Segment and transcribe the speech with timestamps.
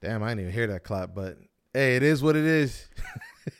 [0.00, 1.38] Damn, I didn't even hear that clap, but
[1.72, 2.88] hey, it is what it is.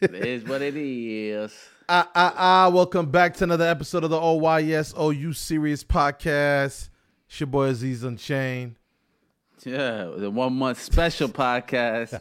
[0.00, 1.53] it is what it is.
[1.91, 2.68] Ah, ah, ah.
[2.71, 6.90] Welcome back to another episode of the OYSOU Serious Podcast.
[7.26, 8.74] It's your boy Aziz Unchained.
[9.64, 12.12] Yeah, the one month special podcast.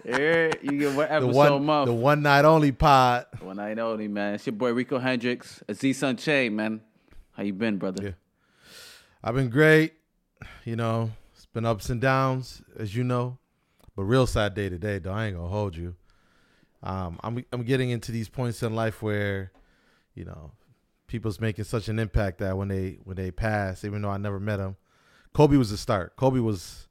[0.04, 1.86] Here, you get one The one, month.
[1.86, 3.24] the one night only pod.
[3.40, 4.34] One night only, man.
[4.34, 6.82] It's your boy Rico Hendricks, Aziz Unchained, man.
[7.32, 8.02] How you been, brother?
[8.04, 8.10] Yeah.
[9.24, 9.94] I've been great.
[10.66, 13.38] You know, it's been ups and downs, as you know.
[13.96, 15.12] But real sad day today, though.
[15.12, 15.96] I ain't gonna hold you.
[16.82, 19.50] Um, I'm I'm getting into these points in life where,
[20.14, 20.52] you know,
[21.06, 24.38] people's making such an impact that when they when they pass, even though I never
[24.38, 24.76] met them,
[25.32, 26.14] Kobe was the start.
[26.16, 26.88] Kobe was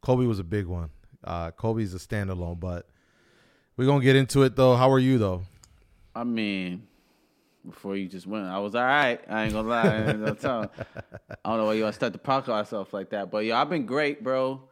[0.00, 0.90] Kobe was a big one.
[1.22, 2.88] Uh, Kobe's a standalone, but
[3.76, 4.76] we're gonna get into it though.
[4.76, 5.42] How are you though?
[6.14, 6.86] I mean,
[7.66, 9.20] before you just went, I was all right.
[9.28, 9.82] I ain't gonna lie.
[9.82, 10.70] I, ain't gonna.
[11.44, 13.60] I don't know why you want to start the podcast off like that, but yeah,
[13.60, 14.62] I've been great, bro.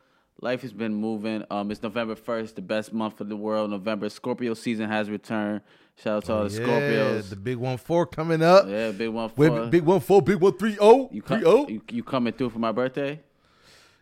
[0.41, 1.45] Life has been moving.
[1.51, 3.71] Um, it's November first, the best month of the world.
[3.71, 5.63] November Scorpio season has returned.
[5.97, 7.31] Shout out to all the yeah, Scorpios.
[7.31, 8.67] the big one four coming up.
[8.69, 9.51] yeah, big one four.
[9.51, 11.09] Wait, big one four, big one three oh.
[11.13, 11.69] you, three com- oh.
[11.69, 13.21] you you coming through for my birthday?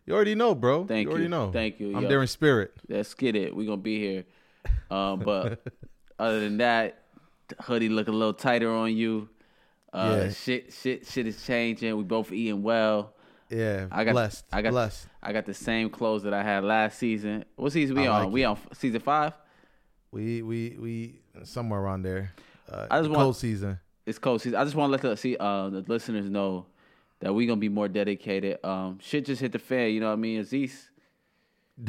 [0.07, 0.87] You already know, bro.
[0.87, 1.11] Thank you.
[1.11, 1.29] already you.
[1.29, 1.53] know.
[1.53, 2.09] Thank you, I'm yo.
[2.09, 2.73] there in spirit.
[2.89, 3.55] Let's get it.
[3.55, 4.25] We gonna be here.
[4.93, 5.59] Um, but
[6.19, 7.03] other than that,
[7.61, 9.31] hoodie look a little tighter on you.
[9.93, 10.31] Uh, Yeah.
[10.31, 11.97] shit, shit, shit is changing.
[11.97, 13.15] We both eating well.
[13.53, 14.45] Yeah, I got blessed.
[14.53, 15.07] I got blessed.
[15.23, 17.45] I got the same clothes that I had last season.
[17.57, 18.25] What season we I on?
[18.25, 19.35] like we on season five.
[20.11, 22.33] We we we somewhere around there.
[22.71, 23.79] Uh, I just cold want- season.
[24.07, 24.59] It's cold season.
[24.59, 26.67] I just want to let the see uh, the listeners know
[27.21, 28.59] that we gonna be more dedicated.
[28.65, 29.91] Um, shit just hit the fan.
[29.93, 30.41] You know what I mean?
[30.41, 30.89] Aziz.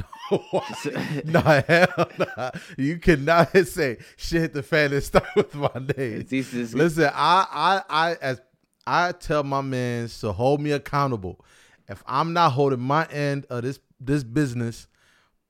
[1.26, 2.52] no hell nah.
[2.78, 6.22] You cannot say shit hit the fan and start with my name.
[6.22, 8.42] Aziz is Listen, I I I as
[8.86, 11.44] I tell my men to hold me accountable.
[11.88, 14.88] If I'm not holding my end of this this business,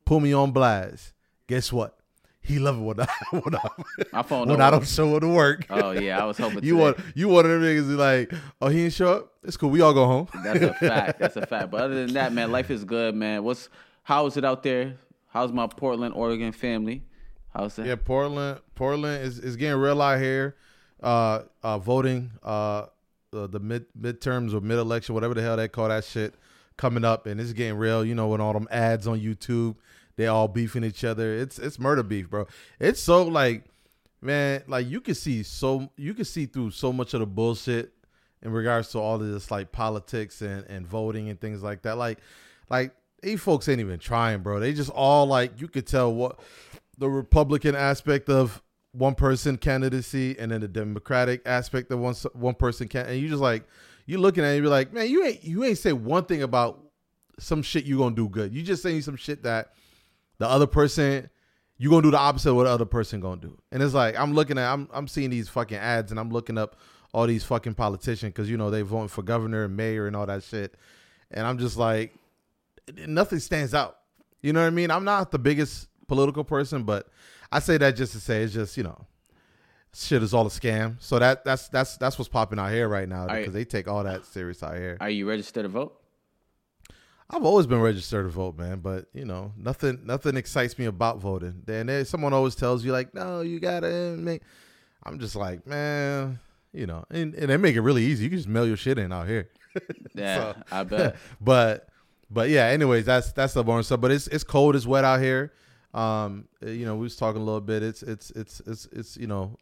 [0.06, 1.14] pull me on blast.
[1.48, 1.98] Guess what?
[2.42, 3.70] He love it when I when I,
[4.12, 4.50] my phone.
[4.50, 5.66] when I don't show up to work.
[5.70, 8.80] Oh yeah, I was hoping You want you one of them niggas like, oh he
[8.80, 9.34] didn't show up.
[9.44, 9.70] It's cool.
[9.70, 10.28] We all go home.
[10.44, 11.20] That's a fact.
[11.20, 11.72] That's a fact.
[11.72, 13.44] But other than that, man, life is good, man.
[13.44, 13.70] What's
[14.04, 14.96] how is it out there?
[15.28, 17.04] How's my Portland, Oregon family?
[17.54, 17.86] How's it?
[17.86, 18.60] Yeah, Portland.
[18.76, 20.56] Portland is, is getting real out here.
[21.02, 22.32] Uh, uh, voting.
[22.44, 22.86] Uh,
[23.34, 26.36] uh, the mid midterms or mid election, whatever the hell they call that shit,
[26.78, 28.06] coming up, and it's getting real.
[28.06, 29.76] You know, when all them ads on YouTube,
[30.16, 31.34] they all beefing each other.
[31.34, 32.48] It's it's murder beef, bro.
[32.80, 33.66] It's so like,
[34.22, 37.94] man, like you can see so you can see through so much of the bullshit
[38.42, 41.98] in regards to all of this like politics and and voting and things like that.
[41.98, 42.20] Like,
[42.70, 44.60] like these folks ain't even trying, bro.
[44.60, 46.40] They just all like you could tell what
[46.98, 48.62] the Republican aspect of
[48.94, 53.28] one person candidacy and then the Democratic aspect of one one person can and you
[53.28, 53.68] just like
[54.06, 56.80] you looking at it, you're like, man, you ain't you ain't say one thing about
[57.40, 58.54] some shit you gonna do good.
[58.54, 59.74] You just saying some shit that
[60.38, 61.30] the other person
[61.78, 63.58] you gonna do the opposite of what the other person gonna do.
[63.72, 66.58] And it's like I'm looking at I'm I'm seeing these fucking ads and I'm looking
[66.58, 66.78] up
[67.14, 70.26] all these fucking politicians because you know they voting for governor and mayor and all
[70.26, 70.76] that shit.
[71.32, 72.14] And I'm just like
[73.08, 73.98] nothing stands out.
[74.42, 74.92] You know what I mean?
[74.92, 77.08] I'm not the biggest political person, but
[77.56, 79.06] I say that just to say it's just you know,
[79.94, 80.96] shit is all a scam.
[81.00, 84.04] So that that's that's that's what's popping out here right now because they take all
[84.04, 84.98] that serious out here.
[85.00, 86.00] Are you registered to vote?
[87.30, 91.20] I've always been registered to vote, man, but you know, nothing nothing excites me about
[91.20, 91.62] voting.
[91.66, 94.42] Then someone always tells you like, no, you gotta make.
[95.04, 96.40] I'm just like, man,
[96.74, 98.24] you know, and, and they make it really easy.
[98.26, 99.50] You can just mail your shit in out here.
[100.16, 101.16] Yeah, So- I bet.
[101.42, 101.90] but
[102.30, 104.00] but yeah, anyways, that's that's the boring stuff.
[104.02, 105.52] But it's it's cold, it's wet out here.
[105.94, 107.84] Um, you know, we was talking a little bit.
[107.84, 109.58] It's it's it's it's it's you know,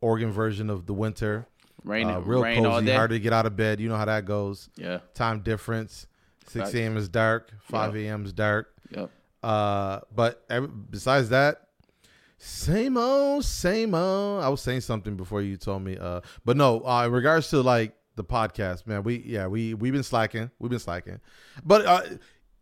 [0.00, 1.46] Oregon version of the winter.
[1.84, 3.80] Rain, Uh, real rain all cozy, hard to get out of bed.
[3.80, 4.68] You know how that goes.
[4.76, 4.98] Yeah.
[5.14, 6.06] Time difference.
[6.46, 6.96] Six a.m.
[6.96, 7.52] is dark.
[7.62, 8.24] Five a.m.
[8.26, 8.74] is dark.
[8.90, 9.10] Yep.
[9.42, 11.68] Uh, but every, besides that,
[12.38, 14.42] same old, same old.
[14.42, 15.96] I was saying something before you told me.
[15.96, 16.84] Uh, but no.
[16.84, 20.50] Uh, in regards to like the podcast, man, we yeah we we've been slacking.
[20.58, 21.20] We've been slacking.
[21.64, 22.02] But uh,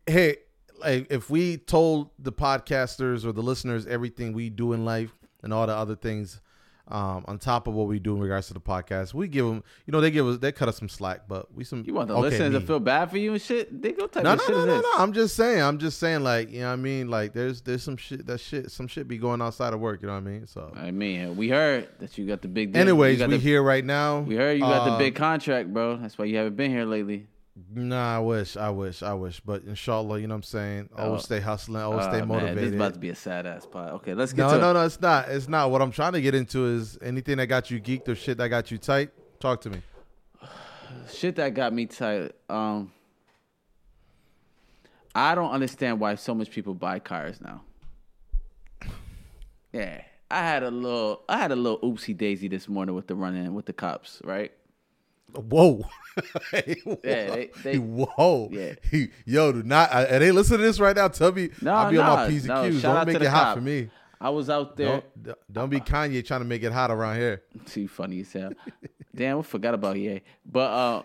[0.06, 0.36] hey,
[0.80, 5.52] like if we told the podcasters or the listeners everything we do in life and
[5.52, 6.40] all the other things.
[6.90, 9.62] Um, on top of what we do in regards to the podcast, we give them,
[9.84, 11.84] you know, they give us, they cut us some slack, but we some.
[11.86, 12.60] You want the okay, listeners me.
[12.60, 13.82] to feel bad for you and shit?
[13.82, 14.92] They go type No, of no, shit no, no, no.
[14.96, 15.60] I'm just saying.
[15.62, 16.22] I'm just saying.
[16.24, 19.06] Like, you know, what I mean, like, there's there's some shit that shit some shit
[19.06, 20.00] be going outside of work.
[20.00, 20.46] You know what I mean?
[20.46, 22.72] So, I mean, we heard that you got the big.
[22.72, 22.80] deal.
[22.80, 24.20] anyways, we the, here right now.
[24.20, 25.98] We heard you got the Uh, big contract, bro.
[25.98, 27.26] That's why you haven't been here lately.
[27.74, 30.88] Nah, I wish, I wish, I wish, but inshallah, you know what I'm saying.
[30.96, 31.24] Always Oh.
[31.24, 31.82] stay hustling.
[31.82, 32.54] Always stay motivated.
[32.54, 33.94] man, this is about to be a sad ass pod.
[33.94, 34.74] Okay, let's get no, to no, it.
[34.74, 35.28] no, it's not.
[35.28, 35.70] It's not.
[35.70, 38.48] What I'm trying to get into is anything that got you geeked or shit that
[38.48, 39.10] got you tight.
[39.40, 39.82] Talk to me.
[41.12, 42.32] Shit that got me tight.
[42.48, 42.92] Um,
[45.14, 47.62] I don't understand why so much people buy cars now.
[49.72, 50.00] Yeah,
[50.30, 53.54] I had a little, I had a little oopsie daisy this morning with the run-in
[53.54, 54.50] with the cops, right?
[55.34, 55.84] Whoa.
[56.50, 56.98] Hey, whoa.
[57.04, 58.48] Yeah, they- they- whoa.
[58.50, 58.72] Yeah.
[58.90, 59.92] He- yo, do not.
[59.92, 61.06] Uh, are they listening to this right now?
[61.06, 61.50] Tell me.
[61.62, 62.62] No, I'll be no, on my P's and no.
[62.68, 62.82] Q's.
[62.82, 63.54] Don't make it hot cop.
[63.54, 63.88] for me.
[64.20, 65.04] I was out there.
[65.22, 67.44] Don't, don't be Kanye trying to make it hot around here.
[67.66, 68.50] Too funny as hell.
[69.14, 70.22] Damn, I forgot about EA.
[70.44, 71.02] But uh,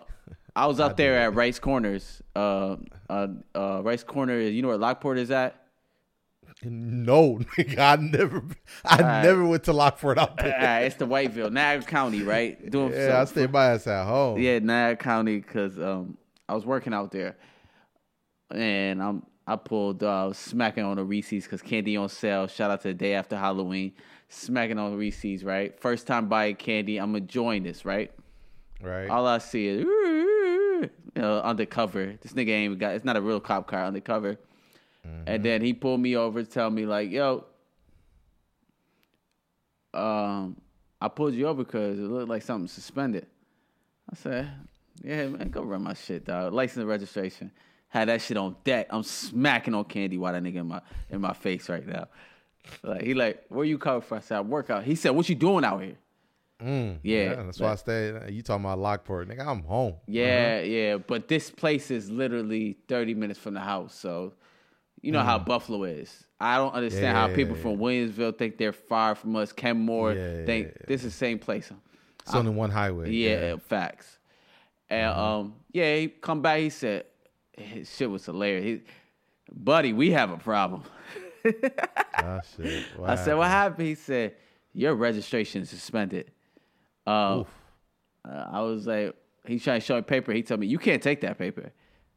[0.56, 2.20] I was out there at Rice Corners.
[2.34, 2.76] Uh,
[3.08, 4.40] uh, uh, Rice Corner.
[4.40, 5.63] You know where Lockport is at?
[6.64, 8.42] No, nigga, I never,
[8.84, 9.22] I right.
[9.22, 10.58] never went to Lockport out there.
[10.58, 12.70] Uh, it's the Whiteville, Niagara County, right?
[12.70, 14.38] Doing Yeah, I some- stay by us at home.
[14.40, 16.16] Yeah, Niagara County, because um,
[16.48, 17.36] I was working out there,
[18.50, 22.46] and I'm I pulled uh, smacking on the Reese's because candy on sale.
[22.46, 23.92] Shout out to the day after Halloween,
[24.28, 25.44] smacking on the Reese's.
[25.44, 26.98] Right, first time buying candy.
[26.98, 27.84] I'm enjoying this.
[27.84, 28.10] Right,
[28.80, 29.08] right.
[29.10, 32.14] all I see is you know, undercover.
[32.22, 32.94] This nigga ain't got.
[32.94, 34.38] It's not a real cop car undercover.
[35.26, 37.44] And then he pulled me over to tell me like, "Yo,
[39.92, 40.56] um,
[41.00, 43.26] I pulled you over because it looked like something suspended."
[44.10, 44.50] I said,
[45.02, 46.52] "Yeah, man, go run my shit, dog.
[46.52, 47.50] License and registration.
[47.88, 48.88] Had that shit on deck.
[48.90, 50.80] I'm smacking on candy while that nigga in my
[51.10, 52.08] in my face right now.
[52.82, 54.18] Like he like, where you coming from?
[54.18, 54.84] I said, I work out.
[54.84, 55.96] He said, what you doing out here?
[56.62, 58.30] Mm, Yeah, that's why I stay.
[58.30, 59.46] You talking about Lockport, nigga?
[59.46, 59.94] I'm home.
[60.06, 60.96] Yeah, yeah.
[60.96, 63.94] But this place is literally 30 minutes from the house.
[63.94, 64.32] So
[65.04, 66.24] you know how Buffalo is.
[66.40, 67.30] I don't understand how Mm.
[67.30, 69.52] Yeah, people yeah, from Williamsville think they're far from us.
[69.52, 71.70] Kenmore Yeah, think this is the same place.
[72.22, 73.10] It's only one highway.
[73.10, 74.18] Yeah, facts.
[74.90, 75.20] And Mm-hmm.
[75.20, 76.60] um, yeah, he come back.
[76.60, 77.04] He said,
[77.56, 78.82] "His shit was hilarious." He,
[79.52, 80.82] Buddy, we have a problem.
[81.44, 82.84] Oh shit.
[82.96, 84.34] What I said, "What happened?" He said,
[84.72, 86.30] "Your registration is suspended."
[87.06, 87.46] Oof.
[88.26, 89.14] uh, I was like,
[89.46, 90.32] he trying to show me paper.
[90.32, 91.72] He told me, "You can't take that paper."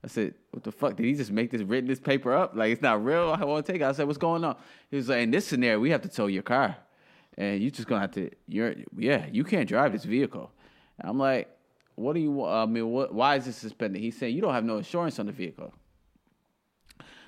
[0.07, 0.95] I said, "What the fuck?
[0.95, 2.56] Did he just make this written this paper up?
[2.56, 3.36] Like it's not real?
[3.38, 4.56] I want to take it." I said, "What's going on?"
[4.89, 6.77] He was like, "In this scenario, we have to tow your car,
[7.38, 8.30] and you just gonna have to.
[8.48, 10.50] You're yeah, you can't drive this vehicle."
[11.00, 11.50] And I'm like,
[11.95, 12.45] "What do you?
[12.45, 13.13] I mean, what?
[13.13, 15.74] Why is this suspended?" He's saying, "You don't have no insurance on the vehicle."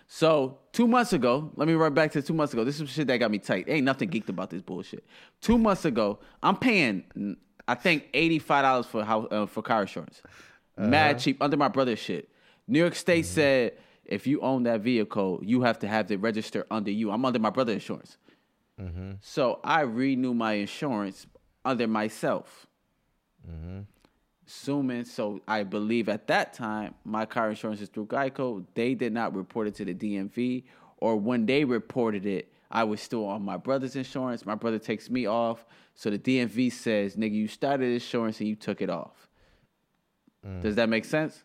[0.08, 2.64] So two months ago, let me run back to two months ago.
[2.64, 3.66] This is shit that got me tight.
[3.68, 5.04] Ain't nothing geeked about this bullshit.
[5.42, 7.36] Two months ago, I'm paying,
[7.68, 10.22] I think eighty five dollars for house uh, for car insurance.
[10.78, 12.30] Mad cheap under my brother's shit.
[12.70, 13.74] New York State said
[14.06, 17.12] if you own that vehicle, you have to have it register under you.
[17.12, 18.18] I'm under my brother's insurance.
[18.80, 19.12] Mm-hmm.
[19.22, 21.28] So I renew my insurance
[21.66, 22.68] under myself.
[23.50, 23.82] Mm-hmm.
[24.48, 28.66] Assuming, so I believe at that time my car insurance is through Geico.
[28.74, 30.64] They did not report it to the DMV,
[30.98, 34.46] or when they reported it, I was still on my brother's insurance.
[34.46, 38.56] My brother takes me off, so the DMV says, "Nigga, you started insurance and you
[38.56, 39.30] took it off."
[40.62, 40.76] Does mm.
[40.78, 41.44] that make sense?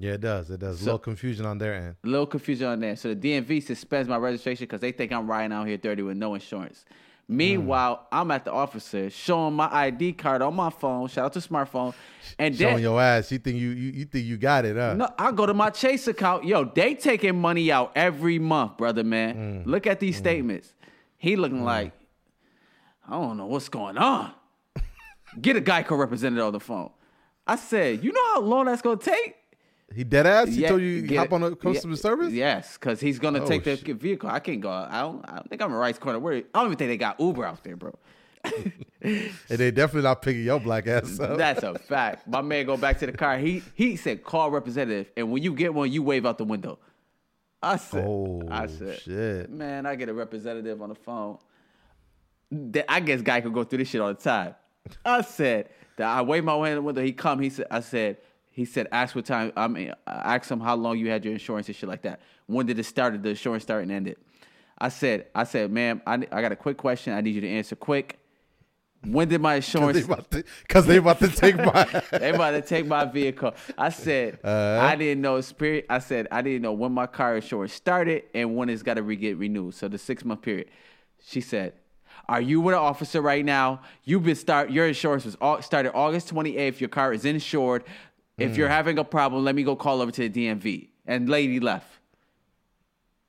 [0.00, 0.50] Yeah, it does.
[0.50, 0.76] It does.
[0.76, 1.96] a So- little confusion on their end.
[2.02, 2.96] A little confusion on there.
[2.96, 6.16] So the DMV suspends my registration because they think I'm riding out here dirty with
[6.16, 6.84] no insurance.
[7.28, 8.06] Meanwhile, mm.
[8.10, 11.06] I'm at the officer showing my ID card on my phone.
[11.06, 11.94] Shout out to smartphone.
[12.36, 13.30] And Showing then your ass.
[13.30, 14.94] You think you, you you think you got it, huh?
[14.94, 16.44] no, I go to my Chase account.
[16.44, 19.62] Yo, they taking money out every month, brother man.
[19.64, 19.66] Mm.
[19.66, 20.20] Look at these mm.
[20.20, 20.74] statements.
[21.18, 21.92] He looking like
[23.06, 24.32] I don't know what's going on.
[25.40, 26.90] Get a Geico representative on the phone.
[27.46, 29.36] I said, you know how long that's gonna take?
[29.94, 30.48] He dead ass.
[30.48, 32.32] He Yeah, told you get- hop on a customer yeah, service.
[32.32, 33.96] Yes, because he's gonna Oh, take the shit.
[33.96, 34.28] vehicle.
[34.30, 34.70] I can't go.
[34.70, 35.24] I don't.
[35.28, 36.18] I don't think I'm a Rice Corner.
[36.20, 37.94] Where I don't even think they got Uber out there, bro.
[39.02, 41.38] And they definitely not picking your black ass up.
[41.38, 42.28] That's a fact.
[42.28, 43.38] My man go back to the car.
[43.38, 46.78] He he said call representative, and when you get one, you wave out the window.
[47.62, 49.50] I said, Oh, I said, shit.
[49.50, 51.38] man, I get a representative on the phone.
[52.50, 54.54] That- I guess guy could go through this shit all the time.
[55.04, 57.02] I said that I wave my hand in the window.
[57.02, 57.38] He come.
[57.40, 58.18] He said, I said,
[58.60, 59.52] he said, ask what time.
[59.56, 62.20] I mean, ask him how long you had your insurance and shit like that.
[62.46, 63.14] When did it start?
[63.14, 64.16] Did the insurance start and ended?
[64.78, 67.14] I said, I said, ma'am, I, I got a quick question.
[67.14, 68.18] I need you to answer quick.
[69.02, 70.06] When did my insurance?
[70.62, 72.02] Because they about to take my.
[72.12, 73.54] they about to take my vehicle.
[73.78, 74.86] I said Uh-huh.
[74.86, 75.86] I didn't know spirit.
[75.88, 79.02] I said I didn't know when my car insurance started and when it's got to
[79.02, 79.72] re- get renewed.
[79.74, 80.68] So the six month period.
[81.22, 81.72] She said,
[82.28, 83.80] "Are you with an officer right now?
[84.04, 84.70] You've been start.
[84.70, 86.80] Your insurance was au- started August twenty eighth.
[86.80, 87.84] Your car is insured.
[88.40, 88.56] If Mm.
[88.56, 91.90] you're having a problem, let me go call over to the DMV." And lady left.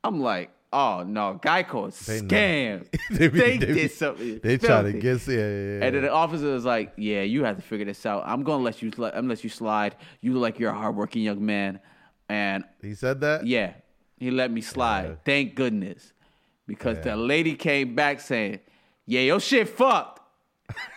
[0.03, 0.49] I'm like.
[0.73, 2.87] Oh no, Geico is They scam.
[3.11, 4.39] They they, they did something.
[4.41, 5.39] They try to get yeah, yeah,
[5.79, 5.83] yeah.
[5.83, 8.23] And then the officer was like, "Yeah, you have to figure this out.
[8.25, 8.89] I'm gonna let you.
[9.13, 9.97] I'm let you slide.
[10.21, 11.81] You look like you're a hardworking young man."
[12.29, 13.45] And he said that.
[13.45, 13.73] yeah,
[14.15, 15.07] he let me slide.
[15.09, 15.15] Yeah.
[15.25, 16.13] Thank goodness,
[16.65, 18.59] because the lady came back saying,
[19.05, 20.20] "Yeah, your shit fucked."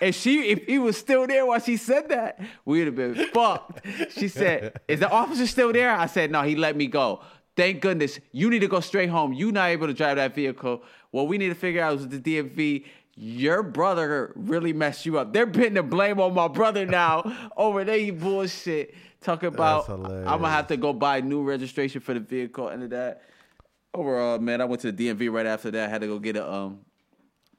[0.00, 3.86] And she, if he was still there while she said that, we'd have been fucked.
[4.10, 7.20] She said, "Is the officer still there?" I said, "No, he let me go."
[7.56, 8.18] Thank goodness.
[8.32, 9.32] You need to go straight home.
[9.32, 10.82] You not able to drive that vehicle.
[11.12, 12.84] What we need to figure out is with the DMV.
[13.16, 15.32] Your brother really messed you up.
[15.32, 18.94] They're putting the blame on my brother now over there bullshit.
[19.20, 23.22] Talking about I'm gonna have to go buy new registration for the vehicle and that.
[23.94, 25.88] Overall, man, I went to the DMV right after that.
[25.88, 26.80] I had to go get a um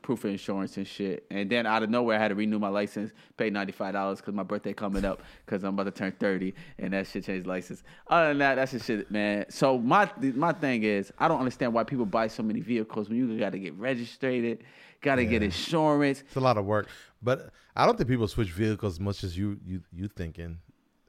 [0.06, 1.26] proof of insurance and shit.
[1.32, 4.20] And then out of nowhere, I had to renew my license, pay ninety five dollars
[4.20, 7.48] because my birthday coming up because I'm about to turn thirty, and that shit changed
[7.48, 7.82] license.
[8.08, 9.46] Other than that, that's the shit, man.
[9.50, 13.18] So my my thing is, I don't understand why people buy so many vehicles when
[13.18, 14.60] you got to get registered,
[15.02, 16.22] got to get insurance.
[16.22, 16.88] It's a lot of work,
[17.24, 20.60] but I don't think people switch vehicles as much as you you you thinking.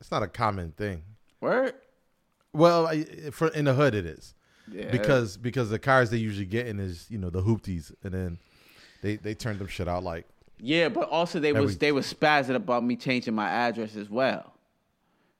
[0.00, 1.02] It's not a common thing.
[1.40, 1.74] Word.
[2.52, 4.34] Well, I, for in the hood it is
[4.72, 4.90] Yeah.
[4.90, 8.38] because because the cars they usually get in is you know the hoopties, and then
[9.06, 10.26] they they turn them shit out like
[10.58, 14.52] Yeah, but also they was they was spazzing about me changing my address as well.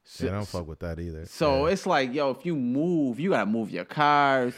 [0.04, 1.26] So, they don't fuck with that either.
[1.26, 1.72] So Yeah.
[1.72, 4.54] it's like, yo, if you move, you gotta move your cars,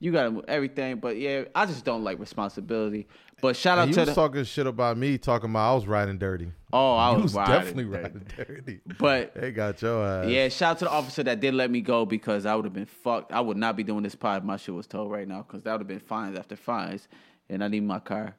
[0.00, 0.96] you gotta move everything.
[0.96, 3.08] But yeah, I just don't like responsibility.
[3.40, 5.74] But shout out And you to was the talking shit about me, talking about I
[5.74, 6.52] was riding dirty.
[6.74, 8.02] oh, I was, was riding definitely dirty.
[8.02, 8.80] riding dirty.
[8.98, 10.28] But they got your ass.
[10.28, 12.74] yeah, shout out to the officer that did let me go because I would have
[12.74, 13.32] been fucked.
[13.32, 15.62] I would not be doing this pod if my shit was told right now because
[15.64, 17.08] that would have been fines after fines,
[17.48, 18.36] and I need my car.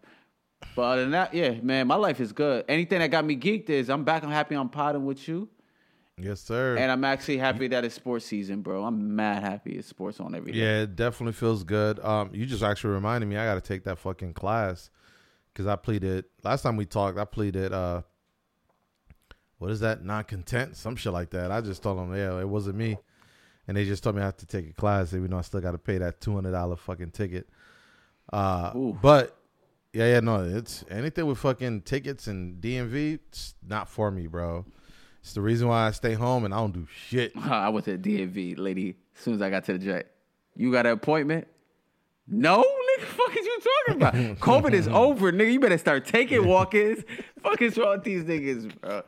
[0.76, 2.66] But other than that, yeah, man, my life is good.
[2.68, 4.24] Anything that got me geeked is I'm back.
[4.24, 5.50] I'm happy I'm podding with you.
[6.18, 6.78] Yes, sir.
[6.78, 8.84] And I'm actually happy that it's sports season, bro.
[8.84, 10.60] I'm mad happy it's sports on every day.
[10.60, 12.00] Yeah, it definitely feels good.
[12.00, 14.90] Um, you just actually reminded me I got to take that fucking class
[15.52, 17.18] because I pleaded last time we talked.
[17.18, 18.04] I pleaded uh,
[19.58, 20.04] what is that?
[20.04, 21.52] Non content, some shit like that.
[21.52, 22.98] I just told them, yeah, it wasn't me,
[23.68, 25.62] and they just told me I have to take a class, even though I still
[25.62, 27.50] got to pay that two hundred dollar fucking ticket.
[28.34, 29.38] Uh, but
[29.94, 33.20] yeah, yeah, no, it's anything with fucking tickets and DMV.
[33.28, 34.66] It's not for me, bro.
[35.22, 37.32] It's the reason why I stay home and I don't do shit.
[37.38, 40.12] I went to the DMV, lady, as soon as I got to the jet.
[40.56, 41.48] You got an appointment?
[42.28, 44.14] No, nigga, fuck is you talking about?
[44.40, 45.54] COVID is over, nigga.
[45.54, 47.04] You better start taking walk-ins.
[47.44, 49.04] fuck is wrong with these niggas, bro?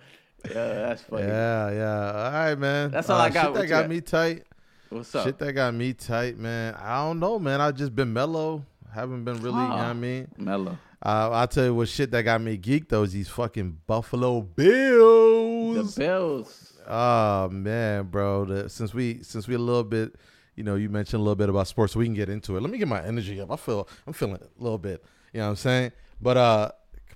[0.47, 1.23] Yeah, that's funny.
[1.23, 2.11] Yeah, yeah.
[2.11, 2.91] All right, man.
[2.91, 3.45] That's all I got.
[3.45, 3.89] Shit that got got?
[3.89, 4.43] me tight.
[4.89, 5.25] What's up?
[5.25, 6.75] Shit that got me tight, man.
[6.75, 7.59] I don't know, man.
[7.59, 8.63] I've just been mellow.
[8.95, 9.93] Haven't been really, you know what I Ah.
[9.93, 10.27] mean?
[10.37, 10.77] Mellow.
[11.05, 14.41] Uh, I'll tell you what shit that got me geeked, though, is these fucking Buffalo
[14.41, 15.95] Bills.
[15.95, 16.73] The Bills.
[16.87, 18.45] Oh, man, bro.
[18.45, 20.15] The, since we since we a little bit,
[20.55, 22.61] you know, you mentioned a little bit about sports, so we can get into it.
[22.61, 23.51] Let me get my energy up.
[23.51, 25.03] I feel, I'm feeling it a little bit.
[25.33, 25.91] You know what I'm saying?
[26.21, 26.71] But uh,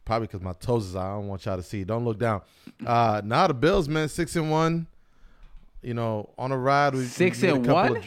[0.05, 1.05] probably because my toes is out.
[1.13, 1.83] I don't want y'all to see.
[1.83, 2.41] Don't look down.
[2.85, 4.87] Uh, now the Bills, man, six and one.
[5.81, 6.93] You know, on a ride.
[6.93, 7.97] We, Six we and one?
[7.97, 8.03] Of,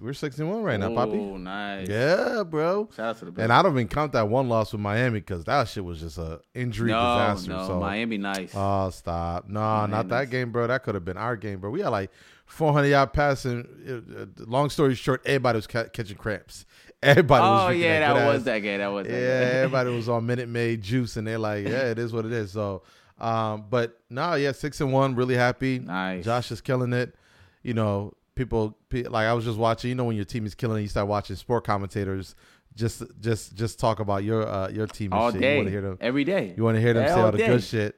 [0.00, 1.12] we're six and one right now, Poppy.
[1.18, 1.88] Oh, nice.
[1.88, 2.88] Yeah, bro.
[2.96, 3.42] Shout out to the Bills.
[3.44, 6.18] And I don't even count that one loss with Miami because that shit was just
[6.18, 7.50] a injury no, disaster.
[7.50, 8.52] no, so Miami nice.
[8.54, 9.48] Oh, stop.
[9.48, 10.66] No, not Miami's- that game, bro.
[10.66, 11.70] That could have been our game, bro.
[11.70, 12.10] We had like
[12.46, 14.04] 400 yard passing.
[14.38, 16.66] Uh, long story short, everybody was ca- catching cramps.
[17.02, 18.78] Everybody was oh, drinking yeah, that, that was ass- that game.
[18.78, 19.56] That was that Yeah, game.
[19.56, 22.52] everybody was on Minute Maid juice, and they're like, yeah, it is what it is.
[22.52, 22.82] So,
[23.18, 25.80] um, but no, yeah, six and one, really happy.
[25.80, 26.24] Nice.
[26.24, 27.14] Josh is killing it.
[27.62, 29.88] You know, people like I was just watching.
[29.90, 32.34] You know, when your team is killing, you start watching sport commentators.
[32.76, 35.36] Just, just, just talk about your uh, your team all shit.
[35.36, 36.54] You day, want to hear them every day.
[36.56, 37.46] you want to hear them say All all the day.
[37.46, 37.96] good shit.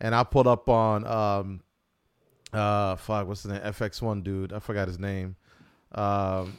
[0.00, 1.60] And I pulled up on um
[2.52, 3.60] uh fuck, what's his name?
[3.62, 4.52] FS1 dude.
[4.52, 5.36] I forgot his name.
[5.92, 6.58] Um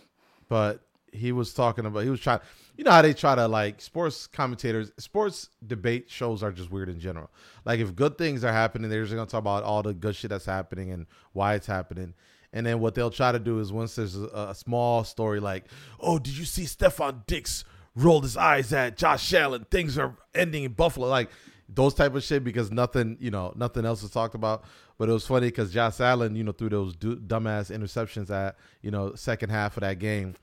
[0.50, 2.39] but he was talking about he was trying
[2.75, 6.89] you know how they try to like sports commentators sports debate shows are just weird
[6.89, 7.30] in general
[7.65, 10.30] like if good things are happening they're just gonna talk about all the good shit
[10.32, 12.13] that's happening and why it's happening
[12.53, 15.65] and then what they'll try to do is once there's a, a small story like
[16.00, 19.65] oh did you see Stefon Diggs rolled his eyes at Josh Allen?
[19.69, 21.07] Things are ending in Buffalo.
[21.07, 21.29] Like
[21.69, 24.63] those type of shit because nothing you know nothing else is talked about.
[24.98, 28.57] But it was funny because Josh Allen you know threw those du- dumbass interceptions at
[28.81, 30.36] you know second half of that game.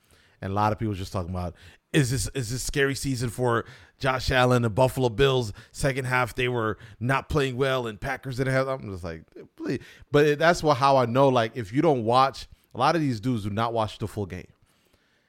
[0.43, 1.55] And a lot of people just talking about
[1.93, 3.65] is this is this scary season for
[3.99, 5.51] Josh Allen and Buffalo Bills?
[5.71, 8.67] Second half they were not playing well, and Packers didn't have.
[8.67, 9.23] I'm just like,
[9.57, 9.79] please.
[10.11, 11.29] But that's what how I know.
[11.29, 14.25] Like, if you don't watch, a lot of these dudes do not watch the full
[14.25, 14.47] game.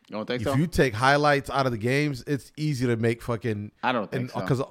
[0.09, 0.55] You don't think If so?
[0.55, 3.73] you take highlights out of the games, it's easy to make fucking.
[3.83, 4.41] I don't think so.
[4.41, 4.63] because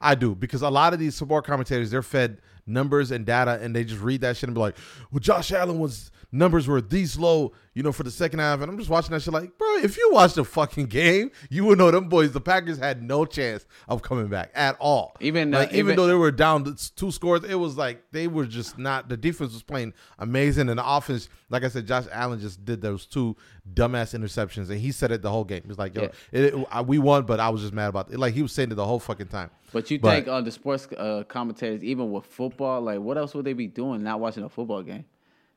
[0.00, 3.74] I do because a lot of these sport commentators they're fed numbers and data and
[3.74, 4.76] they just read that shit and be like,
[5.10, 8.70] well, Josh Allen was numbers were these low, you know, for the second half, and
[8.70, 11.78] I'm just watching that shit like, bro, if you watched the fucking game, you would
[11.78, 12.32] know them boys.
[12.32, 15.16] The Packers had no chance of coming back at all.
[15.20, 18.28] Even, uh, like, even, even- though they were down two scores, it was like they
[18.28, 19.08] were just not.
[19.08, 22.82] The defense was playing amazing, and the offense, like I said, Josh Allen just did
[22.82, 23.34] those two
[23.72, 25.62] dumbass interceptions, and he said it the whole game.
[25.62, 26.08] He was like, yo, Yeah.
[26.32, 28.18] it, it- I- we won, but I was just mad about it.
[28.18, 29.48] Like he was saying it the whole fucking time.
[29.72, 33.34] But you But- think uh, the sports uh, commentators, even with football, like what else
[33.34, 35.04] would they be doing not watching a football game?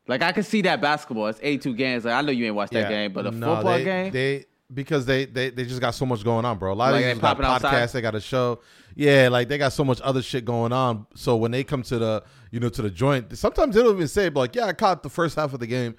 [0.08, 1.28] Like I could see that basketball.
[1.28, 2.06] It's 82 games.
[2.06, 4.12] Like I know you ain't watched that game, but a No, football they, game.
[4.12, 6.72] They because they, they they just got so much going on, bro.
[6.72, 7.90] A lot Like, of these got podcasts, outside?
[7.90, 8.60] they got a show.
[8.96, 11.06] Yeah, like they got so much other shit going on.
[11.16, 14.08] So when they come to the you know to the joint, sometimes they don't even
[14.08, 15.96] say like, yeah, I caught the first half of the game.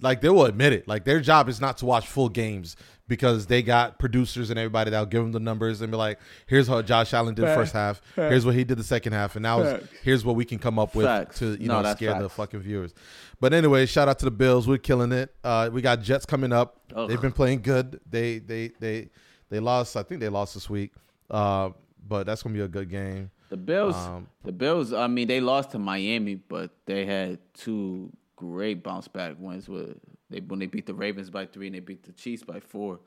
[0.00, 0.88] Like they will admit it.
[0.88, 2.76] Like their job is not to watch full games
[3.16, 6.66] because they got producers and everybody that'll give them the numbers and be like, here's
[6.66, 8.00] how Josh Allen did the first half.
[8.16, 10.78] Here's what he did the second half, and now it's- here's what we can come
[10.78, 11.38] up with Facts.
[11.40, 12.94] to you No, know that's scare the fucking viewers.
[13.38, 14.66] But anyway, shout out to the Bills.
[14.66, 15.34] We're killing it.
[15.44, 16.78] Uh, we got Jets coming up.
[16.96, 17.08] Ugh.
[17.08, 18.00] They've been playing good.
[18.08, 19.10] They they they
[19.50, 19.94] they lost.
[19.96, 20.92] I think they lost this week.
[21.30, 21.70] Uh,
[22.08, 23.30] but that's gonna be a good game.
[23.50, 24.94] The Bills, Um, the Bills.
[24.94, 29.68] I mean, they lost to Miami, but they had two great bounce back wins.
[29.68, 29.98] With
[30.32, 33.00] they when they beat the Ravens by three and they beat the Chiefs by four.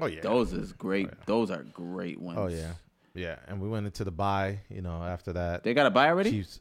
[0.00, 0.20] Oh yeah.
[0.20, 1.08] Those is great.
[1.10, 2.38] Oh, those are great wins.
[2.38, 2.72] Oh yeah.
[3.14, 3.36] Yeah.
[3.48, 4.60] And we went into the bye.
[4.68, 6.30] You know, after that, They got a bye already.
[6.30, 6.60] Chiefs.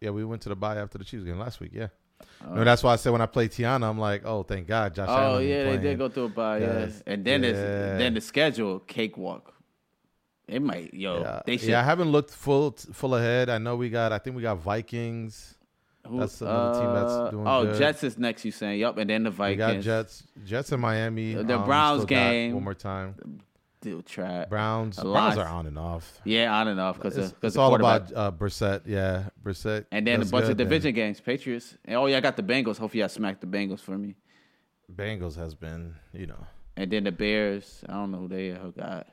[0.00, 1.70] Yeah, we went to the bye after the Chiefs game last week.
[1.74, 1.88] Yeah.
[2.48, 2.54] Oh.
[2.54, 5.08] No, that's why I said when I played Tiana, I'm like, oh, thank God, Josh.
[5.08, 6.58] Oh Allen yeah, they did go through a bye.
[6.58, 7.02] Yeah, Yes.
[7.06, 7.98] and then it's Yeah.
[7.98, 9.54] then the schedule cakewalk.
[10.48, 11.20] It might yo.
[11.20, 11.40] Yeah.
[11.46, 11.68] They should.
[11.70, 13.48] yeah, I haven't looked full full ahead.
[13.48, 14.12] I know we got.
[14.12, 15.56] I think we got Vikings.
[16.10, 17.78] That's another team that's uh, doing Oh, good.
[17.78, 18.44] Jets is next.
[18.44, 18.80] You saying?
[18.80, 19.58] Yup, and then the Vikings.
[19.58, 20.24] We got Jets.
[20.44, 21.34] Jets in Miami.
[21.34, 22.54] The Um, Browns game.
[22.54, 23.14] One more time.
[23.80, 24.44] Still try.
[24.44, 24.98] Browns.
[25.00, 26.20] Browns are on and off.
[26.24, 28.82] Yeah, on and off because It's, it's all about uh, Brissett.
[28.86, 29.86] Yeah, Brissett.
[29.90, 31.76] And then a bunch good, of division games, Patriots.
[31.84, 32.78] And oh yeah, I got the Bengals.
[32.78, 34.14] Hopefully, I smacked the Bengals for me.
[34.94, 36.46] Bengals has been, you know.
[36.76, 37.82] And then the Bears.
[37.88, 39.08] I don't know who they got.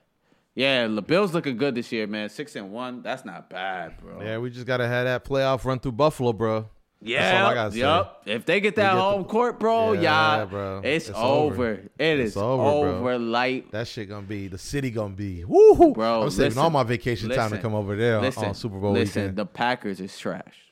[0.55, 2.29] Yeah, the Bills looking good this year, man.
[2.29, 3.01] Six and one.
[3.01, 4.21] That's not bad, bro.
[4.21, 6.69] Yeah, we just gotta have that playoff run through Buffalo, bro.
[7.01, 8.33] Yeah, That's all I gotta say.
[8.33, 10.01] If they get that get the- home court, bro, Yeah,
[10.39, 10.81] yeah, bro.
[10.83, 11.53] it's, It's over.
[11.53, 11.71] over.
[11.97, 13.71] It It's is over, over, light.
[13.71, 16.83] That shit gonna be the city gonna be woohoo, Bro, I'm saving listen, all my
[16.83, 19.37] vacation time to come over there on- Listen, on Super Bowl listen, weekend.
[19.37, 20.65] the Packers is trash.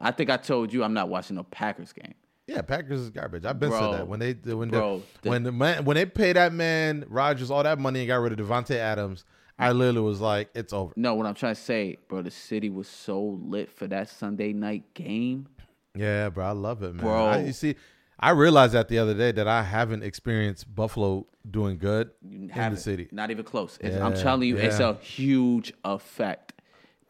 [0.00, 2.14] I think I told you I'm not watching no Packers game.
[2.48, 3.44] yeah, Packers is garbage.
[3.44, 5.94] I've been Bro, said that when they when bro, they, the- when the man when
[5.96, 9.24] they pay that man Rodgers all that money and got rid of Davante Adams,
[9.58, 10.92] I literally was like, it's over.
[10.96, 14.52] No, what I'm trying to say, bro, the city was so lit for that Sunday
[14.52, 15.46] night game.
[15.94, 17.04] Yeah, bro, I love it, man.
[17.04, 17.26] Bro.
[17.26, 17.76] I, you see,
[18.18, 22.72] I realized that the other day that I haven't experienced Buffalo doing good You in
[22.72, 23.08] the city.
[23.12, 23.78] Not even close.
[23.80, 26.54] It's- I'm telling you, it's a huge effect.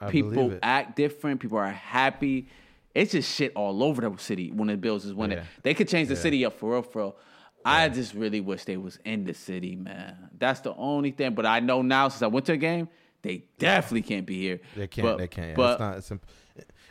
[0.00, 1.40] I people act different.
[1.40, 2.48] People are happy.
[2.94, 5.38] It's just shit all over the city when the Bills is winning.
[5.38, 5.44] Yeah.
[5.62, 7.16] They could change the city up for real, for real.
[7.64, 10.30] I just really wish they was in the city, man.
[10.38, 11.34] That's the only thing.
[11.34, 12.88] But I know now since I went to a game,
[13.22, 14.60] they definitely can't be here.
[14.76, 15.06] They can't.
[15.06, 15.54] But, they can't.
[15.56, 15.96] But it's not.
[15.98, 16.26] It's imp-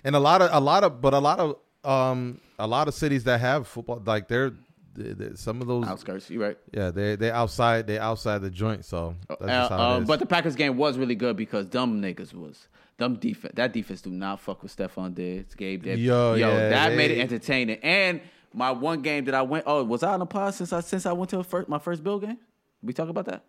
[0.04, 2.94] and a lot of a lot of but a lot of um a lot of
[2.94, 4.52] cities that have football like they're,
[4.96, 6.58] they they- some of those outskirts, you right.
[6.74, 10.56] yeah they they outside they outside the joint so Uh, it um, but the Packers
[10.56, 13.54] game was really good because dumb niggas was dumb defense.
[13.56, 16.00] That defense do not fuck with Stefon Diggs, Gabe Davis.
[16.00, 17.78] Yo, yeah, that made it entertaining.
[17.84, 18.22] And
[18.54, 21.06] my one game that I went, oh, was I on the pod since I since
[21.06, 22.38] I went to a first, my first Bill game?
[22.84, 23.44] We talk about that.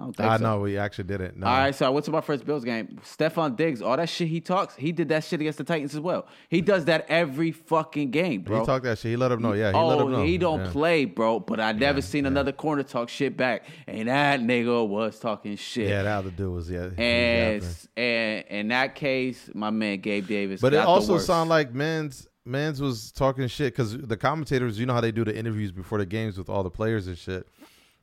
[0.00, 0.42] I don't think I so.
[0.42, 1.36] know we actually did it.
[1.36, 1.46] No.
[1.46, 2.98] All right, so I went to my first Bills game.
[3.04, 6.00] Stefon Diggs, all that shit he talks, he did that shit against the Titans as
[6.00, 6.26] well.
[6.48, 8.60] He does that every fucking game, bro.
[8.60, 9.10] He talked that shit.
[9.10, 9.52] He let them know.
[9.52, 10.22] Yeah, he oh, know.
[10.22, 10.70] he don't Yeah.
[10.70, 11.40] play, bro.
[11.40, 15.90] But I never seen another corner talk shit back, and that nigga was talking shit.
[15.90, 16.88] Yeah, that other dude was yeah.
[16.96, 20.62] he was and and in that case, my man Gabe Davis.
[20.62, 24.94] But it also sounded like Mans Mans was talking shit because the commentators, you know
[24.94, 27.46] how they do the interviews before the games with all the players and shit,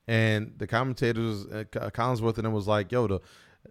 [0.08, 3.20] and the commentators, uh, Collinsworth and them was like, "Yo, the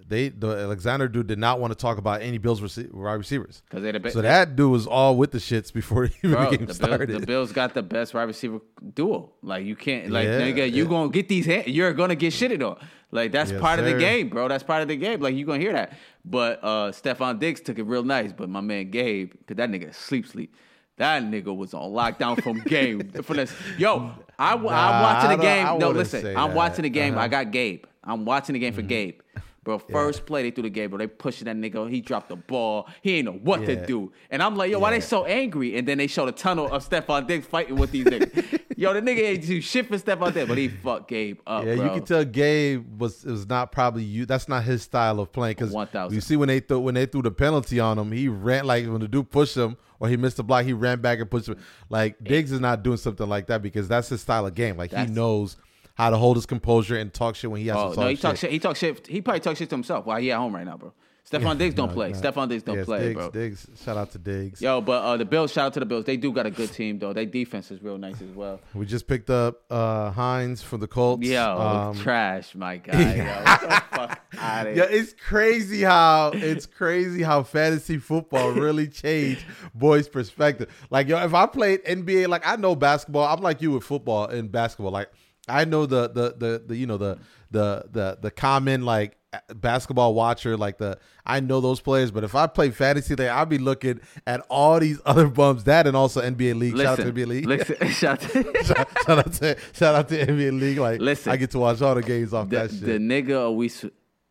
[0.07, 3.63] they the Alexander dude did not want to talk about any Bills rece- wide receivers."
[3.69, 4.15] because they the best.
[4.15, 7.09] So that dude was all with the shits before even Bro, the game the, started.
[7.09, 8.61] Bills, the Bills got the best wide receiver
[8.95, 9.33] duo.
[9.43, 10.89] Like you can't, like Yeah, nigga, you yeah.
[10.91, 11.47] gonna get these.
[11.47, 12.77] Hand, you're gonna get shitted on.
[13.13, 14.49] Like that's Yes, part of the game, bro.
[14.49, 15.21] That's part of the game.
[15.21, 15.93] Like you gonna hear that.
[16.25, 18.33] But uh Stefon Diggs took it real nice.
[18.33, 20.55] But my man Gabe, cause that nigga sleep sleep.
[20.99, 23.11] That nigga was on lockdown from game.
[23.23, 25.67] From this, yo, I, am Nah, watching the game.
[25.67, 26.57] I no, listen, I'm that.
[26.57, 27.15] watching the game.
[27.15, 27.25] Uh-huh.
[27.25, 27.85] I got Gabe.
[28.03, 29.21] I'm watching the game for Gabe.
[29.63, 30.99] Bro, first play they threw the game, bro.
[30.99, 31.91] They pushing that nigga.
[31.91, 32.89] He dropped the ball.
[33.03, 33.67] He ain't know what Yeah.
[33.75, 34.13] to do.
[34.31, 35.77] And I'm like, yo, why they so angry?
[35.77, 38.56] And then they show the tunnel of Stephon Diggs fighting with these niggas.
[38.77, 41.65] Yo, the nigga ain't do shit for step out there, but he fucked Gabe up,
[41.65, 41.85] yeah, bro.
[41.85, 44.27] you can tell Gabe was was not probably you.
[44.27, 45.57] That's not his style of playing.
[45.57, 46.15] Because 1000.
[46.15, 48.87] you see when they threw when they threw the penalty on him, he ran like
[48.87, 51.49] when the dude pushed him or he missed the block, he ran back and pushed
[51.49, 51.57] him.
[51.89, 52.29] Like eh.
[52.29, 54.77] Diggs is not doing something like that because that's his style of game.
[54.77, 55.57] Like That's- he knows
[55.95, 58.09] how to hold his composure and talk shit when he has Oh to talk no,
[58.11, 58.23] he shit.
[58.23, 58.51] talk shit.
[58.51, 59.07] He talk shit.
[59.07, 60.93] He probably talk shit to himself while he at home right now, bro.
[61.31, 62.13] Stefon Diggs don't No, play.
[62.13, 62.21] no.
[62.21, 63.31] Stefon Diggs don't Yes, play, Diggs, bro.
[63.31, 64.63] Diggs, shout out to Diggs.
[64.63, 65.53] Yo, but uh, the Bills.
[65.53, 66.05] Shout out to the Bills.
[66.05, 67.13] They do got a good team though.
[67.13, 68.61] Their defense is real nice as well.
[68.75, 71.27] We just picked up uh Hines from the Colts.
[71.27, 72.93] Yo, Um, trash, my guy.
[72.93, 79.45] Yo, get the fuck Yeah, it's crazy how it's crazy how fantasy football really changed
[79.75, 80.69] boys' perspective.
[80.91, 83.25] Like yo, if I played NBA, like I know basketball.
[83.27, 84.93] I'm like you with football and basketball.
[84.93, 85.11] Like
[85.49, 87.19] I know the the the, the you know the
[87.51, 89.17] the the the common like
[89.55, 90.57] basketball watcher.
[90.57, 92.11] Like the I know those players.
[92.11, 95.65] But if I play fantasy, then I'll be looking at all these other bums.
[95.65, 96.77] That and also NBA League.
[96.77, 97.47] Shout out to NBA League.
[97.47, 100.79] listen, shout out to, shout, shout out to shout out to NBA League.
[100.79, 101.33] Like Listen.
[101.33, 102.81] I get to watch all the games off the, that shit.
[102.81, 103.71] the nigga we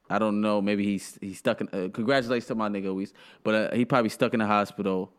[0.09, 0.61] I don't know.
[0.61, 1.67] Maybe he's he's stuck in.
[1.69, 3.13] Uh, congratulations to my nigga Weiss,
[3.43, 5.11] but uh, he probably stuck in the hospital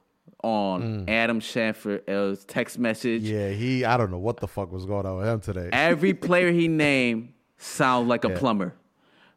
[0.42, 3.24] on Adam Schefter's text message.
[3.24, 3.30] Mm.
[3.30, 3.84] Yeah, he.
[3.84, 5.70] I don't know what the fuck was going on with him today.
[5.72, 8.74] Every player he named sound like a plumber,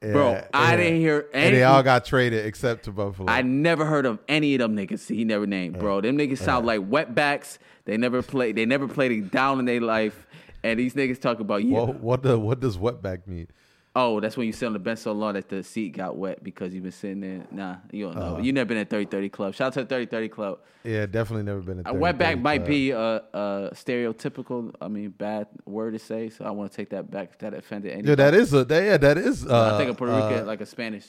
[0.02, 0.42] bro.
[0.54, 0.78] I yeah.
[0.78, 1.58] didn't hear and any.
[1.58, 3.32] they all got traded except to Buffalo.
[3.32, 6.02] I never heard of any of them niggas he never named, bro.
[6.02, 7.58] Them niggas sound like wetbacks.
[7.86, 8.56] They never played.
[8.56, 10.28] They never played it down in their life.
[10.64, 11.80] And these niggas talk about yeah.
[11.80, 13.48] what what the what does wetback mean?
[13.96, 16.44] Oh, that's when you sit on the bench so long that the seat got wet
[16.44, 17.48] because you've been sitting there.
[17.50, 18.38] Nah, you don't know.
[18.40, 19.56] you never been at 3030 Club.
[19.56, 20.60] Shout out to the 3030 Club.
[20.84, 23.00] Yeah, definitely never been at a A wetback might be a,
[23.34, 26.30] a stereotypical, I mean, bad word to say.
[26.30, 27.32] So I want to take that back.
[27.34, 28.10] if That offended anybody.
[28.10, 29.46] Yeah, that is a that, yeah, that is.
[29.46, 31.08] Uh, I think a Puerto Rican, uh, like a Spanish.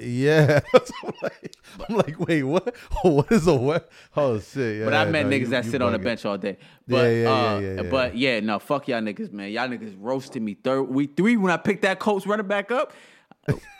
[0.00, 1.56] Yeah, I'm, like,
[1.88, 2.74] I'm like, wait, what?
[3.02, 3.88] What is a wet?
[4.16, 4.78] Oh shit!
[4.78, 6.58] Yeah, But I met no, niggas you- that you sit on the bench all day.
[6.88, 7.90] But yeah, yeah, uh, yeah, yeah.
[7.90, 9.50] but yeah, no, fuck y'all niggas, man.
[9.50, 12.92] Y'all niggas roasted me third week three when I picked that Colts running back up.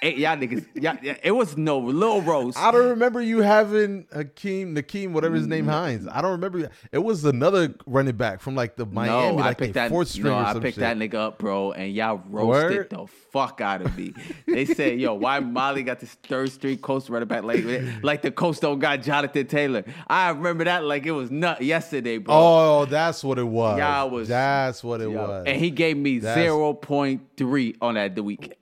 [0.00, 2.56] Hey, y'all niggas, y'all, yeah, it was no little roast.
[2.56, 5.70] I don't remember you having Hakeem, Nakeem, whatever his name, mm.
[5.70, 6.08] Hines.
[6.08, 6.70] I don't remember.
[6.90, 9.90] It was another running back from like the Miami, no, I like picked the that.
[9.90, 10.78] fourth string no, I picked shit.
[10.78, 12.90] that nigga up, bro, and y'all roasted Word?
[12.90, 14.14] the fuck out of me.
[14.46, 17.62] they said, "Yo, why Molly got this third string Colts running back like
[18.02, 22.16] like the Colts don't got Jonathan Taylor?" I remember that like it was nut yesterday,
[22.16, 22.34] bro.
[22.34, 23.78] Oh, that's what it was.
[23.78, 25.44] Y'all was- that's what it Yo, was.
[25.46, 28.56] and he gave me zero point three on that the week.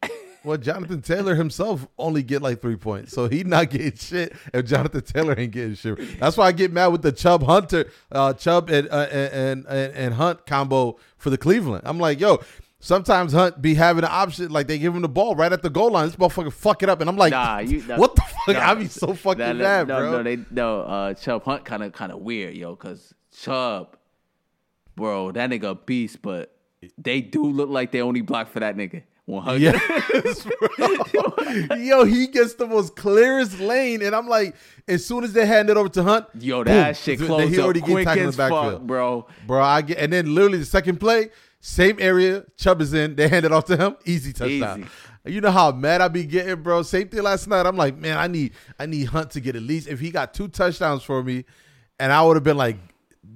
[0.49, 4.33] Well, Jonathan Taylor himself only get like three points, so he not getting shit.
[4.55, 7.91] If Jonathan Taylor ain't getting shit, that's why I get mad with the Chubb Hunter,
[8.11, 11.83] uh, Chubb and, uh, and and and Hunt combo for the Cleveland.
[11.85, 12.41] I'm like, yo,
[12.81, 15.69] sometimes Hunt be having an option, like they give him the ball right at the
[15.69, 16.07] goal line.
[16.07, 17.83] This motherfucker fuck it up, and I'm like, Nah, you.
[17.87, 18.57] nah, what the fuck?
[18.57, 18.71] nah.
[18.71, 20.11] I be so fucking Nah, nah, mad, no, bro.
[20.13, 20.81] No, they no.
[20.81, 23.99] Uh, Chubb Hunt kind of kind of weird, yo, because Chubb,
[24.97, 26.55] bro, that nigga beast, but
[26.97, 29.03] they do look like they only block for that nigga.
[29.29, 29.61] One hundred.
[29.61, 30.47] Yes,
[30.79, 31.77] bro.
[31.77, 34.57] Yo, he gets the most clearest lane, and I'm like,
[34.89, 37.81] as soon as they hand it over to Hunt, Yo, that boom, shit he already
[37.83, 38.73] up quick as backfield.
[38.73, 39.27] fuck, bro.
[39.47, 41.29] Bro, I get and then literally the second play,
[41.61, 44.81] same area, Chubb is in, they hand it off to him, easy touchdown.
[44.81, 45.35] Easy.
[45.35, 46.81] You know how mad I be getting, bro.
[46.81, 47.67] Same thing last night.
[47.67, 50.33] I'm like, man, I need I need Hunt to get at least if he got
[50.33, 51.45] two touchdowns for me,
[52.01, 52.79] and I would have been like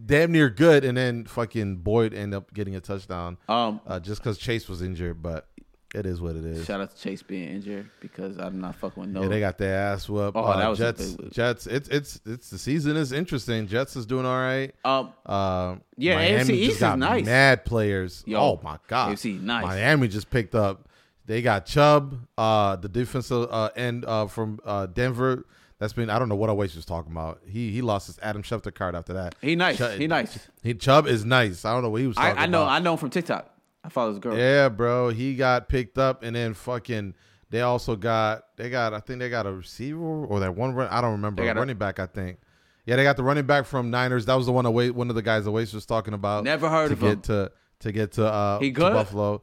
[0.07, 3.37] damn near good, and then fucking Boyd end up getting a touchdown.
[3.47, 5.49] Um, Uh, just because Chase was injured, but
[5.95, 6.65] it is what it is.
[6.65, 9.23] shout out to Chase being injured because I'm not fucking with no.
[9.23, 10.37] Yeah, they got their ass whooped.
[10.37, 11.17] Oh, uh, that was Jets.
[11.31, 11.67] Jets.
[11.67, 13.67] It's it's it's the season is interesting.
[13.67, 14.75] Jets is doing all right.
[14.85, 17.25] um, Uh, Yeah, Miami AFC just East is got nice.
[17.27, 18.25] Mad players.
[18.27, 19.65] Yo, oh my god, AFC nice.
[19.65, 20.89] Miami just picked up.
[21.25, 25.47] They got Chubb, uh, the defensive uh, end uh, from uh, Denver.
[25.79, 27.41] That's been I don't know what Oasis was talking about.
[27.47, 29.35] He he lost his Adam Schefter card after that.
[29.41, 29.79] he nice.
[29.97, 30.39] He nice.
[30.63, 31.65] He Chubb is nice.
[31.65, 32.63] I don't know what he was I, talking I know.
[32.63, 32.73] about.
[32.73, 33.49] I know him from TikTok.
[33.85, 34.37] I follow this girl.
[34.37, 35.09] Yeah, bro.
[35.11, 37.15] He got picked up, and then fucking.
[37.51, 38.45] They also got.
[38.57, 38.95] They got.
[38.95, 40.73] I think they got a receiver or that one.
[40.75, 41.43] Run, I don't remember.
[41.43, 41.99] They A running back.
[41.99, 42.39] I think.
[42.87, 44.27] Yeah, they got the running back from Niners.
[44.27, 44.67] That was the one.
[44.67, 46.45] Away, one of the guys Away was talking about.
[46.45, 47.21] Never heard to of get him.
[47.23, 48.27] to to get to.
[48.27, 48.93] Uh, He to good?
[48.93, 49.43] Buffalo.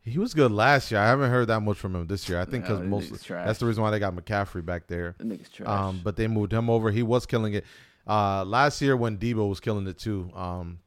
[0.00, 1.00] He was good last year.
[1.00, 2.40] I haven't heard that much from him this year.
[2.40, 3.44] I think because No, that most nigga's trash.
[3.46, 5.16] that's the reason why they got McCaffrey back there.
[5.18, 5.68] That nigga's trash.
[5.68, 6.92] Um, but they moved him over.
[6.92, 7.64] He was killing it
[8.06, 10.30] uh, last year when Deebo was killing it too.
[10.32, 10.78] Um,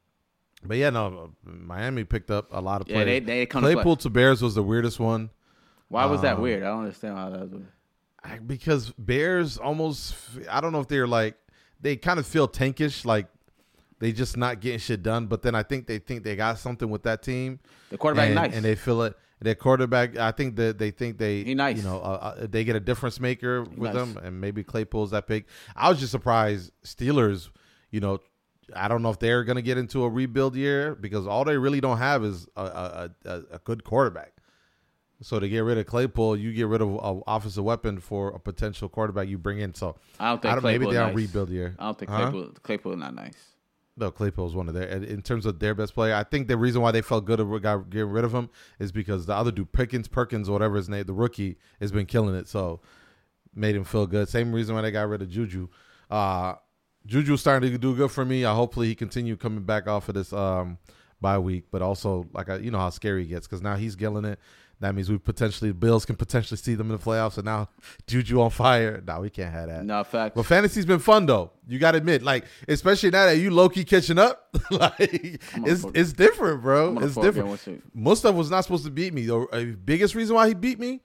[0.64, 3.06] but yeah, no, Miami picked up a lot of Yeah, players.
[3.06, 3.74] they- they come to play.
[3.74, 5.30] Claypool to Bears was the weirdest one
[5.88, 6.62] Why was that um, weird?
[6.62, 7.50] I don't understand why that was.
[7.50, 7.66] weird.
[8.22, 10.14] I- because Bears almost.
[10.50, 11.36] I don't know if they're like
[11.80, 13.26] they kind of feel tankish, like
[13.98, 15.26] they just not getting shit done.
[15.26, 17.60] But then I think they think they got something with that team.
[17.90, 18.54] The quarterback and, nice.
[18.54, 19.16] and they feel it.
[19.42, 21.78] Their quarterback, I think that they think they, He nice.
[21.78, 23.94] you know, uh, uh, they get a difference maker with nice.
[23.94, 25.46] them, and maybe Claypool's that pick.
[25.74, 27.48] I was just surprised Steelers,
[27.90, 28.18] you know,
[28.74, 31.80] I don't know if they're gonna get into a rebuild year because all they really
[31.80, 34.32] don't have is a a, a, a good quarterback.
[35.22, 38.40] So to get rid of Claypool, you get rid of an offensive weapon for a
[38.40, 39.74] potential quarterback you bring in.
[39.74, 41.16] So I don't think I don't, maybe they're on nice.
[41.16, 41.76] rebuild year.
[41.78, 42.30] I don't think Huh?
[42.30, 43.36] Claypool Claypool not nice.
[43.96, 46.14] No, Claypool is one of their in terms of their best player.
[46.14, 49.26] I think the reason why they felt good about getting rid of him is because
[49.26, 52.48] the other dude, Pickens, Perkins, whatever his name, the rookie, has been killing it.
[52.48, 52.80] So
[53.54, 54.28] made him feel good.
[54.28, 55.68] Same reason why they got rid of Juju.
[56.08, 56.54] Uh,
[57.06, 58.44] Juju's starting to do good for me.
[58.44, 60.78] I hopefully he continue coming back off of this um
[61.20, 63.96] bye week, but also like I, you know how scary he gets because now he's
[63.96, 64.38] killing it.
[64.80, 67.68] That means we potentially Bills can potentially see them in the playoffs, and now
[68.06, 69.02] Juju on fire.
[69.06, 69.84] No, we can't have that.
[69.84, 70.34] No fact.
[70.34, 71.50] But fantasy's been fun though.
[71.68, 75.84] You got to admit, like especially now that you low key catching up, like it's
[75.94, 76.98] it's different, bro.
[77.00, 77.82] It's different.
[77.94, 79.26] Mustafa was not supposed to beat me.
[79.26, 81.02] The uh, biggest reason why he beat me,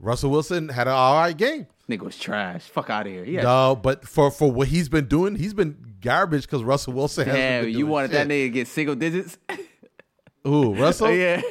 [0.00, 1.68] Russell Wilson had an all right game.
[1.90, 2.62] Nigga was trash.
[2.62, 3.24] Fuck out of here.
[3.24, 3.42] Yeah.
[3.42, 7.24] No, but for for what he's been doing, he's been garbage because Russell Wilson.
[7.26, 8.28] hasn't Damn, you wanted shit.
[8.28, 9.36] that nigga to get single digits?
[10.44, 11.10] Who Russell?
[11.14, 11.42] yeah.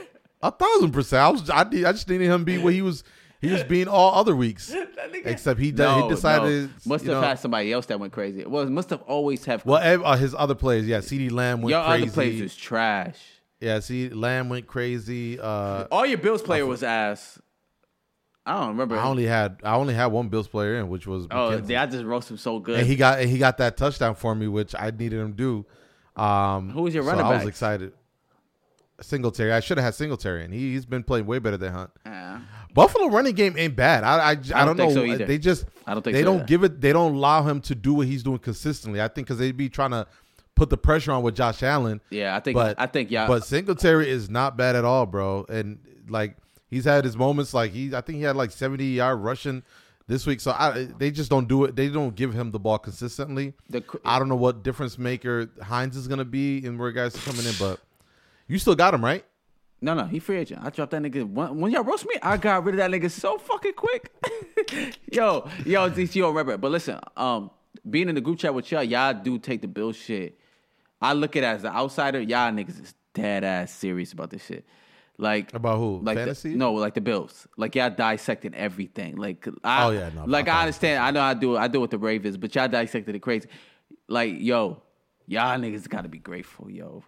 [0.42, 1.22] A thousand percent.
[1.22, 1.50] I was.
[1.50, 3.04] I, need- I just needed him to be what he was.
[3.42, 4.72] He was being all other weeks,
[5.26, 6.70] except he de- he decided.
[6.86, 8.46] Must you have know, had somebody else that went crazy.
[8.46, 9.66] Well, it must have always have.
[9.66, 11.00] well, uh, his other players, yeah.
[11.00, 12.04] CeeDee Lamb went your crazy.
[12.04, 13.18] other players is trash.
[13.60, 15.40] yeah, see, Lamb went crazy.
[15.40, 17.40] Uh, All your Bills player was ass.
[18.46, 18.98] I don't remember.
[18.98, 21.80] I only had I only had one Bills player in, which was oh, McKenzie.
[21.80, 22.80] I just roast him so good.
[22.80, 25.38] and he got and he got that touchdown for me, which I needed him to
[26.16, 26.22] do.
[26.22, 27.34] Um, Who was your so running back?
[27.34, 27.94] I was excited.
[29.00, 29.52] Singletary.
[29.52, 31.92] I should have had Singletary, and he, he's been playing way better than Hunt.
[32.06, 32.42] Yeah.
[32.74, 34.04] Buffalo running game ain't bad.
[34.04, 35.18] I I, I, don't, don't think know.
[35.18, 35.26] so.
[35.26, 36.46] They just I don't think they so don't either.
[36.46, 36.82] give it.
[36.82, 39.02] They don't allow him to do what he's doing consistently.
[39.02, 40.08] I think because they'd be trying to
[40.56, 42.02] put the pressure on with Josh Allen.
[42.10, 42.56] Yeah, I think.
[42.56, 43.12] But I think.
[43.12, 43.28] Yeah.
[43.28, 45.46] But Singletary is not bad at all, bro.
[45.50, 46.38] And like
[46.72, 47.54] he's had his moments.
[47.54, 49.62] Like he, I think he had like seventy yard rushing
[50.08, 50.42] this week.
[50.42, 51.76] So I, they just don't do it.
[51.76, 53.54] They don't give him the ball consistently.
[53.70, 57.32] The I don't know what difference maker Hines is gonna be in where guys are
[57.32, 57.80] coming in, but
[58.48, 59.24] you still got him right.
[59.84, 60.62] No, no, he free agent.
[60.64, 61.28] I dropped that nigga.
[61.28, 64.12] When, when y'all roast me, I got rid of that nigga so fucking quick.
[65.12, 66.62] yo, yo, DC, you don't remember it.
[66.62, 67.50] But listen, um,
[67.90, 70.38] being in the group chat with y'all, y'all do take the bill shit.
[71.02, 72.22] I look at it as an outsider.
[72.22, 74.66] Y'all niggas is dead ass serious about this shit.
[75.22, 76.00] Like About who?
[76.02, 76.56] Like the- Fantasy?
[76.56, 77.48] no, like the Bills.
[77.56, 79.18] Like y'all dissecting everything.
[79.18, 81.02] Like I, Oh, yeah, no, like I understand.
[81.04, 81.56] I know I do.
[81.56, 83.48] I do what the Ravens, but y'all dissected it crazy.
[84.08, 84.82] Like yo,
[85.28, 87.04] y'all niggas got to be grateful, yo.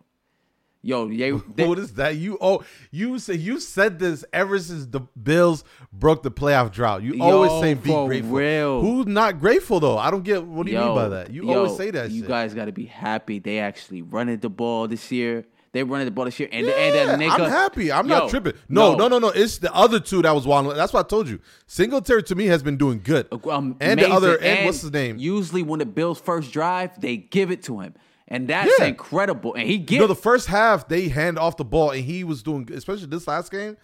[0.85, 2.17] Yo, they, they, what is that?
[2.17, 7.01] You oh you say you said this ever since the Bills broke the playoff drought.
[7.03, 8.35] You Yo, always say be for grateful.
[8.35, 8.81] real.
[8.81, 9.97] Who's not grateful though?
[9.97, 11.31] I don't get what do you mean by that?
[11.31, 12.27] You yo, always say that You shit.
[12.29, 13.39] guys got to be happy.
[13.39, 15.45] They actually running the ball this year.
[15.73, 17.45] They running the ball this year, and yeah, and that nigga.
[17.45, 17.91] I'm happy.
[17.91, 18.53] I'm Yo, not tripping.
[18.69, 19.29] No, no, no, no.
[19.29, 20.75] It's the other two that was wilding.
[20.77, 21.39] That's what I told you.
[21.65, 23.27] Singletary to me has been doing good.
[23.49, 25.17] Um, and the other and, what's his name?
[25.17, 27.95] Usually, when the Bills first drive, they give it to him,
[28.27, 28.85] and that's Yeah.
[28.85, 29.55] incredible.
[29.55, 32.23] And he You get know, the first half they hand off the ball and he
[32.23, 33.75] was doing, especially this last game.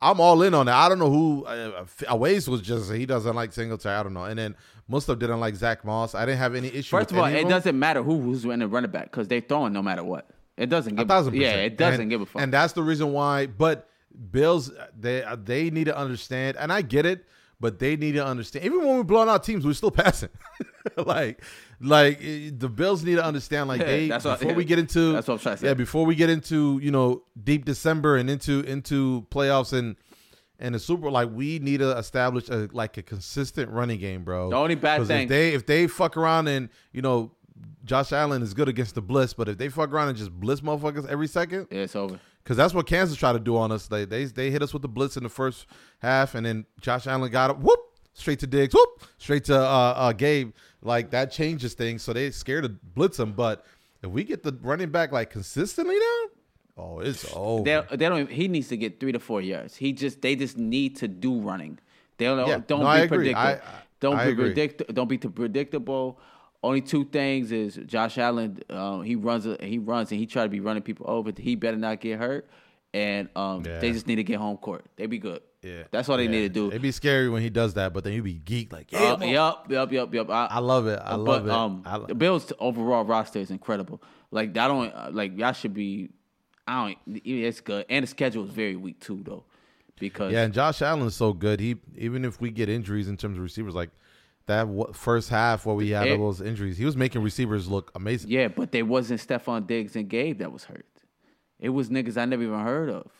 [0.00, 0.76] I'm all in on that.
[0.76, 1.44] I don't know who.
[1.46, 3.96] Uh, Aways was just he doesn't like Singletary.
[3.96, 4.24] I don't know.
[4.26, 4.54] And then
[4.88, 6.14] Mustaf didn't like Zach Moss.
[6.14, 6.90] I didn't have any issue.
[6.96, 7.48] First of all, it them.
[7.48, 10.28] doesn't matter who who's in the running back because they're throwing no matter what.
[10.56, 12.40] It doesn't Give A thousand Yeah, it doesn't And- give a fuck.
[12.42, 13.46] And that's the reason why.
[13.46, 13.88] But
[14.30, 17.26] Bills, they they need to understand, and I get it,
[17.60, 18.64] but they need to understand.
[18.64, 20.30] Even when we're blowing out teams, we're still passing.
[20.96, 21.42] like,
[21.80, 23.68] like eh, the Bills need to understand.
[23.68, 25.66] Like they That's what- before we get into that's what I'm trying to say.
[25.68, 29.96] Yeah, before we get into you know deep December and into into playoffs and.
[30.58, 34.48] And the Super, like we need to establish a like a consistent running game, bro.
[34.48, 37.32] The only bad thing- if they if they fuck around and you know
[37.84, 40.60] Josh Allen is good against the blitz, but if they fuck around and just blitz
[40.60, 42.18] motherfuckers every second, Yeah, it's over.
[42.42, 43.86] because that's what Kansas tried to do on us.
[43.86, 45.66] They they they hit us with the blitz in the first
[46.00, 47.58] half, and then Josh Allen got it.
[47.58, 47.78] Whoop,
[48.14, 48.74] straight to Diggs.
[48.74, 50.52] Whoop, straight to uh, uh, Gabe.
[50.82, 52.02] Like that changes things.
[52.02, 53.32] So they scared to blitz him.
[53.32, 53.64] But
[54.02, 56.28] if we get the running back like consistently now,
[56.78, 57.62] oh, it's over.
[57.62, 58.18] They, they don't.
[58.20, 59.76] Even, he needs to get three to four yards.
[59.76, 61.78] He just they just need to do running.
[62.18, 62.58] They don't Yeah.
[62.66, 63.40] don't No, be I predictable.
[63.40, 63.60] I- I-
[63.98, 64.44] don't I be agree.
[64.46, 64.92] predict.
[64.94, 66.20] Don't be too predictable.
[66.66, 68.58] Only two things is Josh Allen.
[68.70, 69.44] Um, he runs.
[69.60, 71.30] He runs and he try to be running people over.
[71.36, 72.48] He better not get hurt.
[72.94, 73.78] And um, Yeah.
[73.78, 74.84] they just need to get home court.
[74.96, 75.40] They be good.
[75.62, 76.30] yeah, that's all they Yeah.
[76.30, 76.68] need to do.
[76.68, 79.24] It'd be scary when he does that, but then you be geek like, yeah, Uh,
[79.24, 80.30] yup, yup, yup, yup.
[80.30, 81.00] I, I love it.
[81.04, 81.50] I but, love it.
[81.52, 84.00] Um, I lo- the Bills' overall roster is incredible.
[84.30, 86.10] Like I don't like y'all should be.
[86.68, 87.22] I don't.
[87.24, 89.44] It's good, and the schedule is very weak too, though,
[90.00, 91.58] because Yeah, and Josh Allen is so good.
[91.60, 93.90] He even if we get injuries in terms of receivers, like
[94.46, 97.68] that wa- first half where we had It- all those injuries, he was making receivers
[97.68, 98.30] look amazing.
[98.30, 100.86] yeah, but they wasn't Stefon Diggs and Gabe that was hurt.
[101.58, 103.10] It was niggas I never even heard of.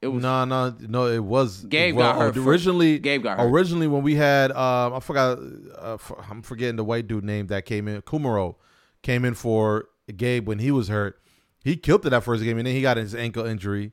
[0.00, 1.06] It was No, no, no.
[1.06, 2.98] It was Gabe well, got hurt originally.
[2.98, 3.46] Gabe got hurt.
[3.48, 4.50] originally when we had.
[4.50, 5.38] Um, I forgot.
[5.38, 8.02] Uh, f- I'm forgetting the white dude name that came in.
[8.02, 8.56] Kumaro
[9.02, 11.20] came in for Gabe when he was hurt.
[11.62, 13.92] He killed it that first game, and then he got his ankle injury,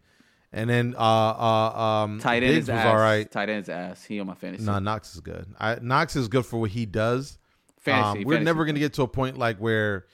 [0.51, 2.85] and then uh, uh, um, tight end Diggs is was ass.
[2.88, 3.29] all right.
[3.31, 4.03] Tight end's ass.
[4.03, 4.63] He on my fantasy.
[4.65, 5.45] No, Knox is good.
[5.59, 7.38] I, Knox is good for what he does.
[7.79, 8.45] Fantasy, Um, we're fantasy.
[8.45, 10.05] never gonna get to a point like where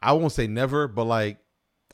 [0.00, 1.38] I won't say never, but like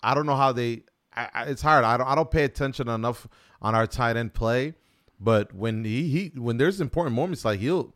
[0.02, 0.82] I don't know how they.
[1.14, 1.84] I, I, it's hard.
[1.84, 2.06] I don't.
[2.08, 3.26] I don't pay attention enough
[3.60, 4.74] on our tight end play.
[5.20, 7.94] But when he, he when there's important moments, like he'll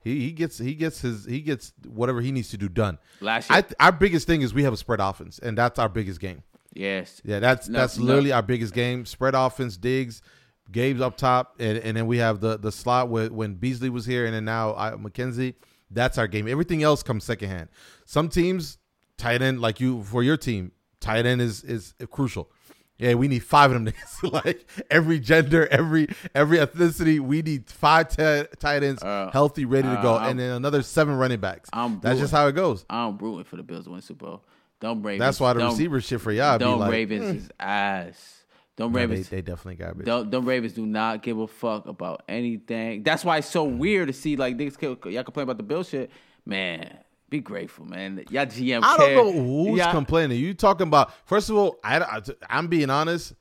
[0.00, 2.98] He he gets he gets his he gets whatever he needs to do done.
[3.20, 5.88] Last year, I, our biggest thing is we have a spread offense, and that's our
[5.88, 6.42] biggest game.
[6.74, 7.20] Yes.
[7.24, 8.04] Yeah, that's No, that's no.
[8.04, 9.04] literally our biggest game.
[9.06, 10.22] Spread offense, Diggs,
[10.70, 14.06] Gabe's up top, and, and then we have the the slot with when Beasley was
[14.06, 15.54] here, and then now I, McKenzie.
[15.90, 16.46] That's our game.
[16.46, 17.70] Everything else comes secondhand.
[18.04, 18.76] Some teams,
[19.16, 22.50] tight end like you for your team, tight end is is crucial.
[22.98, 24.32] Yeah, we need five of them niggas.
[24.44, 29.88] like every gender, every every ethnicity, we need five ti- tight ends, Uh, healthy, ready
[29.88, 31.70] to go, uh, and then another seven running backs.
[31.72, 32.84] I'm That's just how it goes.
[32.90, 34.44] I'm rooting for the Bills to win Super Bowl.
[34.80, 35.20] Don't Ravens.
[35.20, 38.34] That's why the don't- receiver shit for y'all be Don't like, Ravens is ass.
[38.76, 39.28] Don't nah, they, Ravens.
[39.28, 40.04] they definitely got bitch.
[40.04, 43.02] Don't, them Ravens do not give a fuck about anything.
[43.02, 45.82] That's why it's so weird to see like niggas kill- y'all complain about the Bill
[45.82, 46.10] shit.
[46.46, 46.96] Man,
[47.28, 48.24] be grateful, man.
[48.30, 48.80] Y'all GM.
[48.84, 49.14] I care.
[49.16, 50.38] don't know who's Y'all- complaining.
[50.38, 51.12] You talking about?
[51.26, 53.34] First of all, I, I am being honest.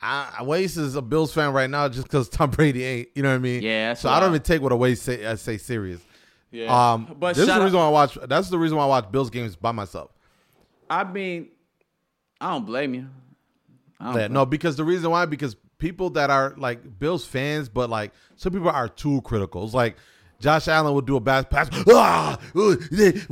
[0.00, 3.08] I, Waze is a Bills fan right now just because Tom Brady ain't.
[3.14, 3.62] You know what I mean?
[3.62, 4.34] Yeah, So I don't wild.
[4.36, 5.26] even take what Waze say.
[5.26, 6.00] I say serious.
[6.50, 6.92] Yeah.
[6.92, 8.18] Um, But this is shout the out- reason why I watch.
[8.26, 10.12] That's the reason why I watch Bills games by myself.
[10.90, 11.48] I mean,
[12.40, 13.06] I don't blame you.
[14.00, 17.68] Don't Yeah, blame no, because the reason why because people that are like Bills fans,
[17.68, 19.64] but like some people are too critical.
[19.64, 19.96] It's like
[20.40, 21.68] Josh Allen would do a bad pass.
[21.88, 23.28] Ah, what is it?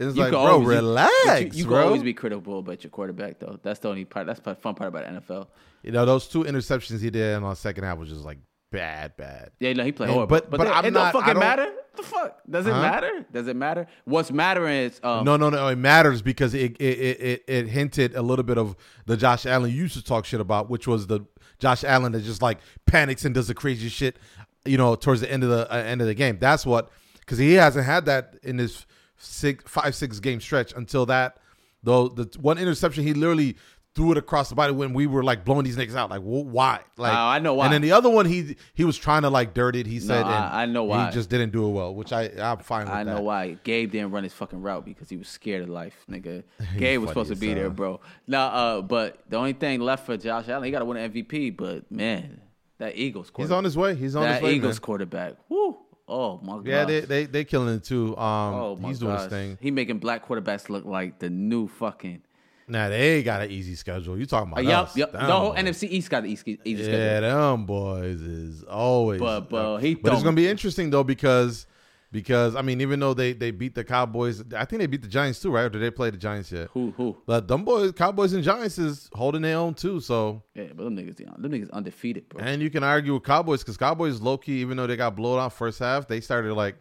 [0.00, 2.90] And it's You like, bro, be- relax, You, you can always be critical about your
[2.90, 3.58] quarterback, though.
[3.62, 4.26] That's the only part.
[4.26, 5.46] That's the fun part about the NFL.
[5.84, 8.38] you know, those two interceptions he did in the second half was just like
[8.72, 9.50] bad, bad.
[9.60, 10.28] Yeah, no, he played And- horrible.
[10.36, 11.72] but- But, but they- I'm it not- don't fucking matter.
[12.00, 12.82] The fuck does it Huh?
[12.82, 13.26] matter?
[13.32, 13.86] Does it matter?
[14.04, 15.68] What's mattering is um, No, no, no.
[15.68, 19.70] It matters because it it, it it hinted a little bit of the Josh Allen
[19.70, 21.20] you used to talk shit about, which was the
[21.58, 24.16] Josh Allen that just like panics and does the crazy shit,
[24.64, 26.38] you know, towards the end of the uh, end of the game.
[26.38, 28.86] That's what because he hasn't had that in his
[29.18, 31.36] six five six game stretch until that
[31.82, 33.56] though the one interception he literally
[33.94, 36.10] threw it across the body when we were like blowing these niggas out.
[36.10, 36.80] Like wh- why?
[36.96, 37.64] Like Oh, I know why.
[37.66, 39.86] And then the other one he he was trying to like dirt it.
[39.86, 41.06] He said, I- and I know why.
[41.06, 43.22] He just didn't do it well, which I I'm fine with I know that.
[43.22, 46.44] why Gabe didn't run his fucking route because he was scared of life, nigga.
[46.78, 47.56] Gabe was supposed to be hell.
[47.56, 48.00] there, bro.
[48.26, 51.12] Now, uh, but the only thing left for Josh Allen, he got to win an
[51.12, 51.56] MVP.
[51.56, 52.40] But man,
[52.78, 53.94] that Eagles He's quarterback, on his way.
[53.96, 54.54] He's on that his way.
[54.54, 54.80] Eagles man.
[54.82, 55.78] quarterback, woo!
[56.12, 58.16] Oh my god, Yeah, they they they killing it too.
[58.16, 59.58] Um, oh my he's doing his thing.
[59.60, 62.22] He making black quarterbacks look like the new fucking.
[62.70, 64.18] Nah, they got an easy schedule.
[64.18, 64.96] You talking Uh, about yep, us?
[64.96, 65.12] yep.
[65.12, 65.58] Them The whole boys.
[65.64, 66.98] NFC East got the easy, easy schedule.
[67.00, 69.20] Yeah, them boys is always.
[69.20, 71.66] But- but he but it's gonna be interesting though because
[72.12, 75.08] because I mean even though they they beat the Cowboys, I think they beat the
[75.08, 75.62] Giants too, right?
[75.62, 76.68] Or did they play the Giants yet?
[76.72, 77.16] Who who?
[77.26, 80.00] But them boys, Cowboys and Giants is holding their own too.
[80.00, 82.42] So Yeah, but them niggas, them niggas undefeated, bro.
[82.44, 85.38] and you can argue with Cowboys because Cowboys low key, even though they got blown
[85.38, 86.76] out first half, they started like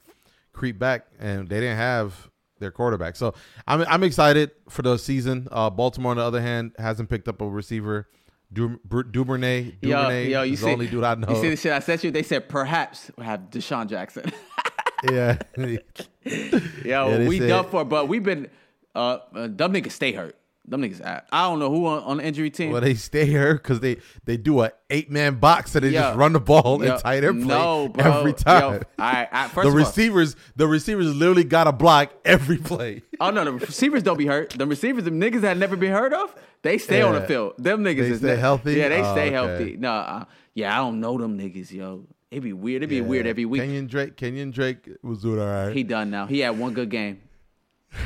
[0.53, 2.28] creep back and they didn't have
[2.59, 3.15] their quarterback.
[3.15, 3.33] So
[3.67, 5.47] I'm I'm excited for the season.
[5.51, 8.07] Uh, Baltimore on the other hand hasn't picked up a receiver.
[8.51, 11.29] Du, Br- Duvernay, Yo, yo, you is see, the only dude I know.
[11.29, 12.09] you see the shit I sent you?
[12.09, 14.31] They said perhaps we'll have DeSean Jackson.
[15.11, 15.77] yeah, Yo,
[16.83, 18.49] Yeah, we said- done for, but we've been
[18.95, 20.35] uh, uh them niggas stay hurt.
[20.69, 21.23] Them niggas out.
[21.31, 22.71] I don't know who on, on the injury team.
[22.71, 26.01] well they stay here because they they do a eight man box and they Yeah.
[26.01, 28.19] just run the ball and tight end play no, bro.
[28.19, 28.61] every time.
[28.61, 32.13] Yo, all right, I- first the of all- receivers, the receivers literally got to block
[32.23, 33.01] every play.
[33.19, 34.51] Oh no, the receivers don't be hurt.
[34.51, 37.53] The receivers, the niggas that never been heard of, they stay on the field.
[37.57, 38.73] Them niggas They is stay healthy?
[38.73, 39.31] Yeah, they Oh, stay okay.
[39.31, 39.77] healthy.
[39.77, 42.05] No, uh, yeah, I don't know them niggas, yo.
[42.31, 42.83] It'd be weird.
[42.83, 43.61] It'd be weird every week.
[43.61, 45.75] Kenyon Drake, Kenyon Drake was doing all right.
[45.75, 46.27] He done now.
[46.27, 47.21] He had one good game.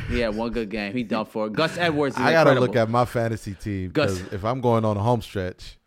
[0.08, 0.94] He had one good game.
[0.94, 1.54] He done for it.
[1.54, 2.16] Gus Edwards.
[2.16, 2.68] Is I gotta incredible.
[2.68, 5.78] look at my fantasy team because if I'm going on a home stretch,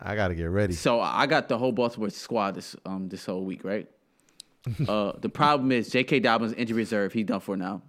[0.00, 0.72] I gotta get ready.
[0.72, 3.88] So I got the whole Baltimore squad this um this whole week, right?
[4.88, 6.20] uh, the problem is J.K.
[6.20, 7.12] Dobbins injury reserve.
[7.12, 7.82] He done for now.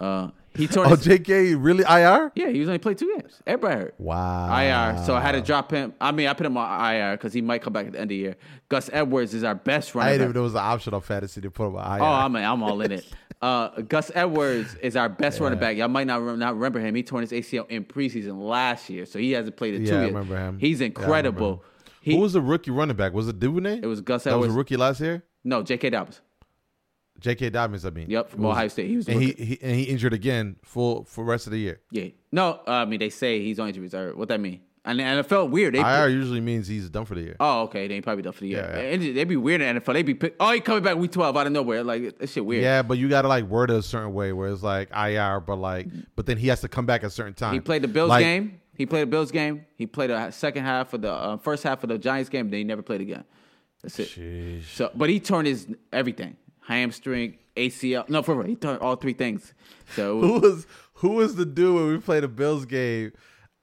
[0.00, 0.86] Uh, he tore.
[0.86, 1.54] Oh, his, J.K.
[1.54, 2.32] really IR?
[2.34, 3.40] yeah, he was only played two games.
[3.46, 3.94] Everybody hurt.
[3.98, 4.48] Wow.
[4.58, 5.04] IR.
[5.04, 5.94] So I had to drop him.
[6.00, 8.06] I mean, I put him on IR because he might come back at the end
[8.06, 8.36] of the year.
[8.68, 10.08] Gus Edwards is our best running.
[10.08, 10.30] I didn't back.
[10.30, 12.02] even know it was an option on fantasy to put him on IR.
[12.02, 13.06] Oh, I'm, I'm all in it.
[13.40, 15.76] Uh, Gus Edwards is our best running back.
[15.76, 16.92] Y'all might not, not remember him.
[16.96, 19.94] He torn his ACL in preseason last year, so he hasn't played in Yeah, two
[19.96, 20.12] I years.
[20.12, 20.58] remember him.
[20.58, 21.52] He's Yeah, I incredible.
[21.52, 21.60] him.
[22.00, 23.12] he, Who was the rookie running back?
[23.12, 23.78] Was it Duvernay?
[23.80, 24.54] it was Gus that was Edwards.
[24.54, 25.22] a rookie last year.
[25.44, 25.90] No, J.K.
[25.90, 26.20] Dobbins.
[27.20, 27.50] J.K.
[27.50, 28.08] Dobbins, I mean.
[28.10, 28.88] Yep, from Was- Ohio State.
[28.88, 31.58] He was and he, he and he injured again full for the rest of the
[31.58, 31.80] year.
[31.90, 32.08] Yeah.
[32.30, 34.16] No, uh, I mean they say he's on injury reserve.
[34.16, 34.60] What that mean?
[34.84, 35.74] And, and it felt weird.
[35.74, 37.36] They IR usually means he's done for the year.
[37.40, 37.88] Oh, okay.
[37.88, 38.70] They ain't probably done for the year.
[38.74, 39.12] Yeah, yeah.
[39.12, 39.92] They'd be weird in the NFL.
[39.92, 41.84] They'd be pick, oh, he coming back week twelve out of nowhere.
[41.84, 42.62] Like that shit weird.
[42.62, 45.56] Yeah, but you gotta like word it a certain way where it's like IR, but
[45.56, 47.52] like, but then he has to come back a certain time.
[47.52, 48.60] He played the Bills Like, game.
[48.76, 49.66] He played the Bills game.
[49.74, 52.48] He played the second half of the uh, first half of the Giants game.
[52.48, 53.24] Then he never played again.
[53.82, 54.08] That's it.
[54.08, 54.64] Sheesh.
[54.74, 56.36] So, but he turned his everything:
[56.68, 58.08] hamstring, ACL.
[58.08, 59.54] No, for real, he turned all three things.
[59.96, 63.12] So Who was who was the dude when we played the Bills game?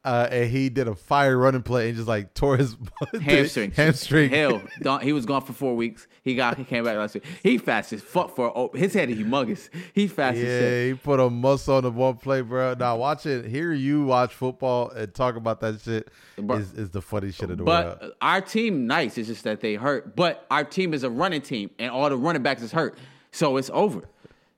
[0.06, 2.78] Uh, and he did a fire running play and just like tore his
[3.22, 3.72] hamstring.
[3.72, 4.30] hamstring.
[4.30, 4.62] Hell,
[5.02, 6.08] he was gone for four weeks.
[6.22, 7.26] He got he came back last week.
[7.42, 9.70] He fast as fuck for oh, his head is humongous.
[9.94, 12.76] He fast as Yeah, he put a muscle on the one play, bro.
[12.80, 16.58] Now watch it, hear you watch football and talk about that shit Bro.
[16.58, 17.98] is, is the funniest shit in the world.
[18.00, 19.18] But our team nice.
[19.18, 20.16] It's just that they hurt.
[20.16, 22.96] But our team is a running team, and all the running backs is hurt.
[23.32, 24.04] So it's over.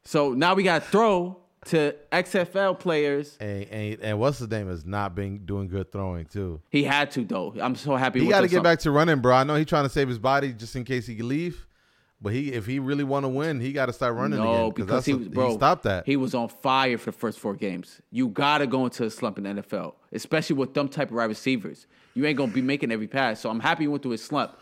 [0.04, 1.38] So now we got to throw
[1.68, 3.38] to XFL players.
[3.40, 6.62] And, and and what's his name has not been doing good throwing too.
[6.70, 7.54] He had to though.
[7.62, 8.20] I'm so happy.
[8.22, 8.64] He got to get song.
[8.64, 9.36] back to running, bro.
[9.36, 11.66] I know he's trying to save his body just in case he can leave.
[12.20, 14.74] But he, if he really want to win, he got to start running No, again.
[14.88, 15.54] because he was bro.
[15.56, 16.04] stopped that.
[16.08, 18.02] He was on fire for the first four games.
[18.10, 21.26] You gotta go into a slump in the NFL, especially with them type of wide
[21.26, 21.86] receivers.
[22.16, 23.40] You ain't gonna be making every pass.
[23.40, 24.58] So I'm happy he went through his slump.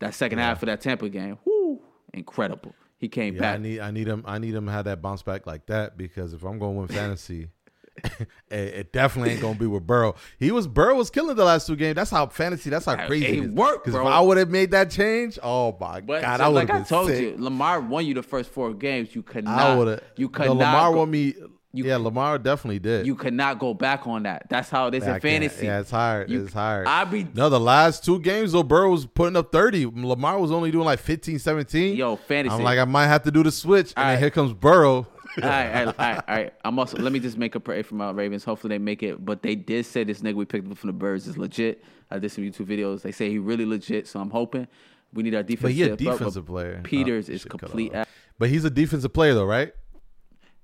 [0.00, 1.80] That second half of that Tampa game, whoo,
[2.12, 2.74] incredible.
[3.02, 3.54] He came yeah, back.
[3.56, 5.98] I need I need him I need him to have that bounce back like that
[5.98, 7.48] because if I'm going to win fantasy,
[8.04, 10.14] it, it definitely ain't going to be with Burrow.
[10.38, 11.96] He was Burrow was killing the last two games.
[11.96, 12.70] That's how fantasy.
[12.70, 13.50] That's how crazy it it is.
[13.50, 14.06] worked, Because if.
[14.06, 16.82] I would have made that change, oh my But god, so I would like have
[16.82, 17.20] I told sick.
[17.20, 19.14] you, Lamar won you the first four games.
[19.16, 19.78] You could I not.
[19.78, 20.02] would have.
[20.16, 20.72] You could no, not.
[20.72, 21.34] Lamar go, won me.
[21.72, 23.06] You yeah, could- Lamar definitely did.
[23.06, 24.46] You could not go back on that.
[24.48, 25.66] That's how it is Yeah, in fantasy.
[25.66, 26.30] Yeah, it's hard.
[26.30, 26.86] You- it's hard.
[26.86, 29.86] I be no, the last two games though, Burrow was putting up 30.
[29.86, 31.96] Lamar was only doing like 15, 17.
[31.96, 32.54] yo fantasy.
[32.54, 33.92] I'm like, I might have to do the switch.
[33.96, 34.18] And All then right.
[34.20, 35.06] here comes Burrow.
[35.42, 36.52] all right, all right, all right, all right.
[36.64, 38.44] I'm also let me just make a pray for my Ravens.
[38.44, 39.24] Hopefully they make it.
[39.24, 41.82] But they did say this nigga we picked up from the Birds is legit.
[42.10, 43.00] I did some YouTube videos.
[43.00, 44.06] They say he really legit.
[44.06, 44.68] So I'm hoping
[45.14, 45.62] we need our defense.
[45.62, 45.98] But he a up.
[45.98, 46.80] defensive player.
[46.84, 47.94] Peters Oh, is complete.
[48.38, 49.72] But he's a defensive player though, right?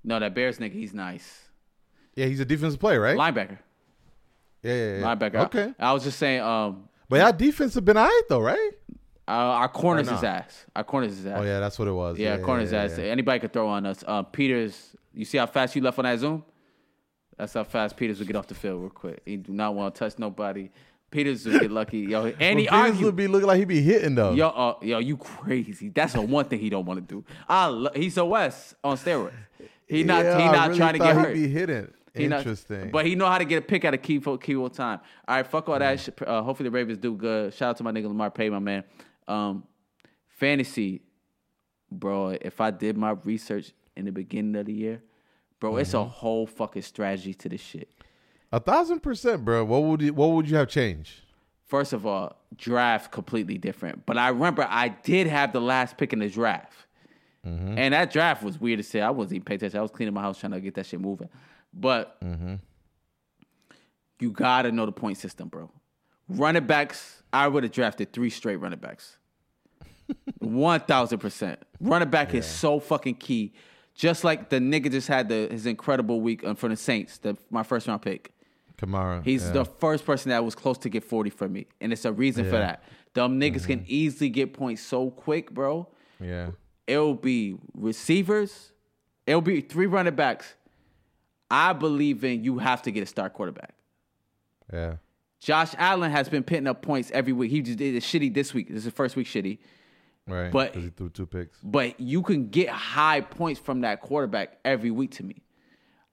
[0.09, 1.43] No, that Bears nigga, he's nice.
[2.17, 3.17] Yeah, he's a defensive player, right?
[3.17, 3.59] Linebacker,
[4.63, 5.03] yeah, yeah, yeah.
[5.03, 5.45] linebacker.
[5.47, 5.75] Okay.
[5.79, 6.41] I, was just saying.
[6.41, 8.71] Um, But our defense have been alright though, right?
[9.29, 10.65] uh, our corners is ass.
[10.75, 11.39] Our corners is ass.
[11.39, 12.19] Oh yeah, that's what it was.
[12.19, 12.97] Yeah, corners yeah, ass.
[12.99, 13.05] yeah.
[13.05, 14.03] Anybody could throw on us.
[14.07, 16.43] Uh, Peters, you see how fast you left on that zoom?
[17.37, 19.21] That's how fast Peters would get off the field real quick.
[19.27, 20.71] He do not want to touch nobody.
[21.11, 22.25] Peters would get lucky, yo.
[22.27, 24.33] And But he Peters argued, would be looking like he be hitting though.
[24.33, 25.91] yo, uh, yo, you crazy?
[25.91, 27.25] That's the one thing he don't want to do.
[27.49, 29.33] I lo- he's a West on steroids.
[29.89, 31.35] He not Yeah, he not really trying to get he'd hurt.
[31.35, 31.89] Be hitting.
[32.15, 32.91] He not- Interesting.
[32.91, 35.01] but he know how to get a pick at a key for key time.
[35.29, 35.79] All right, fuck all Mm.
[35.81, 36.01] that.
[36.01, 36.21] shit.
[36.27, 37.55] Uh, hopefully the Ravens do good.
[37.55, 38.85] Shout out to my nigga Lamar Pay, my man.
[39.29, 39.65] Um,
[40.29, 41.03] fantasy,
[41.91, 42.37] bro.
[42.41, 45.03] If I did my research in the beginning of the year,
[45.61, 45.99] bro, it's Mm-hmm.
[45.99, 47.89] a whole fucking strategy to this shit.
[48.51, 49.63] a thousand percent, bro.
[49.65, 51.21] What would you, what would you have changed?
[51.67, 54.07] First of all, draft completely different.
[54.07, 56.73] But I remember I did have the last pick in the draft.
[57.49, 57.79] Mm-hmm.
[57.79, 59.01] And that draft was weird to say.
[59.01, 59.79] I wasn't even paying attention.
[59.79, 61.29] I was cleaning my house trying to get that shit moving.
[61.73, 62.55] But Mm-hmm.
[64.21, 65.71] you gotta know the point system, bro.
[66.29, 69.17] Running backs, I would have drafted three straight running backs.
[70.39, 71.61] One thousand percent.
[71.81, 73.55] Running back is so fucking key.
[73.95, 77.37] Just like the nigga just had the his incredible week uh, for the Saints, the,
[77.51, 78.33] my first round pick.
[78.77, 79.25] Kamara.
[79.25, 79.53] He's yeah.
[79.53, 81.67] the first person that was close to get 40 for me.
[81.81, 82.85] And it's a reason for that.
[83.13, 85.89] Dumb niggas can easily get points so quick, bro.
[86.21, 86.51] yeah.
[86.89, 88.73] It'll be receivers,
[89.27, 90.55] it'll be three running backs.
[91.51, 93.75] I believe in you have to get a star quarterback.
[94.73, 94.97] Yeah.
[95.41, 97.51] Josh Allen has been pitting up points every week.
[97.51, 98.69] He just did a shitty this week.
[98.69, 99.59] This is the first week shitty.
[100.27, 100.51] Right.
[100.51, 101.59] But- he threw two picks.
[101.63, 105.43] But you can get high points from that quarterback every week to me.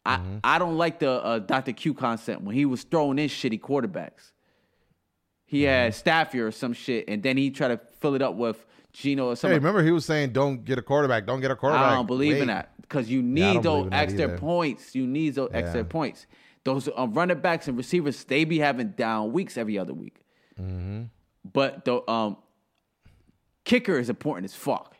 [0.05, 1.73] I, I don't like the uh, Dr.
[1.73, 4.31] Q concept when he was throwing in shitty quarterbacks.
[5.45, 8.63] He had Stafford or some shit, and then he tried to fill it up with
[8.95, 11.25] Gino or Hey, remember he was saying, "Don't get a quarterback.
[11.25, 14.37] Don't get a quarterback." I don't believe in that because you need don't those extra
[14.37, 14.95] points.
[14.95, 16.27] You need those extra points.
[16.63, 20.21] Those um, running backs and receivers, they be having down weeks every other week.
[20.59, 21.03] Mm-hmm.
[21.51, 22.37] But the um,
[23.65, 24.95] kicker is important as fuck.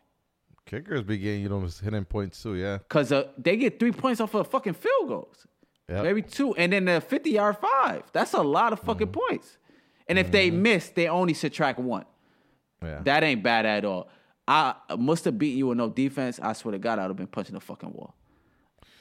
[0.66, 2.56] Kickers be getting you know hitting points too.
[2.56, 2.80] Yeah.
[2.90, 5.48] Cause uh, they get three points off of fucking field goals,
[5.90, 6.04] Yep.
[6.04, 8.04] maybe two, and then the fifty yard five.
[8.14, 9.20] That's a lot of fucking Mm-hmm.
[9.30, 9.58] points.
[10.08, 12.06] And if they miss, they only subtract one.
[12.86, 13.02] Yeah.
[13.04, 14.10] That ain't bad at all.
[14.48, 16.40] I must have beat you with no defense.
[16.42, 18.16] I swear to God, I'd have been punching the fucking wall.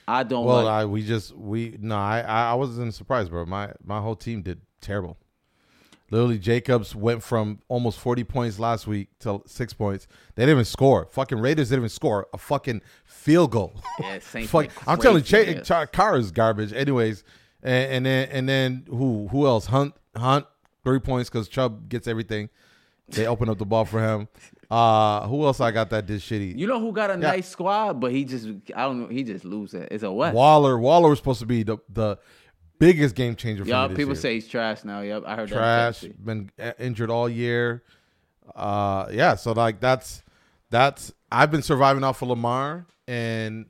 [0.07, 0.73] I don't well, like.
[0.73, 3.45] I, we just we no, I I wasn't surprised, bro.
[3.47, 5.19] My my whole team did terrible.
[6.11, 10.07] Literally, Jacobs went from almost forty points last week to six points.
[10.35, 11.09] They didn't even score.
[11.11, 13.81] Fucking Raiders didn't even score a fucking field goal.
[13.99, 15.67] Yeah, Saints Fuck, I'm telling you, Ch-.
[15.67, 16.73] Ch- Carr is garbage.
[16.73, 17.25] Anyways,
[17.63, 19.67] and, and then and then who who else?
[19.67, 20.47] Hunt Hunt
[20.85, 22.51] three points because Chubb gets everything.
[23.09, 24.29] They open up the ball for him.
[24.71, 26.59] Uh who else I got that did shitty?
[26.59, 29.09] you know who got a nice squad, but he just I don't know.
[29.09, 29.89] He just lose it.
[29.91, 30.33] It's a what?
[30.35, 30.79] Waller.
[30.79, 32.19] Waller was supposed to be the the
[32.79, 34.15] biggest game changer this people year.
[34.15, 35.01] say he's trash now.
[35.01, 36.01] Yep, I heard trash.
[36.01, 36.25] that.
[36.25, 37.83] Been uh, injured all year.
[38.55, 39.35] Uh, yeah.
[39.37, 40.23] So like that's
[40.71, 43.67] that's I've been surviving off of Lamar and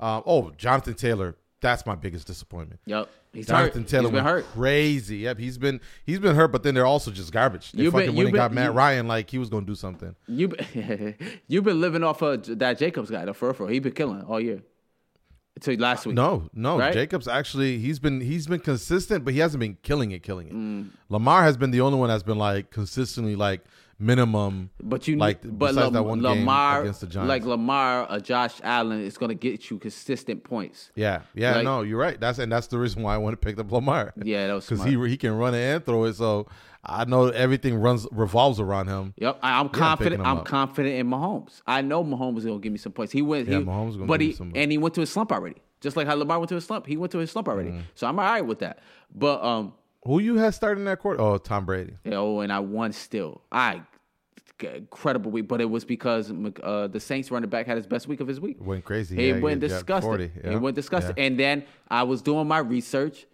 [0.00, 2.80] uh, oh Jonathan Taylor that's my biggest disappointment.
[2.84, 3.08] Yep.
[3.32, 3.88] He's Jonathan hurt.
[3.88, 4.44] Taylor He's been hurt.
[4.52, 5.16] crazy.
[5.18, 7.72] Yep, he's been he's been hurt, but then they're also just garbage.
[7.72, 9.74] They You've fucking been- went and got Matt you- Ryan like he was gonna do
[9.74, 10.14] something.
[10.26, 10.52] You
[11.48, 14.62] you've been living off of that Jacobs guy, the fur He's been killing all year.
[15.54, 16.14] Until last week.
[16.16, 16.94] No, no, Right?
[16.94, 20.54] Jacobs actually he's been he's been consistent, but he hasn't been killing it, killing it.
[20.54, 20.88] Mm.
[21.08, 23.60] Lamar has been the only one that's been like consistently like
[24.02, 24.70] minimum.
[24.82, 27.28] But you Like, but besides Lam- that one game Lamar against the Giants.
[27.28, 30.90] like Lamar or Josh Allen is gonna get you consistent points.
[30.94, 32.18] Yeah, yeah, Like- no, you're right.
[32.20, 34.12] That's and that's the reason why I want to pick up Lamar.
[34.24, 36.14] Yeah, that was because he he can run it and throw it.
[36.14, 36.46] So
[36.84, 39.14] I know everything runs revolves around him.
[39.18, 40.22] Yep, I, I'm picking confident.
[40.26, 40.44] I'm up.
[40.44, 41.62] confident in Mahomes.
[41.66, 43.12] I know Mahomes is gonna give me some points.
[43.12, 43.48] He went.
[43.48, 45.30] Yeah, he, Mahomes gonna but give he you some- and he went to a slump
[45.32, 45.56] already.
[45.80, 47.70] Just like how Lamar went to a slump, he went to a slump already.
[47.70, 47.80] Mm-hmm.
[47.96, 48.78] So I'm all right with that.
[49.14, 49.72] But um,
[50.04, 51.20] Who you had starting that quarter?
[51.20, 51.94] Oh, Tom Brady.
[52.06, 53.42] oh, and I won still.
[53.50, 53.82] I
[54.64, 56.32] incredible week, but it was because
[56.62, 58.56] uh, the Saints running back had his best week of his week.
[58.60, 59.16] Went crazy.
[59.16, 60.02] He Yeah, went got disgusted.
[60.08, 61.14] 40, He yeah, went disgusted.
[61.16, 61.24] yeah.
[61.24, 63.26] And then I was doing my research.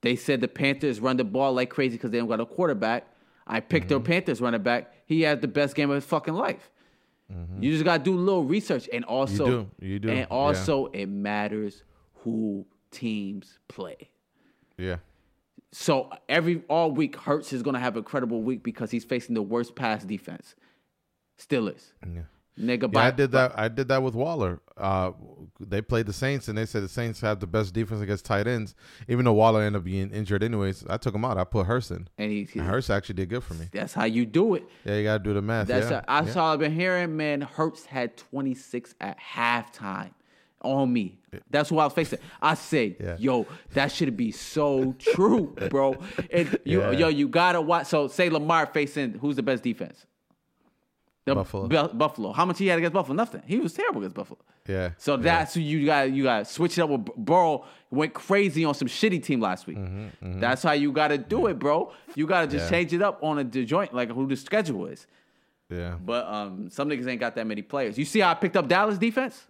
[0.00, 3.06] They said the Panthers run the ball like crazy because they don't got a quarterback.
[3.46, 3.94] I picked Mm-hmm.
[4.02, 4.92] the Panthers running back.
[5.06, 6.70] He had the best game of his fucking life.
[7.60, 9.70] You just gotta do a little research, and also, do.
[9.86, 10.10] You do.
[10.10, 11.82] and also, it matters
[12.16, 14.10] who teams play.
[14.76, 14.96] Yeah.
[15.72, 19.42] So every all week, Hurts is gonna have a credible week because he's facing the
[19.42, 20.54] worst pass defense.
[21.38, 22.22] Still is, Yeah.
[22.58, 22.82] nigga.
[22.82, 23.58] Yeah, by- I did that.
[23.58, 24.60] I did that with Waller.
[24.76, 25.12] Uh,
[25.58, 28.46] they played the Saints, and they said the Saints have the best defense against tight
[28.46, 28.74] ends.
[29.08, 31.38] Even though Waller ended up being injured, anyways, I took him out.
[31.38, 32.06] I put Hurst in.
[32.18, 33.66] and he, And Hurst actually did good for me.
[33.72, 34.64] that's how you do it.
[34.84, 35.68] Yeah, you gotta do the math.
[35.68, 36.02] That's yeah.
[36.06, 36.30] I yeah.
[36.32, 36.52] saw.
[36.52, 37.40] I've been hearing, man.
[37.40, 40.10] Hurts had 26 at halftime
[40.64, 41.18] on me.
[41.50, 42.18] That's who I was facing.
[42.40, 43.16] I say, Yeah.
[43.18, 45.96] "Yo, that should be so true, bro."
[46.30, 46.90] And you, Yeah.
[46.92, 47.86] yo, you gotta watch.
[47.86, 50.04] So, say Lamar facing who's the best defense?
[51.24, 51.68] The Buffalo.
[51.68, 52.32] Bu- Buffalo.
[52.32, 53.14] How much he had against Buffalo?
[53.14, 53.42] Nothing.
[53.46, 54.40] He was terrible against Buffalo.
[54.68, 54.90] Yeah.
[54.98, 55.22] So yeah.
[55.22, 56.10] that's who you got.
[56.10, 57.64] You got switch it up with B- Burrow.
[57.92, 59.78] Went crazy on some shitty team last week.
[60.20, 61.92] That's how you got to do it, bro.
[62.16, 62.80] You got to just Mm-hmm, Yeah.
[62.80, 65.06] change it up on a joint, like who the schedule is.
[65.70, 65.94] Yeah.
[66.04, 67.96] But um, some niggas ain't got that many players.
[67.96, 69.46] You see how I picked up Dallas defense?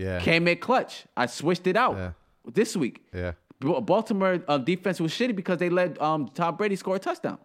[0.00, 0.20] Yeah.
[0.20, 1.04] Came in clutch.
[1.16, 2.12] I switched it out Yeah.
[2.52, 3.02] this week.
[3.14, 3.32] Yeah.
[3.60, 7.38] Baltimore uh, defense was shitty because they let um, Tom Brady score a touchdown.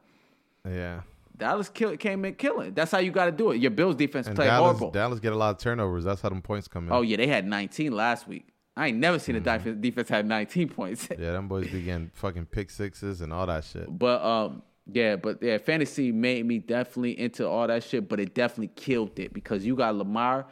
[0.67, 1.01] Yeah.
[1.37, 2.73] Dallas kill, came in killing.
[2.73, 3.57] That's how you got to do it.
[3.57, 4.91] Your Bills defense And played Dallas, horrible.
[4.91, 6.05] Dallas get a lot of turnovers.
[6.05, 6.93] That's how them points come in.
[6.93, 8.47] oh yeah, they had 19 last week.
[8.77, 9.57] I ain't never seen a Mm-hmm.
[9.57, 11.09] defense, defense have 19 points.
[11.19, 13.85] Yeah, them boys began fucking pick sixes and all that shit.
[13.99, 18.33] But um, yeah, but yeah, fantasy made me definitely into all that shit, but it
[18.33, 20.45] definitely killed it because you got Lamar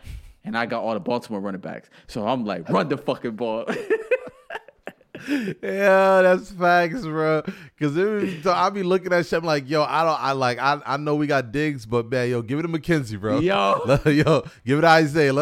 [0.43, 1.89] and I got all the Baltimore running backs.
[2.07, 3.65] So I'm like, run the fucking ball.
[5.27, 7.43] Yeah, that's facts, bro.
[7.79, 9.39] Cause it, so I be looking at shit.
[9.39, 12.29] I'm like, yo, I don't, I like, I, I know we got Diggs, but man,
[12.29, 13.39] yo, give it to McKenzie, bro.
[13.39, 13.99] Yo.
[14.05, 15.33] yo, give it to Isaiah.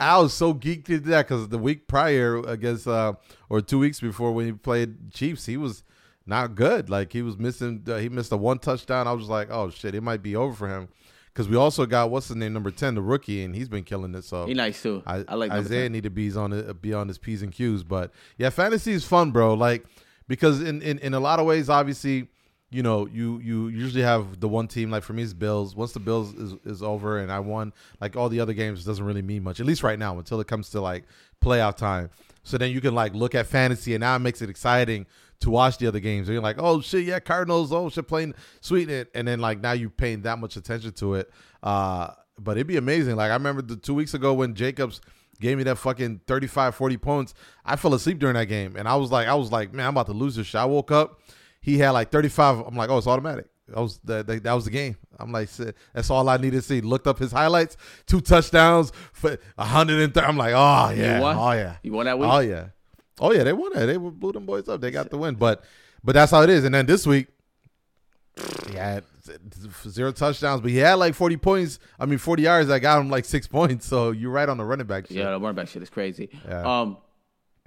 [0.00, 3.14] I was so geeked into that because the week prior against, uh,
[3.48, 5.82] or two weeks before when he played Chiefs, he was
[6.26, 6.88] not good.
[6.88, 9.08] Like he was missing, uh, he missed a one touchdown.
[9.08, 10.88] I was like, oh shit, it might be over for him.
[11.34, 14.14] Because we also got what's his name, number ten, the rookie, and he's been killing
[14.14, 14.22] it.
[14.22, 15.02] So he nice too.
[15.04, 15.92] I, I, like Isaiah 10.
[15.92, 17.82] need to be on it, be on his p's and q's.
[17.82, 19.54] But yeah, fantasy is fun, bro.
[19.54, 19.84] Like
[20.28, 22.28] because in, in in a lot of ways, obviously,
[22.70, 24.92] you know, you you usually have the one team.
[24.92, 25.74] Like for me, it's Bills.
[25.74, 29.04] Once the Bills is, is over and I won, like all the other games doesn't
[29.04, 29.58] really mean much.
[29.58, 31.04] At least right now, until it comes to like
[31.42, 32.10] playoff time.
[32.44, 35.06] So then you can like look at fantasy, and now it makes it exciting
[35.40, 36.28] to watch the other games.
[36.28, 39.60] And you're like, oh shit, yeah, Cardinals, oh shit, playing sweet, and and then like
[39.60, 41.30] now you're paying that much attention to it.
[41.62, 43.16] Uh, but it'd be amazing.
[43.16, 45.00] Like I remember the two weeks ago when Jacobs
[45.40, 47.34] gave me that fucking 35, 40 points.
[47.64, 49.94] I fell asleep during that game, and I was like, I was like, man, I'm
[49.94, 50.60] about to lose this shit.
[50.60, 51.20] I woke up,
[51.60, 52.66] he had like 35.
[52.66, 53.46] I'm like, oh, it's automatic.
[53.68, 54.96] That was that, that, that was the game.
[55.18, 55.48] I'm like,
[55.94, 56.80] that's all I needed to see.
[56.82, 57.76] Looked up his highlights,
[58.06, 60.26] two touchdowns for 130.
[60.26, 62.28] I'm like, oh yeah, oh yeah, You won that week?
[62.30, 62.66] Oh yeah,
[63.20, 63.44] oh yeah.
[63.44, 63.86] They won it.
[63.86, 64.80] They blew them boys up.
[64.80, 65.34] They got the win.
[65.34, 65.64] But
[66.02, 66.64] but that's how it is.
[66.64, 67.28] And then this week,
[68.68, 69.04] he had
[69.88, 71.78] zero touchdowns, but he had like 40 points.
[71.98, 72.70] I mean, 40 yards.
[72.70, 73.86] I got him like six points.
[73.86, 75.06] So you're right on the running back.
[75.06, 75.16] Shit.
[75.18, 76.28] Yeah, the running back shit is crazy.
[76.46, 76.80] Yeah.
[76.80, 76.98] Um,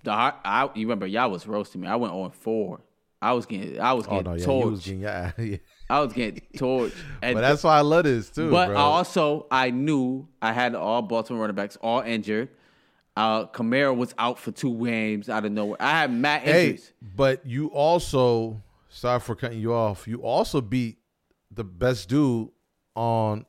[0.04, 1.88] the I, I you remember y'all was roasting me.
[1.88, 2.82] I went on four.
[3.20, 4.64] I was getting I was Oh getting no, yeah, torched.
[4.64, 5.32] he was getting yeah.
[5.40, 5.58] yeah.
[5.90, 6.94] I was getting torched.
[7.24, 8.76] And But that's why I love this too, But bro.
[8.78, 12.50] I also I knew I had all Baltimore running backs all injured.
[13.18, 15.78] Uh, Kamara was out for two games out of nowhere.
[15.80, 16.88] I had Matt injuries.
[17.00, 20.08] hey, but you also sorry for cutting you off.
[20.08, 21.00] You also beat
[21.52, 22.50] the best dude
[22.96, 23.46] on,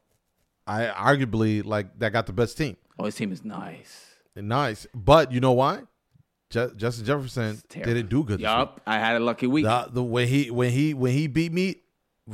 [0.67, 2.77] I arguably like that got the best team.
[2.99, 4.07] Oh, his team is nice.
[4.35, 5.83] Nice, but you know why?
[6.51, 8.41] Je- Justin Jefferson didn't do good.
[8.41, 9.65] Yup, I had a lucky week.
[9.67, 11.83] The, the way he when he when he beat me,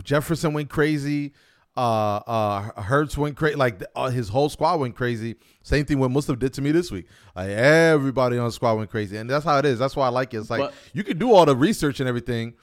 [0.05, 1.33] Jefferson went crazy.
[1.77, 1.81] Uh,
[2.27, 3.57] uh, Hurts went crazy.
[3.57, 5.35] Like uh, his whole squad went crazy.
[5.63, 7.07] Same thing what Muslim did to me this week.
[7.35, 9.79] Like everybody on the squad went crazy, and that's how it is.
[9.79, 10.39] That's why I like it.
[10.39, 12.55] It's like But- you can do all the research and everything,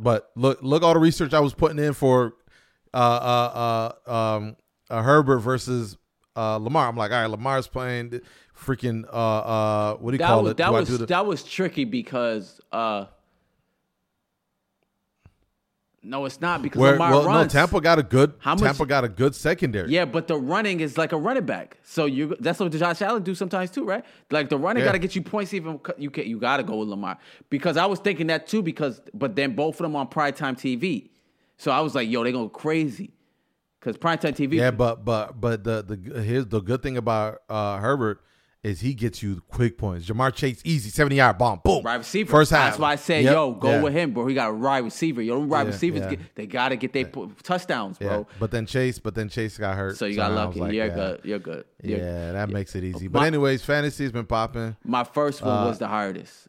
[0.00, 2.34] but look, look all the research I was putting in for
[2.92, 4.56] uh, uh, uh, um,
[4.90, 5.96] uh, Herbert versus
[6.34, 6.88] uh, Lamar.
[6.88, 8.20] I'm like, all right, Lamar's playing
[8.58, 10.56] freaking uh, uh, what do you That call was it?
[10.56, 13.04] that Do was do the- that was tricky because uh
[16.04, 17.52] no, it's not because where, Lamar well, no, runs.
[17.52, 18.34] Tampa got a good.
[18.38, 19.90] How much- Tampa got a good secondary.
[19.90, 21.78] Yeah, but the running is like a running back.
[21.84, 24.04] So you that's what Josh Allen do sometimes too, right?
[24.30, 24.88] Like the running Yeah.
[24.88, 25.54] got to get you points.
[25.54, 27.18] Even you can you got to go with Lamar
[27.50, 28.62] because I was thinking that too.
[28.62, 31.10] Because but then both of them on primetime TV,
[31.56, 33.12] so I was like, yo, they go crazy
[33.78, 34.54] because primetime TV.
[34.54, 38.20] Yeah, but but but the the here's the good thing about uh, Herbert
[38.62, 40.06] is he gets you quick points.
[40.06, 42.30] Ja'Marr Chase easy seventy yard bomb, boom, Wide receiver.
[42.30, 42.70] First half.
[42.70, 44.26] That's why I said, Yep, yo, go yeah, with him, bro.
[44.26, 45.20] He got a wide receiver.
[45.20, 46.10] Yo, them wide Yeah, receivers, yeah.
[46.10, 47.06] get, they got to get their
[47.42, 48.26] touchdowns, bro.
[48.38, 49.96] but then Chase, but then Chase got hurt.
[49.96, 50.60] So you got lucky.
[50.60, 50.94] like, You're yeah.
[50.94, 51.20] good.
[51.24, 51.64] You're good.
[51.82, 53.08] You're Yeah, that makes it easy.
[53.08, 54.76] My- But anyways, fantasy's been popping.
[54.84, 56.48] My first one Uh, was the hardest.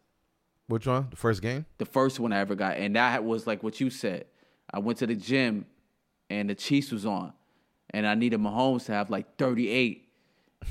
[0.68, 1.08] Which one?
[1.10, 1.66] The first game?
[1.80, 4.26] the first one I ever got, and that was like what you said.
[4.72, 5.66] I went to the gym,
[6.30, 7.34] and the Chiefs was on,
[7.90, 10.08] and I needed Mahomes to have like 38,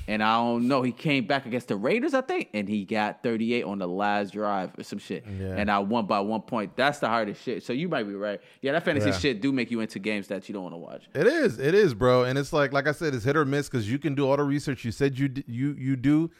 [0.08, 0.82] and I don't know.
[0.82, 4.32] He came back against the Raiders, I think, and he got 38 on the last
[4.32, 5.54] drive or some shit, Yeah.
[5.56, 6.76] and I won by one point.
[6.76, 7.62] That's the hardest shit.
[7.62, 8.40] So you might be right.
[8.60, 9.18] Yeah, that fantasy Yeah.
[9.18, 11.02] shit do make you into games that you don't want to watch.
[11.14, 12.24] It is, it is, bro.
[12.24, 14.36] And it's like, like I said, it's hit or miss because you can do all
[14.36, 16.30] the research you said you you you do,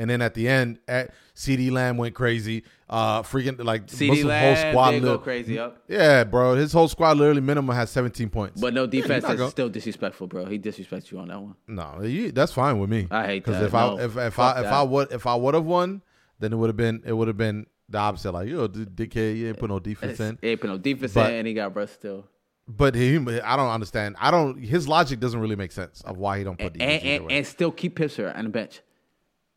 [0.00, 2.64] and then at the end, at CeeDee Lamb went crazy.
[2.88, 6.56] Uh, freaking like CeeDee Lamb whole squad did go crazy up, Yeah, bro.
[6.56, 8.60] His whole squad literally minimum has 17 points.
[8.60, 10.44] but no defense is still disrespectful, bro.
[10.46, 11.54] He disrespects you on that one.
[11.68, 13.06] No, you, that's fine with me.
[13.10, 13.66] I hate because that.
[13.66, 14.72] if No, I if if I if that.
[14.72, 16.02] I would if I would have won,
[16.40, 18.32] then it would have been it would have been the opposite.
[18.32, 20.38] Like yo, dickhead, you ain't put no defense in.
[20.42, 22.26] He ain't put no defense But- in, and he got rust still.
[22.68, 24.14] But he, I don't understand.
[24.20, 24.56] I don't.
[24.62, 27.04] His logic doesn't really make sense of why he don't put and, defense.
[27.04, 28.80] either and, and still keep Pitcher on the bench.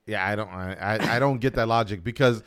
[0.06, 0.50] Yeah, I don't.
[0.50, 2.44] I, I, don't get that logic because.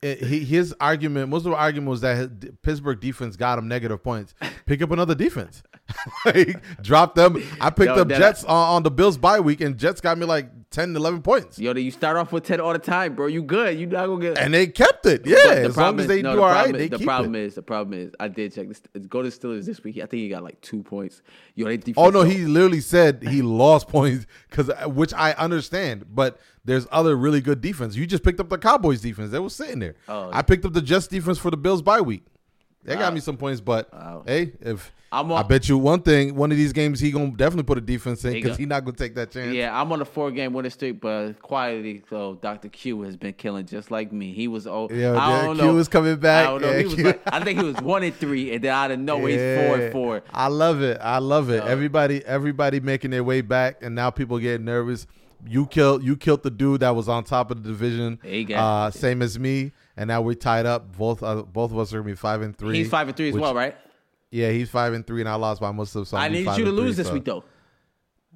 [0.00, 2.28] It, he, his argument, most of the argument was that his,
[2.62, 4.32] Pittsburgh defense got him negative points.
[4.64, 5.60] Pick up another defense,
[6.24, 7.42] like, drop them.
[7.60, 10.24] I picked Yo, up Jets on, on the Bills bye week, and Jets got me
[10.24, 11.58] like 10, 11 points.
[11.58, 13.26] Yo, you start off with ten all the time, bro.
[13.26, 13.78] You good?
[13.78, 14.38] You not gonna get.
[14.38, 15.26] and they kept it.
[15.26, 17.34] Yeah, But as long as they no, do the all right, is, the keep problem
[17.34, 17.42] it.
[17.44, 18.82] is the problem is I did check this.
[19.08, 19.96] Go to Steelers this week.
[19.96, 21.22] I think he got like two points.
[21.54, 21.96] Yo, they oh, defense.
[21.96, 26.38] Oh no, he literally said he lost points because, uh, which I understand, but
[26.68, 27.96] there's other really good defense.
[27.96, 29.94] You just picked up the Cowboys defense; they was sitting there.
[30.06, 30.30] Oh.
[30.32, 32.22] I picked up the Jets defense for the Bills bye week.
[32.84, 34.22] They got me some points, but Wow.
[34.26, 37.64] hey, if I'm I bet you one thing, one of these games he gonna definitely
[37.64, 39.52] put a defense in because he not gonna take that chance.
[39.54, 42.68] Yeah, I'm on a four game winning streak, but quietly, so Dr.
[42.68, 44.32] Q has been killing just like me.
[44.32, 45.74] He was oh, Yeah, I yeah, don't Q know.
[45.74, 46.46] was coming back.
[46.46, 46.70] I don't know.
[46.70, 48.98] Yeah, he was like, I think he was one and three, and then out of
[49.00, 50.22] nowhere he's four and four.
[50.32, 50.98] I love it.
[51.02, 51.62] I love it.
[51.62, 55.06] So- Everybody, everybody making their way back, and now people getting nervous.
[55.46, 58.18] You killed, you killed the dude that was on top of the division.
[58.54, 60.96] Uh, same as me, and now we're tied up.
[60.96, 62.76] Both, uh, both of us are gonna be five and three.
[62.78, 63.76] He's five and three as which- well, right?
[64.30, 66.06] Yeah, he's five and three, and I lost by most of.
[66.06, 67.44] So I need you to three, lose this so- week though.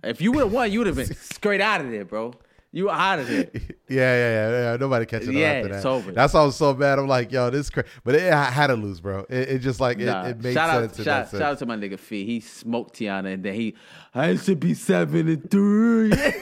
[0.03, 2.35] If you would have won, you would have been straight out of there, bro.
[2.75, 3.51] You were out of there.
[3.89, 4.77] Yeah, yeah, yeah, yeah.
[4.79, 5.77] Nobody catching Yeah, up after that.
[5.77, 6.13] it's over.
[6.13, 6.99] That's why I was so bad.
[6.99, 7.87] I'm like, yo, this crazy.
[8.05, 9.27] But it, I had to lose, bro.
[9.29, 10.99] It, it just like it, Nah, it made shout sense.
[11.01, 11.41] out, shout, sense.
[11.41, 12.25] shout out to my nigga Fee.
[12.25, 13.75] He smoked Tiana, and then he,
[14.15, 16.11] I should be seven and three.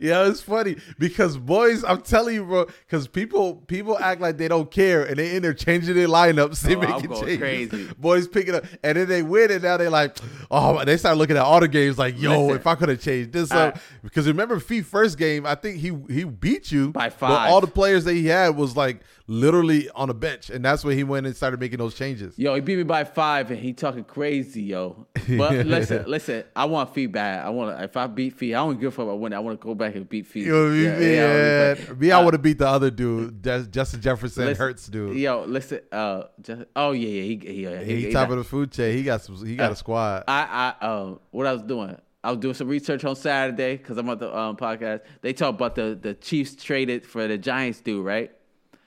[0.00, 4.48] Yeah, it's funny because boys, I'm telling you, bro, because people people act like they
[4.48, 6.62] don't care and they in there changing their lineups.
[6.66, 7.38] They Oh, making changes.
[7.38, 7.88] crazy.
[7.98, 10.16] Boys picking up, and then they win, and now they like,
[10.50, 12.56] oh, they start looking at all the games like, yo, Listen.
[12.60, 15.78] if I could have changed this I- up, because remember, Fee first game, I think
[15.78, 17.50] he he beat you By but five.
[17.50, 20.96] all the players that he had was like literally on a bench, and that's when
[20.96, 22.38] he went and started making those changes.
[22.38, 25.06] Yo, he beat me by five, and he talking crazy, yo.
[25.36, 27.44] But listen, listen, I want feedback.
[27.44, 27.82] I want.
[27.82, 29.36] If I beat Fee, I don't give a fuck about winning.
[29.36, 30.40] I want to go back and beat Fee.
[30.40, 33.42] You know what Yeah, Yeah, yeah, me, I Uh, would have beat the other dude,
[33.70, 35.16] Justin Jefferson Hurts dude.
[35.16, 35.80] Yo, listen.
[35.92, 37.22] Uh, just, oh yeah, yeah.
[37.22, 38.96] He, he, yeah, he, he top of the food chain.
[38.96, 39.44] He got some.
[39.44, 40.24] He got Uh, a squad.
[40.28, 43.98] I, I, um, what I was doing, I was doing some research on Saturday because
[43.98, 45.00] I'm on the um, podcast.
[45.20, 48.30] They talk about the the Chiefs traded for the Giants dude, right?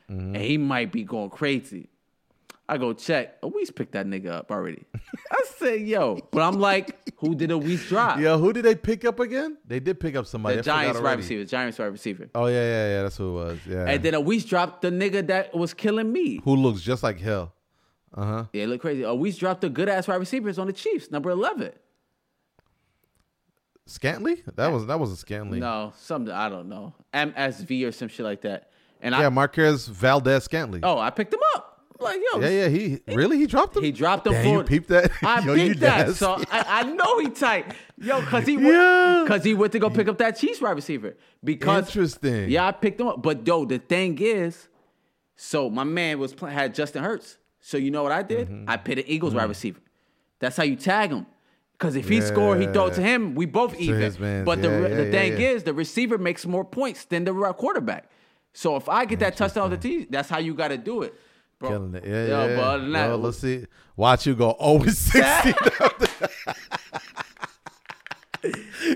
[0.10, 0.36] Mm-hmm.
[0.36, 1.90] And he might be going crazy.
[2.70, 3.42] I go check.
[3.42, 4.86] Awees picked that nigga up already.
[5.32, 8.20] I said, yo, but I'm like, who did Awees drop?
[8.20, 9.58] Yo, who did they pick up again?
[9.66, 10.56] They did pick up somebody.
[10.56, 11.46] the I Giants wide receiver.
[11.46, 12.30] Giants wide receiver.
[12.36, 13.02] Oh yeah, yeah, yeah.
[13.04, 13.60] That's who it was.
[13.68, 13.86] Yeah.
[13.86, 16.42] And then Awees dropped the nigga that was killing me.
[16.44, 17.54] who looks just like hell?
[18.14, 18.46] Uh huh.
[18.54, 19.02] Yeah, it looked crazy.
[19.02, 21.72] Awees dropped the good ass wide receivers on the Chiefs, number eleven.
[23.88, 24.44] Scantley?
[24.56, 25.58] That was that was a Scantley.
[25.58, 26.94] No, something I don't know.
[27.14, 28.70] MSV or some shit like that.
[29.02, 30.82] And I Yeah, Marquez Valdez Scantley.
[30.84, 31.69] Oh, I picked him up.
[32.02, 32.68] Like yo, Yeah, yeah.
[32.70, 33.84] He really he dropped him.
[33.84, 34.58] he dropped him Damn, for.
[34.60, 35.12] you peeped that.
[35.24, 36.14] I Yo, peeped that, nasty.
[36.14, 37.74] so I, I know he tight.
[37.98, 39.26] Yo, cause he Yeah.
[39.28, 41.16] cause he went to go pick up that Chiefs wide receiver.
[41.44, 42.50] Because Interesting.
[42.50, 43.22] yeah, I picked him up.
[43.22, 44.68] But yo, the thing is,
[45.36, 47.38] so my man was play, had Justin Hurts.
[47.60, 48.48] So you know what I did?
[48.50, 48.70] Mm-hmm.
[48.70, 49.80] I picked an Eagles wide receiver.
[50.40, 51.26] That's how you tag him.
[51.80, 53.36] Cause if he score, he throw it to him.
[53.36, 54.44] We both even.
[54.44, 55.50] But the Yeah, the yeah, thing yeah.
[55.50, 58.10] is, the receiver makes more points than the quarterback.
[58.54, 61.04] So if I get that touchdown with the T, that's how you got to do
[61.04, 61.14] it.
[61.60, 61.70] Bro.
[61.70, 62.04] Killing it.
[62.06, 62.56] Yeah, Yo, yeah.
[62.56, 63.66] but other than that, Yo, let's see.
[63.98, 65.20] Watch you go over 60.
[68.44, 68.52] yeah,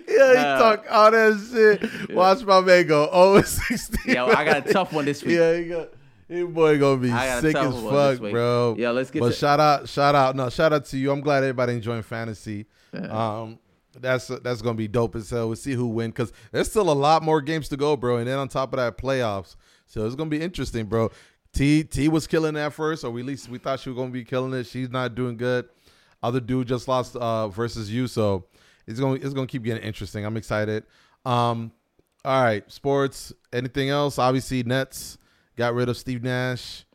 [0.07, 2.15] he Uh, talk all that shit.
[2.15, 4.11] Watch my man go over 60.
[4.13, 5.35] Yo, I got a tough one this week.
[5.37, 5.89] Yeah, you got.
[6.29, 8.75] His boy gonna be I got a sick as fuck, bro.
[8.77, 11.11] Yeah, let's get But to- shout out, shout out, no, shout out to you.
[11.11, 12.65] I'm glad everybody enjoying fantasy.
[12.93, 13.59] Um,
[13.99, 15.47] that's that's gonna be dope as hell.
[15.47, 18.17] We'll see who win because there's still a lot more games to go, bro.
[18.17, 19.57] And then on top of that, playoffs.
[19.85, 21.11] So it's gonna be interesting, bro.
[21.53, 24.23] T T was killing that first, or at least we thought she was gonna be
[24.23, 24.65] killing it.
[24.65, 25.69] She's not doing good.
[26.21, 28.45] Other dude just lost uh, versus you, so
[28.87, 30.25] it's gonna it's gonna keep getting interesting.
[30.25, 30.83] I'm excited.
[31.25, 31.71] Um,
[32.25, 33.33] all right, sports.
[33.51, 34.17] Anything else?
[34.17, 35.17] Obviously, Nets
[35.55, 36.85] got rid of Steve Nash.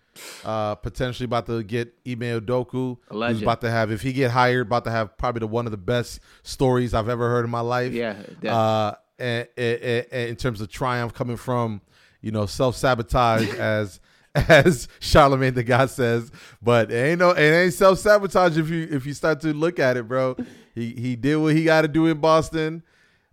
[0.44, 2.90] Uh, potentially about to get Ime A legend.
[3.36, 5.70] who's about to have, if he get hired, about to have probably the one of
[5.70, 7.92] the best stories I've ever heard in my life.
[7.92, 11.80] Yeah, that- Uh, and- and- and in terms of triumph coming from,
[12.20, 14.00] you know, self sabotage as
[14.48, 16.30] as Charlemagne the God says,
[16.62, 19.78] but it ain't no, it ain't self sabotage if you if you start to look
[19.78, 20.36] at it, bro.
[20.74, 22.82] He he did what he got to do in Boston,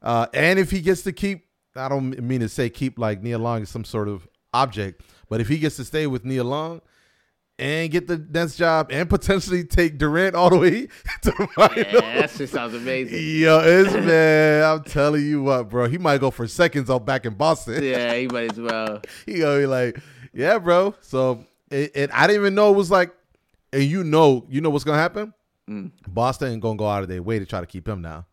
[0.02, 1.46] uh, and if he gets to keep,
[1.76, 5.42] I don't mean to say keep like Nia Long is some sort of object, but
[5.42, 6.82] if he gets to stay with Nia Long
[7.58, 10.88] and get the next job and potentially take Durant all the way
[11.22, 11.88] to the finals.
[11.94, 13.18] Yeah, that shit sounds amazing.
[13.42, 15.88] Yo, it's man, I'm telling you what, bro.
[15.88, 17.84] He might go for seconds up back in Boston.
[17.84, 19.02] Yeah, he might as well.
[19.26, 20.00] he gonna be like,
[20.36, 20.94] yeah, bro.
[21.02, 23.12] So it, I didn't even know it was like,
[23.74, 25.34] and you know, you know what's gonna happen.
[25.70, 25.92] Mm.
[26.08, 28.26] Boston ain't gonna go out of their way to try to keep him now.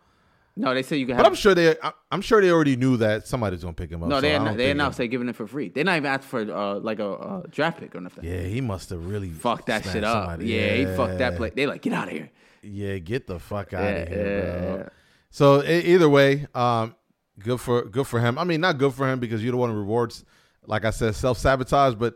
[0.55, 1.33] No, they said you can But have.
[1.33, 1.75] I'm sure they,
[2.11, 4.11] I'm sure they already knew that somebody's gonna pick him up.
[4.11, 5.71] no, so they I don't they announced they're giving it for free.
[5.71, 8.25] They're not even asking for uh, like a uh, draft pick or nothing.
[8.25, 10.25] Yeah, he must have really fucked that shit up.
[10.27, 10.49] somebody.
[10.53, 11.39] Yeah, he fucked that Yeah.
[11.39, 11.51] play.
[11.57, 12.31] They like get out of here.
[12.63, 14.77] Yeah, get the fuck out Yeah, of here, bro.
[14.77, 14.89] yeah.
[15.31, 16.95] So e- either way, um,
[17.39, 18.39] good for good for him.
[18.39, 20.23] I mean, not good for him because you don't want who rewards,
[20.67, 21.95] like I said, self sabotage.
[21.95, 22.15] But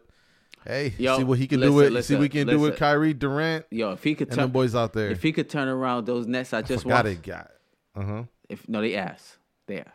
[0.65, 2.59] hey, Yo, see what he can do listen, with see listen, what he can do
[2.61, 2.77] with.
[2.77, 5.11] Kyrie Durant Yo, if he could turn boys out there.
[5.11, 7.19] if he could turn around those nets I just forgot watched.
[7.19, 7.51] it got.
[7.95, 8.23] Uh huh.
[8.49, 9.39] If no, they asked.
[9.67, 9.91] They asked.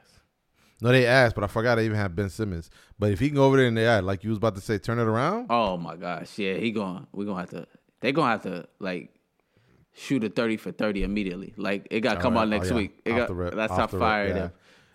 [0.82, 2.70] No, they asked, but I forgot I even had Ben Simmons.
[2.98, 4.62] But if he can go over there and they add, like you was about to
[4.62, 5.46] say, turn it around.
[5.50, 7.06] Oh my gosh, yeah, he going.
[7.12, 7.68] We gonna have to.
[8.00, 9.14] They gonna have to like
[9.94, 11.54] shoot a thirty for thirty immediately.
[11.56, 12.42] Like it got to come right.
[12.42, 12.78] out next Oh, yeah.
[12.78, 13.02] week.
[13.06, 14.50] It Off got, that's how the rip, fire yeah.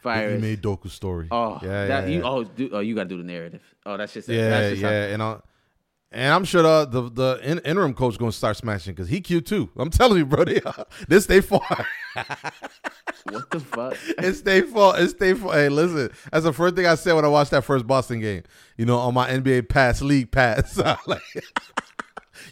[0.07, 1.27] Fire He made Doku story.
[1.31, 2.29] Oh, yeah, that, yeah, You, yeah.
[2.31, 3.63] oh, do, oh, you got to do the narrative.
[3.85, 5.05] Oh, that's just yeah, that's just how- yeah.
[5.07, 5.37] And I,
[6.13, 9.21] and I'm sure the the, the in, interim coach going to start smashing because he
[9.21, 9.69] cute too.
[9.77, 10.45] I'm telling you, bro.
[10.45, 10.61] They,
[11.09, 11.61] this they far.
[13.25, 13.97] what the fuck?
[14.19, 14.97] it's they fault.
[14.99, 15.55] It's they fault.
[15.55, 16.11] Hey, listen.
[16.31, 18.45] That's the first thing I said when I watched that first Boston game.
[18.77, 20.79] You know, on my NBA pass league pass.
[21.07, 21.21] like,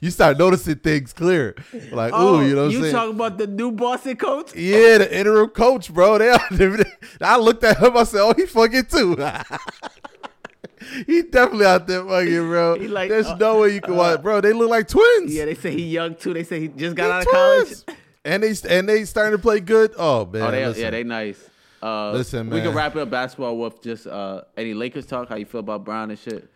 [0.01, 1.55] you start noticing things clear.
[1.93, 2.93] Like, Oh, ooh, you know what I'm you saying?
[2.95, 4.55] talking about the new Boston coach?
[4.55, 6.18] yeah, the interim coach, bro.
[6.18, 6.30] They,
[7.20, 7.97] I looked at him.
[7.97, 9.16] I said, "Oh, he fucking too."
[11.07, 12.78] he definitely out there fucking, bro.
[12.78, 14.41] He like, There's uh, no way you can watch, bro.
[14.41, 15.35] They look like twins.
[15.35, 16.35] Yeah, they say he young too.
[16.35, 17.99] They say he just got They out of college.
[18.24, 19.93] and they and they starting to play good.
[19.97, 20.82] Oh man, Oh, they, listen.
[20.82, 21.51] yeah, they nice.
[21.82, 22.76] Uh, Listen, we can man.
[22.76, 25.28] wrap up basketball with just uh, any Lakers talk.
[25.28, 26.49] How you feel about Brown and shit?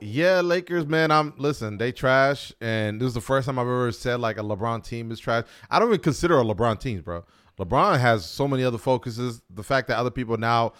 [0.00, 1.10] Yeah, Lakers, man.
[1.10, 1.78] I'm listen.
[1.78, 5.10] They trash, and this is the first time I've ever said like a LeBron team
[5.10, 5.44] is trash.
[5.70, 7.24] I don't even consider a LeBron team, bro.
[7.58, 9.40] LeBron has so many other focuses.
[9.48, 10.72] The fact that other people now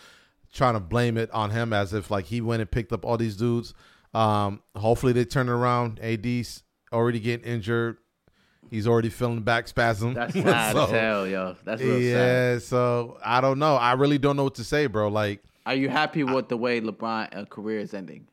[0.53, 3.17] trying to blame it on him as if like he went and picked up all
[3.17, 3.73] these dudes.
[4.13, 5.99] Um, hopefully they turn it around.
[6.01, 6.63] AD's
[6.93, 7.99] already getting injured.
[8.71, 10.15] He's already feeling back spasm.
[10.15, 11.57] That's sad So, as hell, yo.
[11.65, 12.03] That's real sad.
[12.03, 13.77] Yeah, so I don't know.
[13.77, 15.09] I really don't know what to say, bro.
[15.09, 18.27] Like Are you happy with the way LeBron uh, career is ending?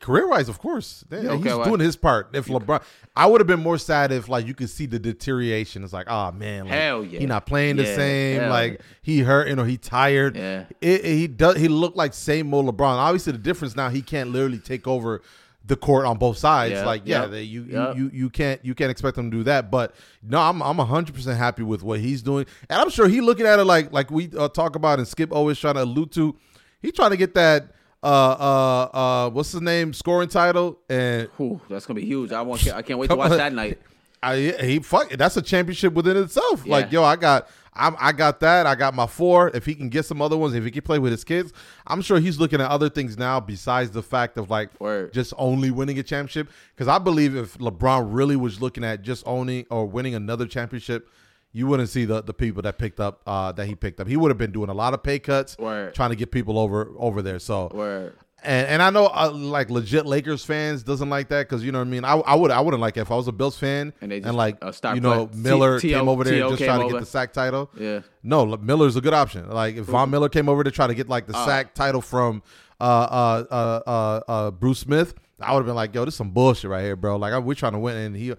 [0.00, 2.28] Career wise, of course, Yeah, okay, he's well- doing his part.
[2.34, 2.82] If LeBron,
[3.16, 5.82] I would have been more sad if like you could see the deterioration.
[5.84, 7.18] It's like, oh man, like, Hell yeah.
[7.20, 8.48] he not playing the Yeah, same.
[8.50, 8.78] Like yeah.
[9.02, 10.36] he hurt, you know, he tired.
[10.36, 10.64] Yeah.
[10.80, 11.56] it, it- he does.
[11.56, 12.96] He looked like same old LeBron.
[12.96, 15.22] Obviously, the difference now he can't literally take over
[15.66, 16.82] the court on both sides.
[16.84, 17.96] Like, yeah, yep, they, you, yep.
[17.96, 19.70] you you can't you can't expect him to do that.
[19.70, 23.20] But no, I'm I'm 100 percent happy with what he's doing, and I'm sure he
[23.20, 26.12] looking at it like like we uh, talk about and Skip always trying to allude
[26.12, 26.36] to.
[26.82, 27.72] He trying to get that
[28.02, 32.32] uh uh uh what's his name scoring title and Whew, that's gonna be huge.
[32.32, 32.66] I want.
[32.72, 33.78] I can't wait to watch that night.
[34.22, 36.66] I he fuck that's a championship within itself.
[36.66, 38.66] Like yo, I got I'm, I got that.
[38.66, 39.50] I got my four.
[39.54, 41.52] If he can get some other ones, if he can play with his kids,
[41.86, 45.12] I'm sure he's looking at other things now besides the fact of like Word.
[45.12, 46.50] just only winning a championship.
[46.74, 51.08] Because I believe if LeBron really was looking at just owning or winning another championship,
[51.52, 54.06] you wouldn't see the the people that picked up uh, that he picked up.
[54.06, 55.94] He would have been doing a lot of pay cuts, Word.
[55.94, 57.38] trying to get people over over there.
[57.38, 58.14] So Word.
[58.44, 61.78] and and I know uh, like legit Lakers fans doesn't like that because you know
[61.80, 62.04] what I mean.
[62.04, 64.22] I, I would I wouldn't like it if I was a Bills fan And they
[64.22, 67.06] and, like uh, you know Miller T- came over there just trying to get the
[67.06, 67.70] sack title.
[67.76, 68.00] Yeah.
[68.22, 69.48] No, Miller's a good option.
[69.50, 71.46] Like if Von Miller came over to try to get like the Uh.
[71.46, 72.42] sack title from
[72.80, 76.18] uh uh uh uh, uh Bruce Smith, I would have been like, yo, this is
[76.18, 77.16] some bullshit right here, bro.
[77.16, 78.34] Like we're trying to win, and he.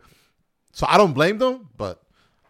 [0.72, 2.01] So I don't blame them, but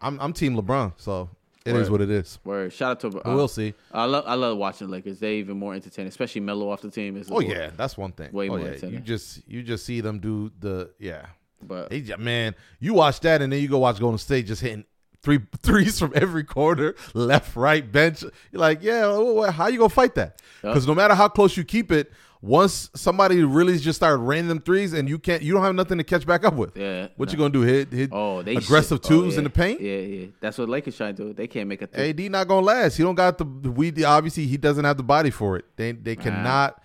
[0.02, 1.30] I'm I'm Team LeBron, so
[1.64, 1.92] it is Word.
[1.92, 2.38] what it is.
[2.44, 2.72] Word.
[2.72, 3.18] Shout out to.
[3.18, 3.74] Uh, we'll see.
[3.92, 4.24] I love.
[4.26, 5.20] I love watching the Lakers.
[5.20, 7.16] They even more entertaining, especially Melo off the team.
[7.16, 8.32] Is Oh yeah, that's one thing.
[8.32, 8.86] Way oh, more yeah.
[8.86, 11.26] You just you just see them do the yeah.
[11.64, 14.84] But They man, you watch that and then you go watch Golden State just hitting
[15.22, 18.22] three threes from every corner, left, right, bench.
[18.22, 19.02] You're like, yeah,
[19.50, 20.40] how you gonna fight that?
[20.64, 20.72] Yep.
[20.72, 22.12] Because no matter how close you keep it,
[22.44, 25.96] once somebody really just started raining them threes and you can't, you don't have nothing
[25.96, 26.76] to catch back up with.
[26.76, 27.06] yeah.
[27.16, 27.32] What no.
[27.32, 27.60] you gonna do?
[27.62, 29.12] Hit hit Oh, they aggressive shit.
[29.12, 29.38] Oh, twos yeah.
[29.38, 29.80] in the paint?
[29.80, 30.26] Yeah, yeah.
[30.40, 31.32] That's what Lakers trying to do.
[31.32, 32.10] They can't make a three.
[32.10, 32.96] AD not gonna last.
[32.96, 35.64] He don't got the we obviously he doesn't have the body for it.
[35.76, 36.82] They they cannot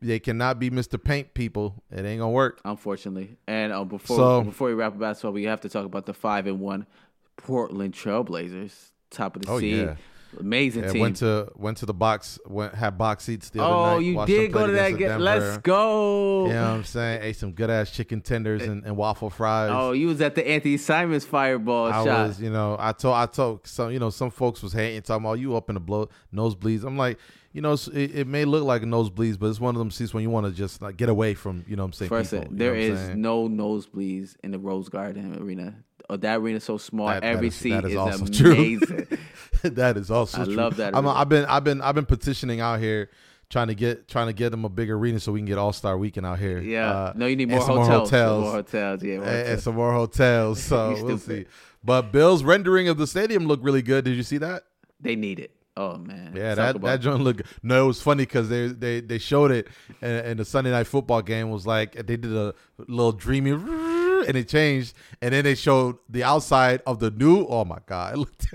[0.00, 1.02] they cannot be Mr.
[1.02, 1.82] Paint people.
[1.90, 2.60] It ain't gonna work.
[2.64, 3.36] unfortunately.
[3.46, 6.14] And uh, before So- before we wrap up basketball, we have to talk about the
[6.14, 6.86] five and one
[7.36, 9.76] Portland Trailblazers, top of the Oh, seed.
[9.86, 9.96] yeah.
[10.38, 11.00] Amazing Yeah, team.
[11.00, 12.38] went to went to the box.
[12.46, 14.04] Went had box seats the other oh, night.
[14.04, 15.18] you did go to that game.
[15.20, 16.46] Let's go.
[16.46, 17.22] You know what I'm saying?
[17.22, 19.70] Ate some good ass chicken tenders and, and waffle fries.
[19.72, 22.28] Oh, you was at the Anfernee Simons fireball I shot.
[22.28, 25.24] was, you know, I told, I told some, you know, some folks was hating, talking
[25.24, 26.84] about you up in the blow nosebleeds.
[26.84, 27.18] I'm like,
[27.52, 30.12] you know, it, it may look like a nosebleeds, but it's one of them seats
[30.12, 32.08] when you want to just like get away from, you know, what I'm saying.
[32.08, 33.20] First, people, there know what I'm is saying?
[33.20, 35.74] no nosebleeds in the Rose Garden arena.
[36.10, 37.06] Oh, that arena is so small.
[37.06, 39.06] That- that Every is- seat that is is, amazing.
[39.74, 40.54] that is also I true.
[40.54, 43.10] love that I'm, I've been, I've been, I've been petitioning out here.
[43.50, 45.72] Trying to get trying to get them a bigger arena so we can get All
[45.72, 46.58] Star Weekend out here.
[46.60, 46.90] yeah.
[46.90, 47.88] Uh, no, you need more hotels.
[47.88, 48.42] hotels.
[48.42, 49.02] More hotels.
[49.02, 49.16] Yeah.
[49.18, 50.62] More and, and some more hotels.
[50.62, 51.44] So we'll see.
[51.84, 54.06] But Bill's rendering of the stadium looked really good.
[54.06, 54.64] Did you see that?
[54.98, 55.52] They need it.
[55.76, 56.32] Oh man.
[56.34, 57.42] Yeah, Talk that, that joint looked.
[57.62, 59.68] No, it was funny because they they they showed it,
[60.00, 62.54] and, and the Sunday night football game was like they did a
[62.88, 63.52] little dreamy,
[64.28, 67.46] and it changed, and then they showed the outside of the new.
[67.46, 68.46] Oh my god, it looked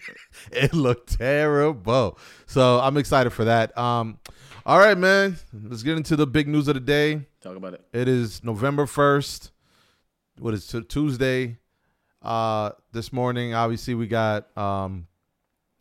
[0.51, 2.17] it looked terrible.
[2.45, 3.77] So I'm excited for that.
[3.77, 4.19] Um,
[4.65, 7.25] all right, man, let's get into the big news of the day.
[7.41, 7.85] Talk about it.
[7.93, 9.51] It is November first.
[10.37, 11.57] What is it, Tuesday?
[12.21, 15.07] Uh, this morning, obviously, we got um,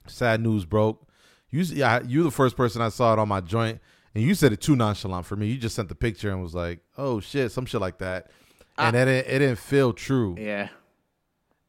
[0.06, 1.06] sad news broke.
[1.50, 3.80] You, yeah, you the first person I saw it on my joint,
[4.14, 5.48] and you said it too nonchalant for me.
[5.48, 8.30] You just sent the picture and was like, "Oh shit," some shit like that,
[8.78, 10.36] and that it, it didn't feel true.
[10.38, 10.68] Yeah.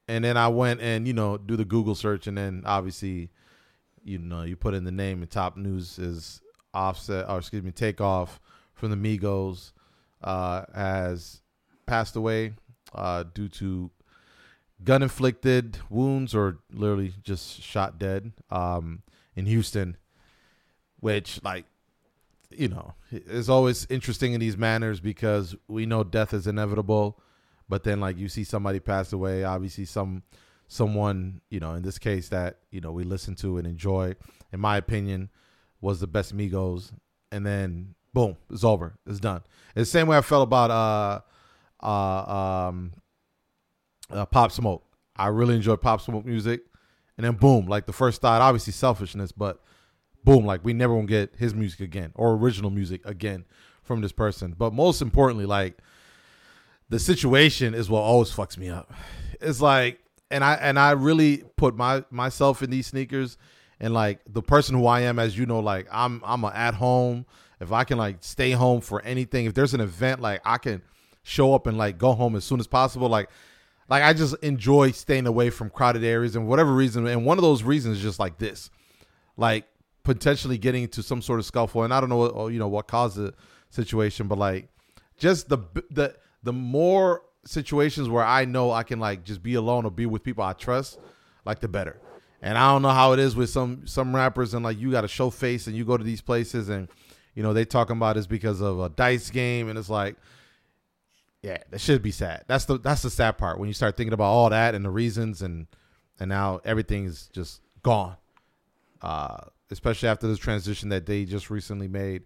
[0.07, 3.29] And then I went and you know do the Google search, and then obviously,
[4.03, 6.41] you know, you put in the name, and top news is
[6.73, 8.39] offset, or excuse me, takeoff
[8.73, 9.71] from the Migos
[10.23, 11.41] uh, has
[11.85, 12.53] passed away
[12.93, 13.91] uh, due to
[14.83, 19.01] gun inflicted wounds or literally just shot dead um,
[19.35, 19.97] in Houston,
[20.99, 21.65] which like
[22.51, 27.19] you know it's always interesting in these manners because we know death is inevitable,
[27.67, 30.23] but then like you see somebody pass away, obviously some
[30.67, 34.15] someone you know in this case that you know we listen to and enjoy,
[34.51, 35.29] in my opinion,
[35.81, 36.91] was the best Migos,
[37.31, 39.43] and then boom, it's over, it's done.
[39.75, 42.93] It's the same way I felt about uh uh um
[44.11, 44.83] uh, Pop Smoke.
[45.15, 46.61] I really enjoy Pop Smoke music,
[47.17, 49.61] and then boom, like the first thought, obviously selfishness, but
[50.23, 53.45] boom, like we never gonna get his music again or original music again
[53.83, 54.55] from this person.
[54.57, 55.77] But most importantly, like
[56.89, 58.93] the situation is what always fucks me up.
[59.41, 59.99] It's like,
[60.31, 63.37] and I and I really put my myself in these sneakers,
[63.79, 66.75] and like the person who I am, as you know, like I'm I'm a at
[66.75, 67.25] home.
[67.59, 70.81] If I can like stay home for anything, if there's an event, like I can
[71.23, 73.09] show up and like go home as soon as possible.
[73.09, 73.29] Like
[73.89, 77.07] like I just enjoy staying away from crowded areas and whatever reason.
[77.07, 78.69] And one of those reasons is just like this,
[79.35, 79.65] like
[80.09, 81.83] potentially getting into some sort of scuffle.
[81.83, 83.31] And I don't know, what, you know, what caused the
[83.69, 84.67] situation, but like
[85.19, 85.59] just the
[85.91, 90.07] the the more situations where I know I can like just be alone or be
[90.07, 90.97] with people I trust,
[91.45, 92.01] like the better.
[92.41, 95.01] And I don't know how it is with some some rappers and like you got
[95.01, 96.87] to show face and you go to these places and
[97.35, 100.15] you know they talking about it's because of a dice game and it's like
[101.43, 102.45] yeah, that should be sad.
[102.47, 104.89] That's the that's the sad part when you start thinking about all that and the
[104.89, 105.67] reasons and
[106.19, 108.17] and now everything's just gone.
[109.03, 109.37] Uh,
[109.71, 112.23] especially after this transition that they just recently made,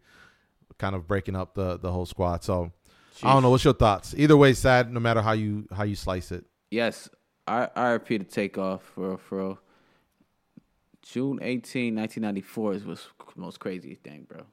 [0.77, 2.43] kind of breaking up the the whole squad.
[2.43, 2.71] So
[3.21, 3.49] I don't know.
[3.49, 4.13] What's your thoughts?
[4.17, 4.91] Either way, sad.
[4.91, 6.45] No matter how you how you slice it.
[6.71, 7.09] Yes.
[7.47, 9.57] I I repeat the takeoff for for.
[11.01, 14.43] June 18, 1994 is was the most crazy thing, bro.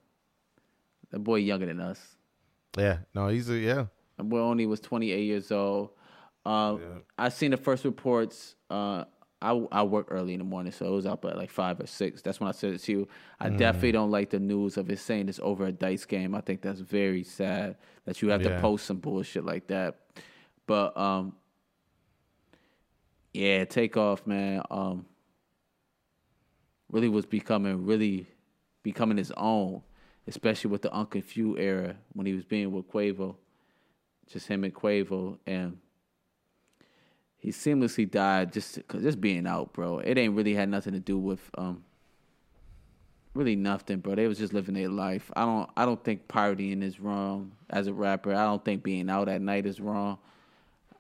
[1.13, 2.17] That boy younger than us.
[2.77, 3.87] Yeah, no, he's a yeah.
[4.17, 5.91] That boy only was 28 years old.
[6.45, 6.87] Um, Yeah.
[7.17, 8.57] I seen the first reports.
[8.69, 9.05] Uh,
[9.43, 11.87] I I work early in the morning, so it was up at like five or
[11.87, 12.21] six.
[12.23, 13.09] That's when I said it to you.
[13.39, 13.57] I Mm.
[13.59, 16.35] definitely don't like the news of it saying it's over a dice game.
[16.35, 19.99] I think that's very sad that you have to post some bullshit like that.
[20.67, 21.35] But um,
[23.33, 24.63] yeah, take off, man.
[24.71, 25.07] Um,
[26.91, 28.27] really was becoming really
[28.83, 29.83] becoming his own,
[30.27, 33.37] especially with the Uncle Few era when he was being with Quavo,
[34.27, 35.79] just him and Quavo, and
[37.41, 39.99] he seamlessly died just cause just being out, bro.
[39.99, 41.83] It ain't really had nothing to do with um
[43.35, 44.15] really nothing, bro.
[44.15, 45.31] They was just living their life.
[45.35, 48.35] I don't I don't think partying is wrong as a rapper.
[48.35, 50.19] I don't think being out at night is wrong.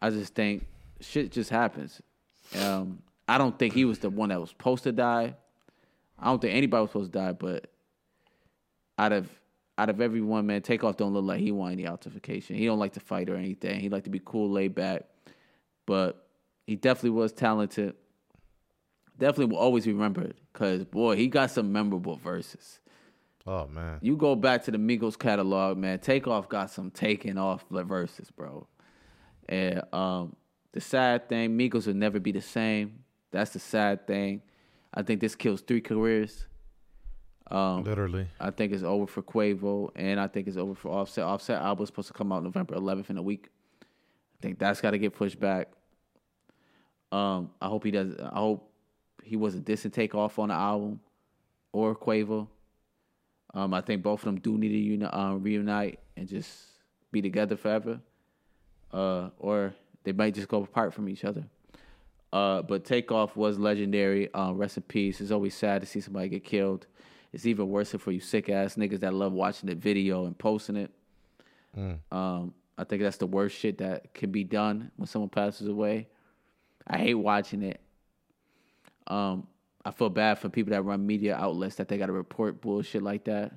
[0.00, 0.66] I just think
[1.00, 2.00] shit just happens.
[2.58, 5.34] Um, I don't think he was the one that was supposed to die.
[6.18, 7.70] I don't think anybody was supposed to die, but
[8.98, 9.28] out of
[9.76, 12.56] out of everyone, man, Takeoff don't look like he want any altercation.
[12.56, 13.80] He don't like to fight or anything.
[13.80, 15.04] He like to be cool, laid back.
[15.86, 16.26] But
[16.70, 17.96] he definitely was talented.
[19.18, 22.78] Definitely will always be remembered because boy, he got some memorable verses.
[23.44, 25.98] Oh man, You go back to the Migos catalog, man.
[25.98, 28.68] Takeoff got some taking off verses, bro.
[29.48, 30.36] And um,
[30.70, 33.02] the sad thing, Migos will never be the same.
[33.32, 34.40] That's the sad thing.
[34.94, 36.46] I think this kills three careers.
[37.50, 38.28] Um, literally.
[38.38, 41.24] I think it's over for Quavo, and I think it's over for Offset.
[41.24, 43.48] Offset album supposed to come out November 11th in a week.
[43.82, 43.86] I
[44.40, 45.72] think that's got to get pushed back.
[47.12, 48.14] Um, I hope he does.
[48.18, 48.70] I hope
[49.24, 51.00] he wasn't dissing Takeoff on the album
[51.72, 52.48] or Quavo.
[53.52, 56.56] Um, I think both of them do need to uni- um, reunite and just
[57.10, 58.00] be together forever,
[58.92, 61.44] uh, or they might just go apart from each other.
[62.32, 64.32] Uh, but Takeoff was legendary.
[64.32, 65.20] Uh, rest in peace.
[65.20, 66.86] It's always sad to see somebody get killed.
[67.32, 70.76] It's even worse for you sick ass niggas that love watching the video and posting
[70.76, 70.90] it.
[72.12, 76.08] Um, I think that's the worst shit that can be done when someone passes away.
[76.86, 77.80] I hate watching it.
[79.06, 79.46] Um,
[79.84, 83.02] I feel bad for people that run media outlets that they got to report bullshit
[83.02, 83.52] like that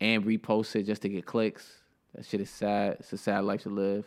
[0.00, 1.70] and repost it just to get clicks.
[2.14, 2.96] That shit is sad.
[3.00, 4.04] It's a sad life to live.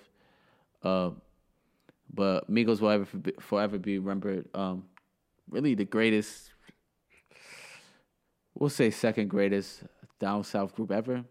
[0.84, 1.22] Um,
[2.14, 3.08] but Migos will ever
[3.40, 4.48] forever be remembered.
[4.54, 4.84] Um,
[5.50, 6.52] really, the greatest.
[8.54, 9.84] We'll say second greatest
[10.20, 11.24] down south group ever.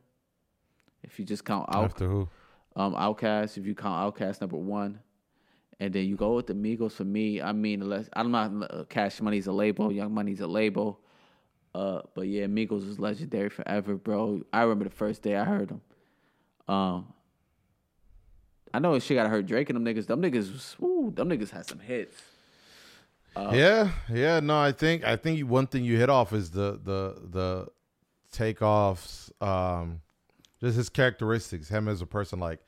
[1.02, 2.28] If you just count out After who?
[2.76, 3.56] um, OutKast.
[3.56, 5.00] If you count OutKast number one,
[5.80, 6.92] and then you go with the Migos.
[6.92, 10.46] For me, I mean, unless I'm not uh, Cash Money's a label, Young Money's a
[10.46, 11.00] label.
[11.74, 14.42] Uh, but yeah, Migos is legendary forever, bro.
[14.52, 15.80] I remember the first day I heard them.
[16.68, 17.12] Um,
[18.72, 20.06] I know she got hurt Drake and them niggas.
[20.06, 22.22] Them niggas, was, ooh, them niggas had some hits.
[23.36, 24.40] Uh, yeah, yeah.
[24.40, 27.66] No, I think I think one thing you hit off is the the the
[28.32, 29.30] takeoffs.
[29.42, 30.00] Um,
[30.60, 32.38] just his characteristics, him as a person.
[32.38, 32.60] Like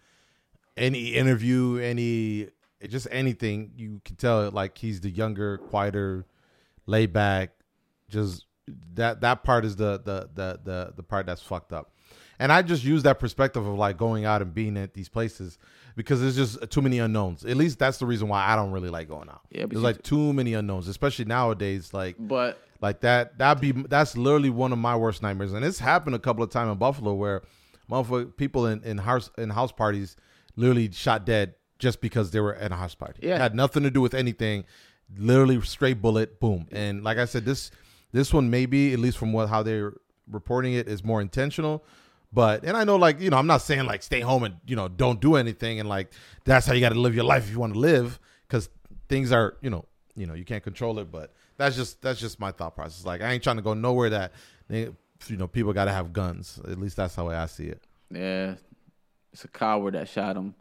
[0.76, 2.48] any interview, any
[2.91, 6.26] just anything, you can tell like he's the younger, quieter,
[6.87, 7.51] laid back.
[8.09, 8.47] Just
[8.95, 11.93] that that part is the the the the the part that's fucked up.
[12.39, 15.59] And I just use that perspective of like going out and being at these places
[15.97, 17.45] because there's just too many unknowns.
[17.47, 19.41] At least that's the reason why I don't really like going out.
[19.51, 21.95] Yeah, there's like too many unknowns, especially nowadays.
[21.95, 25.78] Like But like that that be that's literally one of my worst nightmares and it's
[25.78, 27.43] happened a couple of times in buffalo where
[27.91, 30.16] motherfucker people in, in house in house parties
[30.57, 33.20] literally shot dead just because they were at a house party.
[33.22, 33.39] Yeah.
[33.39, 34.64] had nothing to do with anything.
[35.16, 36.66] Literally straight bullet boom.
[36.72, 37.70] And like i said this
[38.12, 39.95] this one maybe at least from what how they're
[40.31, 41.85] reporting it is more intentional.
[42.33, 44.74] But and i know like you know i'm not saying like stay home and you
[44.74, 46.12] know don't do anything and like
[46.45, 48.18] that's how you got to live your life if you want to live
[48.49, 48.68] because
[49.09, 49.85] things are you know
[50.16, 51.12] you know you can't control it.
[51.12, 53.05] But that's just that's just my thought process.
[53.05, 54.33] Like i ain't trying to go nowhere that
[54.68, 54.89] they,
[55.29, 56.59] you know people got to have guns.
[56.64, 57.83] At least that's how i see it.
[58.11, 58.55] Yeah,
[59.33, 60.55] it's a coward that shot him.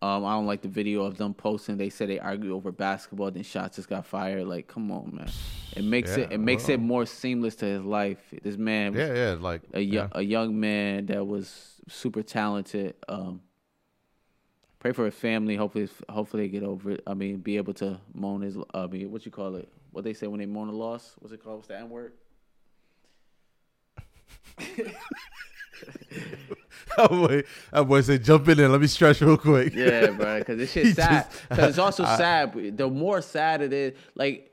[0.00, 1.76] Um, I don't like the video of them posting.
[1.76, 4.46] They said they argued over basketball, then shots just got fired.
[4.46, 5.30] Like, come on, man.
[5.76, 6.74] It makes it Yeah, it makes well.
[6.74, 8.18] it more seamless to his life.
[8.42, 9.92] This man, was yeah yeah like a yeah.
[10.02, 12.94] young a young man that was super talented.
[13.08, 13.40] Um,
[14.78, 15.56] pray for his family.
[15.56, 17.02] Hopefully, hopefully they get over it.
[17.06, 18.56] I mean, be able to moan his.
[18.72, 19.68] I mean, what you call it?
[19.90, 21.14] What they say when they moan a loss?
[21.18, 21.56] What's it called?
[21.56, 22.12] What's the N word?
[26.96, 30.38] that boy, that boy said jump in there let me stretch real quick Yeah, bro.
[30.38, 31.26] Because this shit's sad.
[31.48, 32.76] Because it's also sad.
[32.76, 34.50] The more sad it is, like,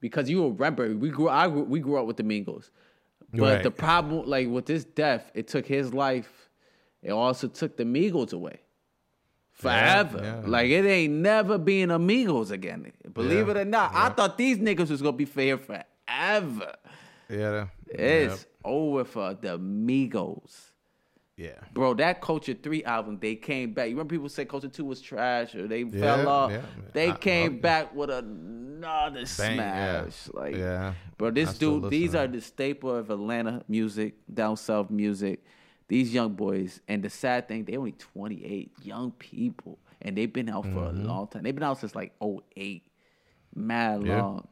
[0.00, 2.70] because you remember we grew, I grew, we grew up with the Migos,
[3.32, 3.62] but Right.
[3.62, 6.48] the problem, like with this death, it took his life.
[7.02, 8.60] It also took the Migos away
[9.52, 10.20] forever.
[10.22, 10.42] yeah.
[10.44, 12.92] Like it ain't never being amigos again.
[13.12, 16.74] Believe Yeah, it or not, I thought these niggas was gonna be here forever.
[17.28, 17.66] Yeah.
[17.88, 20.70] It's over for the Migos.
[21.40, 21.52] Yeah.
[21.72, 23.88] Bro, that Culture 3 album, they came back.
[23.88, 26.50] You remember people say Culture 2 was trash or they Yeah, fell off?
[26.50, 26.60] yeah.
[26.92, 29.56] They I- came I- back with another Bang, smash.
[29.56, 30.40] yeah.
[30.40, 30.94] Like, Yeah.
[31.16, 35.42] bro, this dude, these are the staple of Atlanta music, down south music.
[35.88, 40.48] These young boys, and the sad thing, they only 28 young people, and they've been
[40.50, 41.42] out for a long time.
[41.42, 42.84] They've been out since like 08,
[43.54, 44.46] mad long.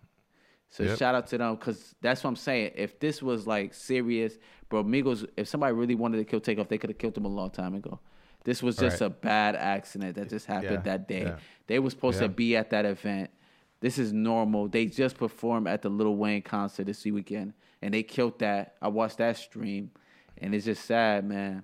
[0.71, 0.99] So Yep.
[0.99, 2.73] shout out to them because that's what I'm saying.
[2.77, 4.39] If this was like serious,
[4.69, 7.29] bro, Migos, if somebody really wanted to kill Takeoff, they could have killed him a
[7.29, 7.99] long time ago.
[8.45, 9.07] This was just Right.
[9.07, 11.23] a bad accident that just happened Yeah, that day.
[11.23, 11.39] yeah.
[11.67, 12.29] They were supposed Yeah.
[12.29, 13.31] to be at that event.
[13.81, 14.69] This is normal.
[14.69, 18.77] They just performed at the Lil Wayne concert this weekend, and they killed that.
[18.83, 19.91] I watched that stream,
[20.37, 21.63] and it's just sad, man.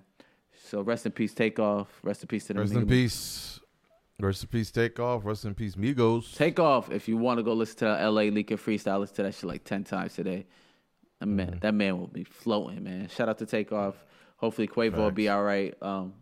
[0.63, 1.99] So rest in peace, Takeoff.
[2.03, 2.89] Rest in peace to the Rest in Migos.
[2.89, 3.59] peace.
[4.19, 5.25] Rest in peace, Takeoff.
[5.25, 6.33] Rest in peace, Migos.
[6.35, 8.99] Takeoff if you want to go listen to LA Leaker freestyle.
[9.01, 10.45] Listen to that shit like ten times today.
[11.19, 11.59] That man, Mm-hmm.
[11.59, 13.07] that man will be floating, man.
[13.09, 13.95] Shout out to Takeoff.
[14.37, 15.73] Hopefully Quavo will be all right.
[15.81, 16.13] Um,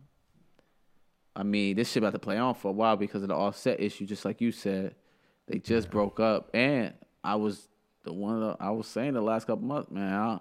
[1.36, 3.80] I mean, this shit about to play on for a while because of the offset
[3.80, 4.06] issue.
[4.06, 4.94] Just like you said,
[5.46, 7.68] they just broke up, and I was
[8.04, 8.42] the one.
[8.42, 10.12] Of the, I was saying the last couple months, man.
[10.12, 10.38] I,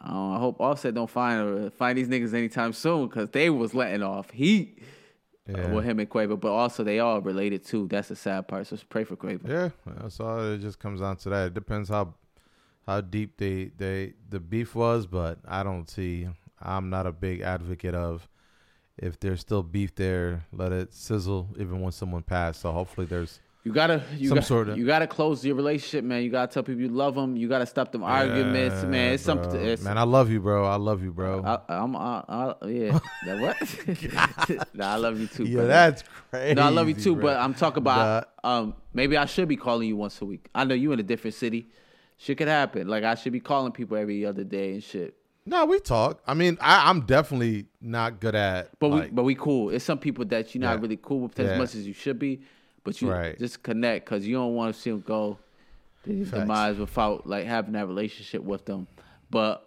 [0.00, 4.02] I, I hope Offset don't find find these niggas anytime soon because they was letting
[4.02, 4.82] off heat
[5.48, 5.72] uh, Yeah.
[5.72, 7.86] with him and Quavo, but also they all related too.
[7.88, 8.66] That's the sad part.
[8.66, 9.48] So pray for Quavo.
[9.48, 10.52] Yeah, that's all.
[10.52, 11.46] It just comes down to that.
[11.48, 12.14] It depends how
[12.86, 16.28] how deep they they the beef was, but I don't see.
[16.60, 18.28] I'm not a big advocate of
[18.96, 22.60] if there's still beef there, let it sizzle even when someone passed.
[22.62, 24.76] So hopefully there's You gotta, you Some got, sorta.
[24.78, 26.22] you gotta close your relationship, man.
[26.22, 27.36] You gotta tell people you love them.
[27.36, 29.14] You gotta stop them arguments, man.
[29.14, 29.42] It's bro.
[29.42, 29.60] something.
[29.60, 30.64] It's, Man, I love you, bro.
[30.64, 31.42] I love you, bro.
[31.44, 32.98] I, I'm, I, I, yeah.
[33.26, 34.68] that what?
[34.74, 35.46] nah, I love you too.
[35.46, 35.66] yeah, brother.
[35.66, 36.54] that's crazy.
[36.54, 37.24] No, I love you too, bro.
[37.24, 40.48] but I'm talking about um maybe I should be calling you once a week.
[40.54, 41.66] I know you in a different city.
[42.18, 42.86] Shit could happen.
[42.86, 45.16] Like I should be calling people every other day and shit.
[45.44, 46.22] No, we talk.
[46.24, 48.78] I mean, I, I'm definitely not good at.
[48.78, 49.70] But we but we cool.
[49.70, 50.82] It's some people that you're not Yeah.
[50.82, 51.58] really cool with as Yeah.
[51.58, 52.42] much as you should be.
[52.86, 53.38] But you Right.
[53.38, 55.38] just connect because you don't want to see them go
[56.04, 56.30] Facts.
[56.30, 58.86] demise without like having that relationship with them.
[59.30, 59.62] But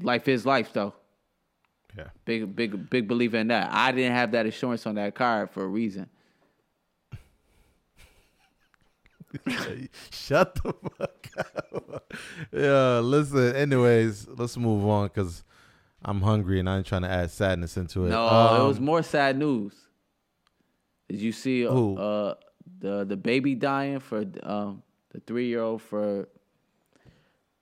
[0.00, 0.94] life is life though.
[1.96, 2.08] yeah.
[2.24, 3.70] Big big big believer in that.
[3.72, 6.08] I didn't have that insurance on that car for a reason.
[10.10, 12.14] Shut the fuck up.
[12.52, 13.54] yeah, listen.
[13.56, 15.42] Anyways, let's move on because
[16.04, 18.10] I'm hungry and I ain't trying to add sadness into it.
[18.10, 19.72] No, Um, it was more sad news.
[21.14, 21.96] Did you see uh, Who?
[21.96, 22.34] uh
[22.80, 26.26] the the baby dying for um the three year old for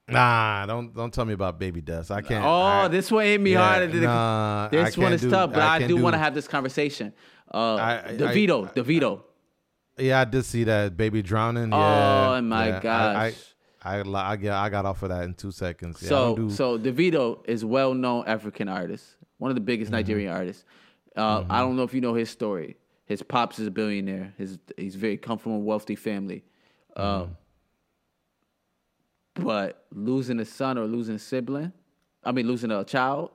[0.09, 2.11] Nah, don't don't tell me about baby deaths.
[2.11, 2.44] I can't.
[2.44, 3.94] Oh, I- this one hit me yeah, hard.
[3.94, 6.48] Nah, I This one is do- tough, but I, can't do, want to have this
[6.48, 7.12] conversation.
[7.53, 9.22] Uh, I- I- Davido, I- Davido.
[9.98, 11.72] Yeah, I did see that baby drowning.
[11.72, 11.78] Oh,
[12.34, 12.80] Yeah, my yeah.
[12.80, 13.34] gosh.
[13.84, 15.98] I, I, I, I, got, I got off of that in two seconds.
[16.03, 19.05] Yeah, so, don't so Davido is well known African artist,
[19.38, 19.96] one of the biggest Mm-hmm.
[19.98, 20.64] Nigerian artists.
[21.16, 22.76] Uh, I don't know if you know his story.
[23.12, 24.32] His pops is a billionaire.
[24.38, 26.44] His he's very come from a wealthy family.
[26.96, 27.22] Mm-hmm.
[27.22, 27.36] Um,
[29.34, 31.72] but losing a son or losing a sibling,
[32.24, 33.30] I mean losing a child,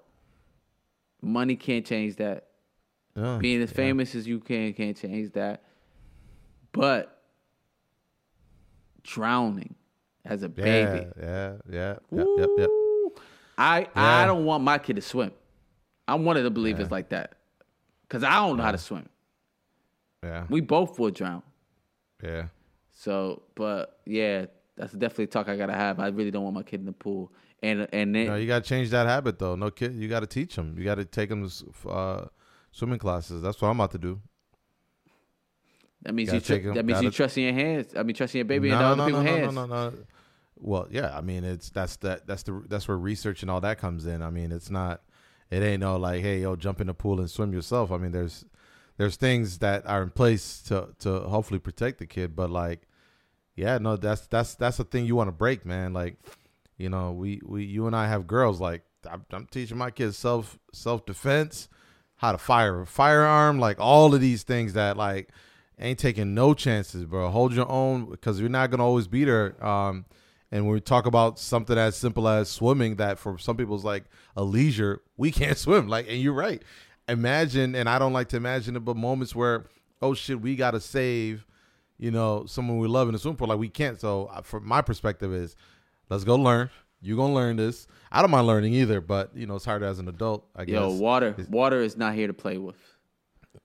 [1.21, 2.45] money can't change that.
[3.15, 3.75] Yeah, Being as yeah.
[3.75, 5.63] famous as you can can't change that.
[6.71, 7.21] But
[9.03, 9.75] drowning
[10.25, 11.07] as a baby.
[11.19, 12.69] yeah, yeah, yep, yep, yep.
[13.57, 13.87] I Yeah.
[13.95, 15.31] I don't want my kid to swim.
[16.07, 16.93] I'm one of the believers Yeah.
[16.95, 17.33] like that.
[18.09, 19.07] Cause I don't know how to swim.
[20.23, 21.43] Yeah, We both would drown.
[22.23, 22.47] yeah.
[22.91, 25.99] So, but yeah, that's definitely a talk I gotta have.
[25.99, 27.31] I really don't want my kid in the pool.
[27.61, 29.55] And and then No, you got to change that habit though.
[29.55, 30.75] No kid, you got to teach them.
[30.77, 32.27] You got to take them to uh,
[32.71, 33.41] swimming classes.
[33.41, 34.19] That's what I'm about to do.
[36.03, 37.93] that means gotta you tr- take 'em- that means you gotta- trusting your hands.
[37.95, 39.55] I mean trusting your baby no, other no, no, people's no, hands.
[39.55, 39.97] no, no, no.
[40.59, 41.15] Well, yeah.
[41.15, 44.21] I mean, it's that's that that's the that's where research and all that comes in.
[44.23, 45.01] I mean, it's not.
[45.51, 47.91] It ain't no like, hey, yo, jump in the pool and swim yourself.
[47.91, 48.43] I mean, there's
[48.97, 52.81] there's things that are in place to to hopefully protect the kid, but like,
[53.55, 55.93] yeah, no, that's that's that's the thing you want to break, man.
[55.93, 56.17] Like,
[56.77, 58.59] you know, we we you and I have girls.
[58.59, 61.69] Like, I'm, I'm teaching my kids self self defense,
[62.17, 65.29] how to fire a firearm, like all of these things that like
[65.79, 67.29] ain't taking no chances, bro.
[67.29, 69.63] Hold your own because you're not gonna always be there.
[69.65, 70.05] Um,
[70.51, 74.05] and when we talk about something as simple as swimming, that for some people's like
[74.35, 75.87] a leisure, we can't swim.
[75.87, 76.63] Like, and you're right.
[77.07, 79.65] Imagine, and I don't like to imagine it, but moments where,
[80.01, 81.45] oh shit, we gotta save,
[81.97, 83.47] you know, someone we love in the swimming pool.
[83.47, 83.99] Like we can't.
[83.99, 85.55] So, from my perspective, is
[86.09, 86.69] let's go learn.
[87.01, 87.87] You're gonna learn this.
[88.11, 90.45] I don't mind learning either, but you know, it's harder as an adult.
[90.55, 90.73] I guess.
[90.73, 92.75] Yo, water It's- water is not here to play with.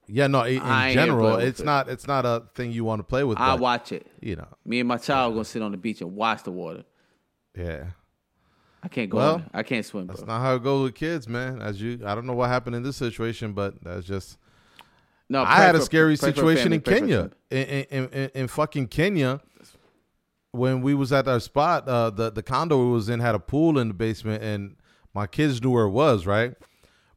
[0.07, 0.43] Yeah, no.
[0.43, 1.65] In, in general, it's it.
[1.65, 1.87] not.
[1.87, 3.37] It's not a thing you want to play with.
[3.37, 4.07] I watch it.
[4.21, 4.47] You know.
[4.65, 6.83] Me and my child gonna sit on the beach and watch the water.
[7.55, 7.91] Yeah.
[8.83, 9.17] I can't go.
[9.17, 9.43] Well.
[9.53, 10.33] I can't swim, That's bro.
[10.33, 11.61] not how it goes with kids, man.
[11.61, 14.37] As you, I don't know what happened in this situation, but that's just.
[15.29, 19.39] no, I had a scary situation family, in Kenya, in, in, in, in fucking Kenya,
[20.51, 21.87] when we was at our spot.
[21.87, 24.75] Uh, the the condo we was in had a pool in the basement, and
[25.13, 26.53] my kids knew where it was, right?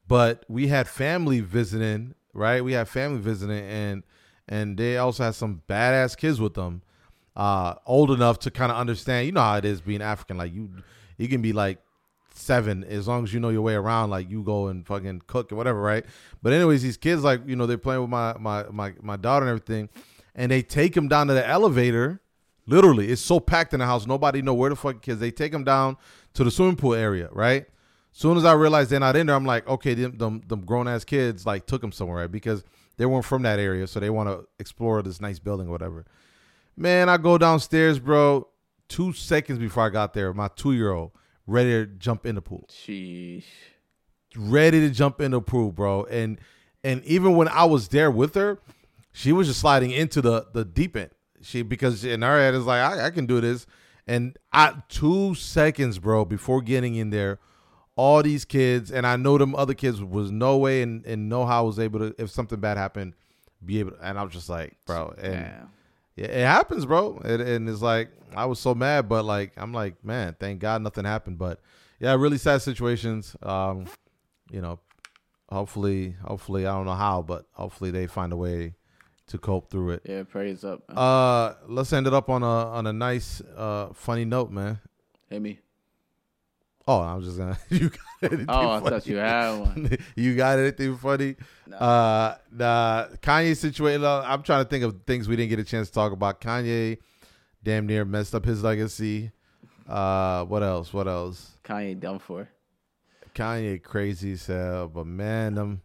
[0.07, 2.63] But we had family visiting, right?
[2.63, 4.05] We had family visiting, and
[4.49, 6.83] and they also had some badass kids with them,
[7.35, 9.27] uh, old enough to kind of understand.
[9.27, 10.37] You know how it is being African.
[10.39, 10.71] Like you,
[11.19, 11.79] you can be like
[12.39, 14.11] seven as long as you know your way around.
[14.11, 16.05] Like you go and fucking cook or whatever, right?
[16.43, 19.47] But anyways, these kids like you know they're playing with my my my my daughter
[19.47, 19.89] and everything,
[20.35, 22.21] and they take him down to the elevator.
[22.67, 24.07] Literally, it's so packed in the house.
[24.07, 25.21] Nobody know where the fuck kids.
[25.21, 25.97] They take them down
[26.35, 27.63] to the swimming pool area, right?
[27.63, 30.65] As soon as I realized they're not in there, I'm like, okay, them them, them
[30.65, 32.31] grown ass kids like took them somewhere, right?
[32.31, 32.65] Because
[32.97, 36.05] they weren't from that area, so they want to explore this nice building or whatever.
[36.77, 38.49] Man, I go downstairs, bro.
[38.89, 41.13] Two seconds before I got there, my two year old
[41.47, 43.45] ready to jump in the pool, Sheesh.
[44.37, 46.05] ready to jump in the pool, bro.
[46.05, 46.39] And
[46.85, 48.59] and even when I was there with her,
[49.13, 51.11] she was just sliding into the the deep end.
[51.43, 53.67] She because in her head is like I, I can do this,
[54.07, 57.39] and I two seconds, bro, before getting in there,
[57.97, 61.45] all these kids and I know them other kids was no way and and know
[61.47, 63.15] how I was able to if something bad happened,
[63.65, 63.93] be able.
[63.93, 65.73] To, and I was just like, bro, and Damn.
[66.17, 67.21] Yeah, it happens, bro.
[67.25, 70.83] And, and it's like I was so mad, but like I'm like, man, thank God
[70.83, 71.39] nothing happened.
[71.39, 71.61] But
[72.01, 73.37] yeah, really sad situations.
[73.43, 73.87] Um,
[74.51, 74.81] you know,
[75.49, 78.75] hopefully, hopefully, I don't know how, but hopefully they find a way
[79.29, 80.03] to cope through it.
[80.05, 80.89] Yeah, praise up.
[80.89, 80.97] man.
[80.99, 84.79] Uh, let's end it up on a on a nice, uh, funny note, man.
[85.29, 85.59] Hit me.
[86.89, 87.59] Oh, I was just gonna.
[87.71, 87.99] You got
[88.33, 88.91] anything Oh, I funny?
[88.91, 89.99] thought you had one.
[90.17, 91.37] you got anything funny?
[91.67, 91.77] No.
[91.77, 94.05] Uh, the Kanye situation.
[94.05, 96.41] I'm trying to think of things we didn't get a chance to talk about.
[96.41, 96.99] Kanye,
[97.63, 99.33] damn near messed up his legacy.
[99.89, 100.93] Uh, what else?
[100.93, 101.53] What else?
[101.65, 102.49] Kanye done for.
[103.35, 105.83] Kanye crazy as hell, but man, them,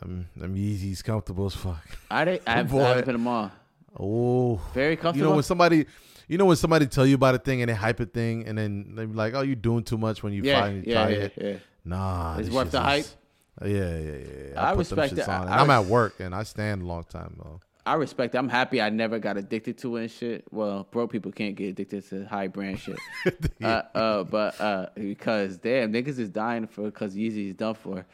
[0.00, 1.82] them, them Yeezys comfortable as fuck.
[2.10, 2.42] I didn't.
[2.46, 2.80] I haven't.
[2.80, 3.50] I haven't put them on.
[3.98, 5.18] Oh, Very comfortable.
[5.18, 5.86] you know when somebody,
[6.28, 8.56] you know when somebody tell you about a thing and they hype a thing and
[8.58, 11.08] then they be like, "Oh, you doing too much when you yeah, finally yeah, try
[11.12, 11.56] yeah, it." yeah.
[11.84, 13.00] Nah, It's worth the hype?
[13.04, 13.16] is-
[13.62, 14.18] Yeah, yeah, yeah.
[14.54, 14.62] yeah.
[14.68, 15.28] I respect that.
[15.28, 17.60] I, I, I'm at work and I stand a long time though.
[17.86, 18.34] I respect.
[18.34, 18.38] it.
[18.38, 20.44] I'm happy I never got addicted to it and shit.
[20.50, 22.98] Well, broke people can't get addicted to high brand shit.
[23.62, 28.06] uh, uh, but uh, because damn niggas is dying for because Yeezy is done for.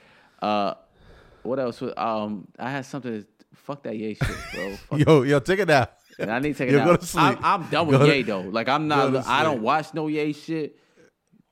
[0.43, 0.75] Uh,
[1.45, 1.81] what else?
[1.81, 3.25] was- Um, I had something.
[3.63, 4.77] Fuck that Ye shit, bro.
[4.89, 5.71] Fuck Yo, yo, take it.
[6.19, 7.01] And I need to take it out.
[7.01, 7.19] go.
[7.19, 8.41] I'm, I'm done with Ye though.
[8.41, 9.27] Like I'm not.
[9.27, 10.77] I don't watch no Ye shit.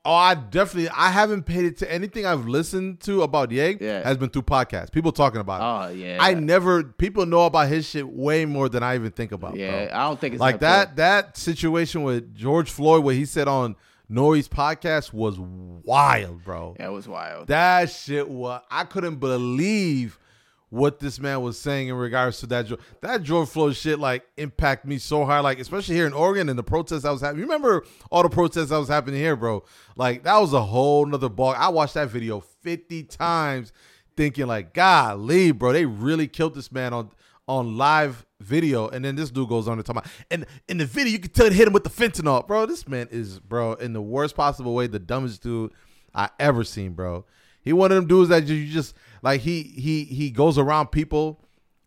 [0.05, 0.89] Oh, I definitely.
[0.89, 3.77] I haven't paid it to anything I've listened to about Ye.
[3.79, 4.01] Yeah.
[4.03, 4.91] has been through podcasts.
[4.91, 5.91] People talking about it.
[5.91, 6.17] Oh yeah.
[6.19, 6.83] I never.
[6.83, 9.55] People know about his shit way more than I even think about.
[9.55, 9.87] yeah.
[9.87, 9.95] bro.
[9.95, 10.95] I don't think it's like that.
[10.95, 11.25] that.
[11.25, 13.75] That situation with George Floyd, what he said on
[14.09, 16.75] N.O.R.E.'s podcast, was wild, bro.
[16.79, 17.47] Yeah, it was wild.
[17.47, 18.61] That shit was.
[18.69, 20.18] I couldn't believe
[20.69, 22.67] what this man was saying in regards to that.
[22.67, 25.43] Jo- That George Floyd shit like impact me so hard.
[25.43, 27.39] Like especially here in Oregon and the protests I was having.
[27.39, 29.63] You remember all the protests that was happening here, bro?
[29.95, 31.55] Like that was a whole nother ball.
[31.57, 33.71] I watched that video fifty times,
[34.15, 37.09] thinking like, golly, bro, they really killed this man on
[37.47, 38.87] on live video.
[38.87, 41.31] And then this dude goes on to talk about, and in the video you can
[41.31, 42.67] tell it hit him with the fentanyl, bro.
[42.67, 45.71] This man is, bro, in the worst possible way, the dumbest dude
[46.13, 47.25] I ever seen, bro.
[47.61, 51.43] He one of them dudes that you just like he he he goes around people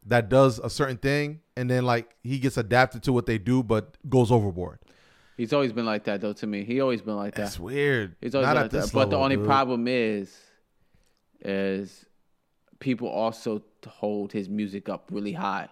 [0.07, 3.63] that does a certain thing and then like he gets adapted to what they do
[3.63, 4.79] but goes overboard.
[5.37, 6.35] He's always been like that though.
[6.35, 7.43] To me, he always been like that.
[7.43, 8.17] That's weird.
[8.21, 8.81] He's always Not been at like that.
[8.83, 9.47] this But the only dude.
[9.47, 10.37] problem is,
[11.41, 12.05] is
[12.79, 15.69] people also hold his music up really high.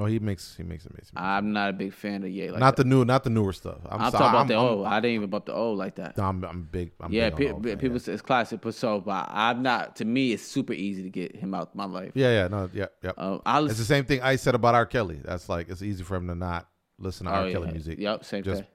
[0.00, 1.12] Oh, he makes he makes amazing.
[1.16, 2.50] I'm not a big fan of Ye.
[2.50, 2.82] Like not that.
[2.84, 3.76] the new, not the newer stuff.
[3.88, 4.86] I'm, I'm, so- talking about I'm- the I'm- old.
[4.86, 6.18] I didn't even bump the old like that.
[6.18, 6.92] I'm, I'm big.
[6.98, 7.98] I'm yeah, big pe- old people yeah.
[7.98, 9.96] say it's classic, but so, but I'm not.
[9.96, 12.12] To me, it's super easy to get him out of my life.
[12.14, 13.12] Yeah, yeah, no, yeah, yeah.
[13.18, 14.86] Um, I it's the same thing I said about R.
[14.86, 15.20] Kelly.
[15.22, 17.50] That's like it's easy for him to not listen to Oh, R.
[17.50, 17.72] Kelly yeah.
[17.72, 17.98] music.
[17.98, 18.68] Yep, same Just thing.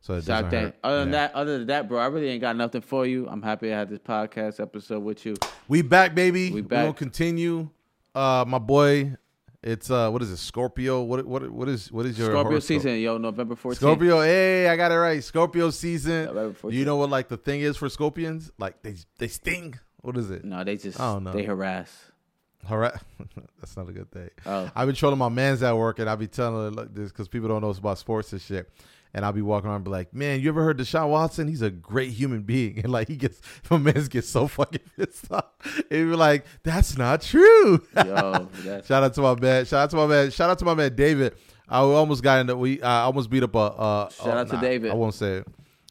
[0.00, 0.64] So it Same thing.
[0.64, 0.74] hurt.
[0.82, 1.12] Other than Yeah.
[1.28, 3.28] that, other than that, bro, I really ain't got nothing for you.
[3.28, 5.34] I'm happy I had this podcast episode with you.
[5.68, 6.48] We back, baby.
[6.50, 6.84] We We back.
[6.84, 7.68] We'll continue.
[8.14, 9.16] Uh, my boy,
[9.62, 10.38] it's uh, what is it?
[10.38, 11.02] Scorpio.
[11.02, 12.66] What what what is what is your Scorpio horoscope?
[12.82, 13.76] season, yo, November 14th.
[13.76, 14.20] Scorpio.
[14.20, 15.22] Hey, I got it right.
[15.22, 16.26] Scorpio season.
[16.26, 16.72] November 14th.
[16.72, 18.50] You know what like the thing is for scorpions?
[18.58, 19.78] Like they they sting.
[20.00, 20.44] What is it?
[20.44, 21.32] No, they just I don't know.
[21.32, 22.06] they harass.
[22.68, 23.00] Hara-
[23.60, 24.30] That's not a good thing.
[24.46, 24.70] Oh.
[24.74, 27.48] I've been trolling my man's at work, and I be telling like this because people
[27.48, 28.68] don't know about sports and shit.
[29.14, 31.48] And I'll be walking around and be like, man, you ever heard Deshaun Watson?
[31.48, 32.78] He's a great human being.
[32.82, 33.40] And like he gets
[33.70, 35.44] my man gets so fucking pissed off.
[35.90, 37.82] And be like, that's not true.
[37.96, 39.64] Yo, that's Shout out to my man.
[39.64, 40.30] Shout out to my man.
[40.30, 41.34] Shout out to my man David.
[41.68, 42.82] I almost got in into we.
[42.82, 43.58] I almost beat up a.
[43.58, 44.90] Uh, Shout out to David.
[44.90, 45.42] I won't say.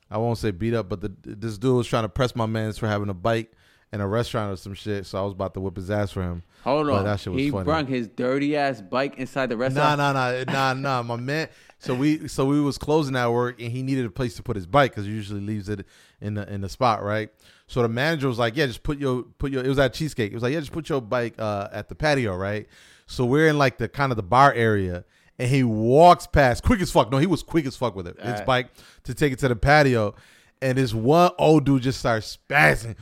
[0.10, 2.77] I won't say beat up, but the this dude was trying to press my man's
[2.77, 3.52] for having a bike
[3.93, 5.06] in a restaurant or some shit.
[5.06, 6.43] So I was about to whip his ass for him.
[6.64, 7.06] hold But on.
[7.06, 7.64] that shit was he funny.
[7.64, 9.98] brung his dirty ass bike inside the restaurant.
[9.98, 11.03] Nah, nah, nah, nah, nah.
[11.03, 11.48] My man.
[11.81, 14.55] So we, so we was closing at work, and he needed a place to put
[14.55, 15.83] his bike because he usually leaves it
[16.21, 17.29] in the in the spot, right?
[17.65, 20.31] So the manager was like, "Yeah, just put your put your." It was at cheesecake.
[20.31, 22.67] It was like, "Yeah, just put your bike uh, at the patio, right?"
[23.07, 25.05] So we're in like the kind of the bar area,
[25.39, 27.11] and he walks past quick as fuck.
[27.11, 28.15] No, he was quick as fuck with it.
[28.19, 28.45] His Alright.
[28.45, 28.67] bike
[29.05, 30.13] to take it to the patio,
[30.61, 32.95] and this one old dude just starts spazzing.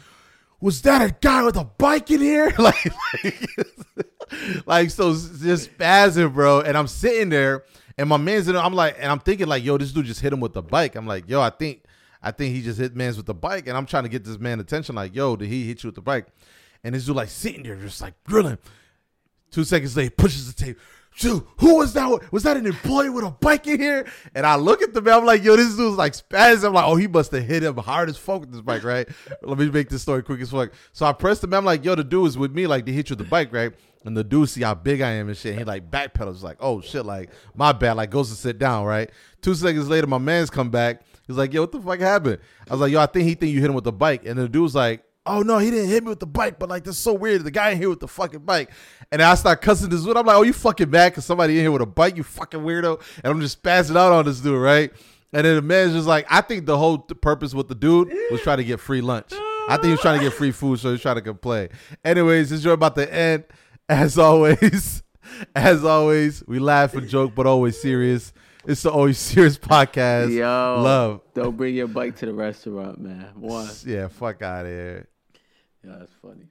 [0.61, 2.53] Was that a guy with a bike in here?
[2.57, 2.93] like,
[3.23, 3.49] like,
[4.65, 6.61] like, so just spazzing, bro.
[6.61, 7.63] And I'm sitting there,
[7.99, 8.55] and my man's in.
[8.55, 10.95] I'm like, and I'm thinking like, yo, this dude just hit him with the bike.
[10.95, 11.83] I'm like, yo, I think,
[12.23, 14.39] I think he just hit man's with the bike, and I'm trying to get this
[14.39, 14.95] man attention.
[14.95, 16.27] Like, yo, did he hit you with the bike?
[16.81, 18.57] And this dude like sitting there, just like grilling.
[19.51, 20.79] Two seconds later, pushes the tape.
[21.17, 22.31] Dude, who was that?
[22.31, 24.07] Was that an employee with a bike in here?
[24.33, 25.19] And I look at the man.
[25.19, 26.67] I'm like, yo, this dude's like spazzing.
[26.67, 29.09] I'm like, oh, he must have hit him hard as fuck with this bike, right?
[29.41, 30.71] Let me make this story quick as fuck.
[30.93, 31.57] So I pressed the man.
[31.57, 32.67] I'm like, yo, the dude is with me.
[32.67, 33.73] Like, they hit you with the bike, right?
[34.05, 35.51] And the dude see how big I am and shit.
[35.51, 37.97] And he like backpedals, like, oh shit, like my bad.
[37.97, 39.09] Like goes to sit down, right?
[39.41, 41.01] Two seconds later, my man's come back.
[41.27, 42.39] He's like, yo, what the fuck happened?
[42.67, 44.25] I was like, yo, I think he think you hit him with the bike.
[44.25, 46.83] And the dude's like, oh no, he didn't hit me with the bike, but like
[46.83, 47.43] that's so weird.
[47.43, 48.71] The guy in here with the fucking bike,
[49.11, 50.17] and I start cussing this dude.
[50.17, 52.61] I'm like, oh, you fucking mad because somebody in here with a bike, you fucking
[52.61, 54.91] weirdo, and I'm just spazzing out on this dude, right?
[55.31, 58.41] And then the man's just like, I think the whole purpose with the dude was
[58.41, 59.31] trying to get free lunch.
[59.69, 61.69] I think he was trying to get free food, so he's trying to complain.
[62.03, 63.43] Anyways, this joint about to end.
[63.89, 65.01] As always,
[65.55, 68.31] as always, we laugh and joke, but always serious.
[68.65, 70.31] It's the always serious podcast.
[70.31, 71.21] Yo, love.
[71.33, 73.31] Don't bring your bike to the restaurant, man.
[73.35, 73.67] One.
[73.85, 75.07] Yeah, fuck out of here.
[75.83, 76.45] Yeah, that's funny.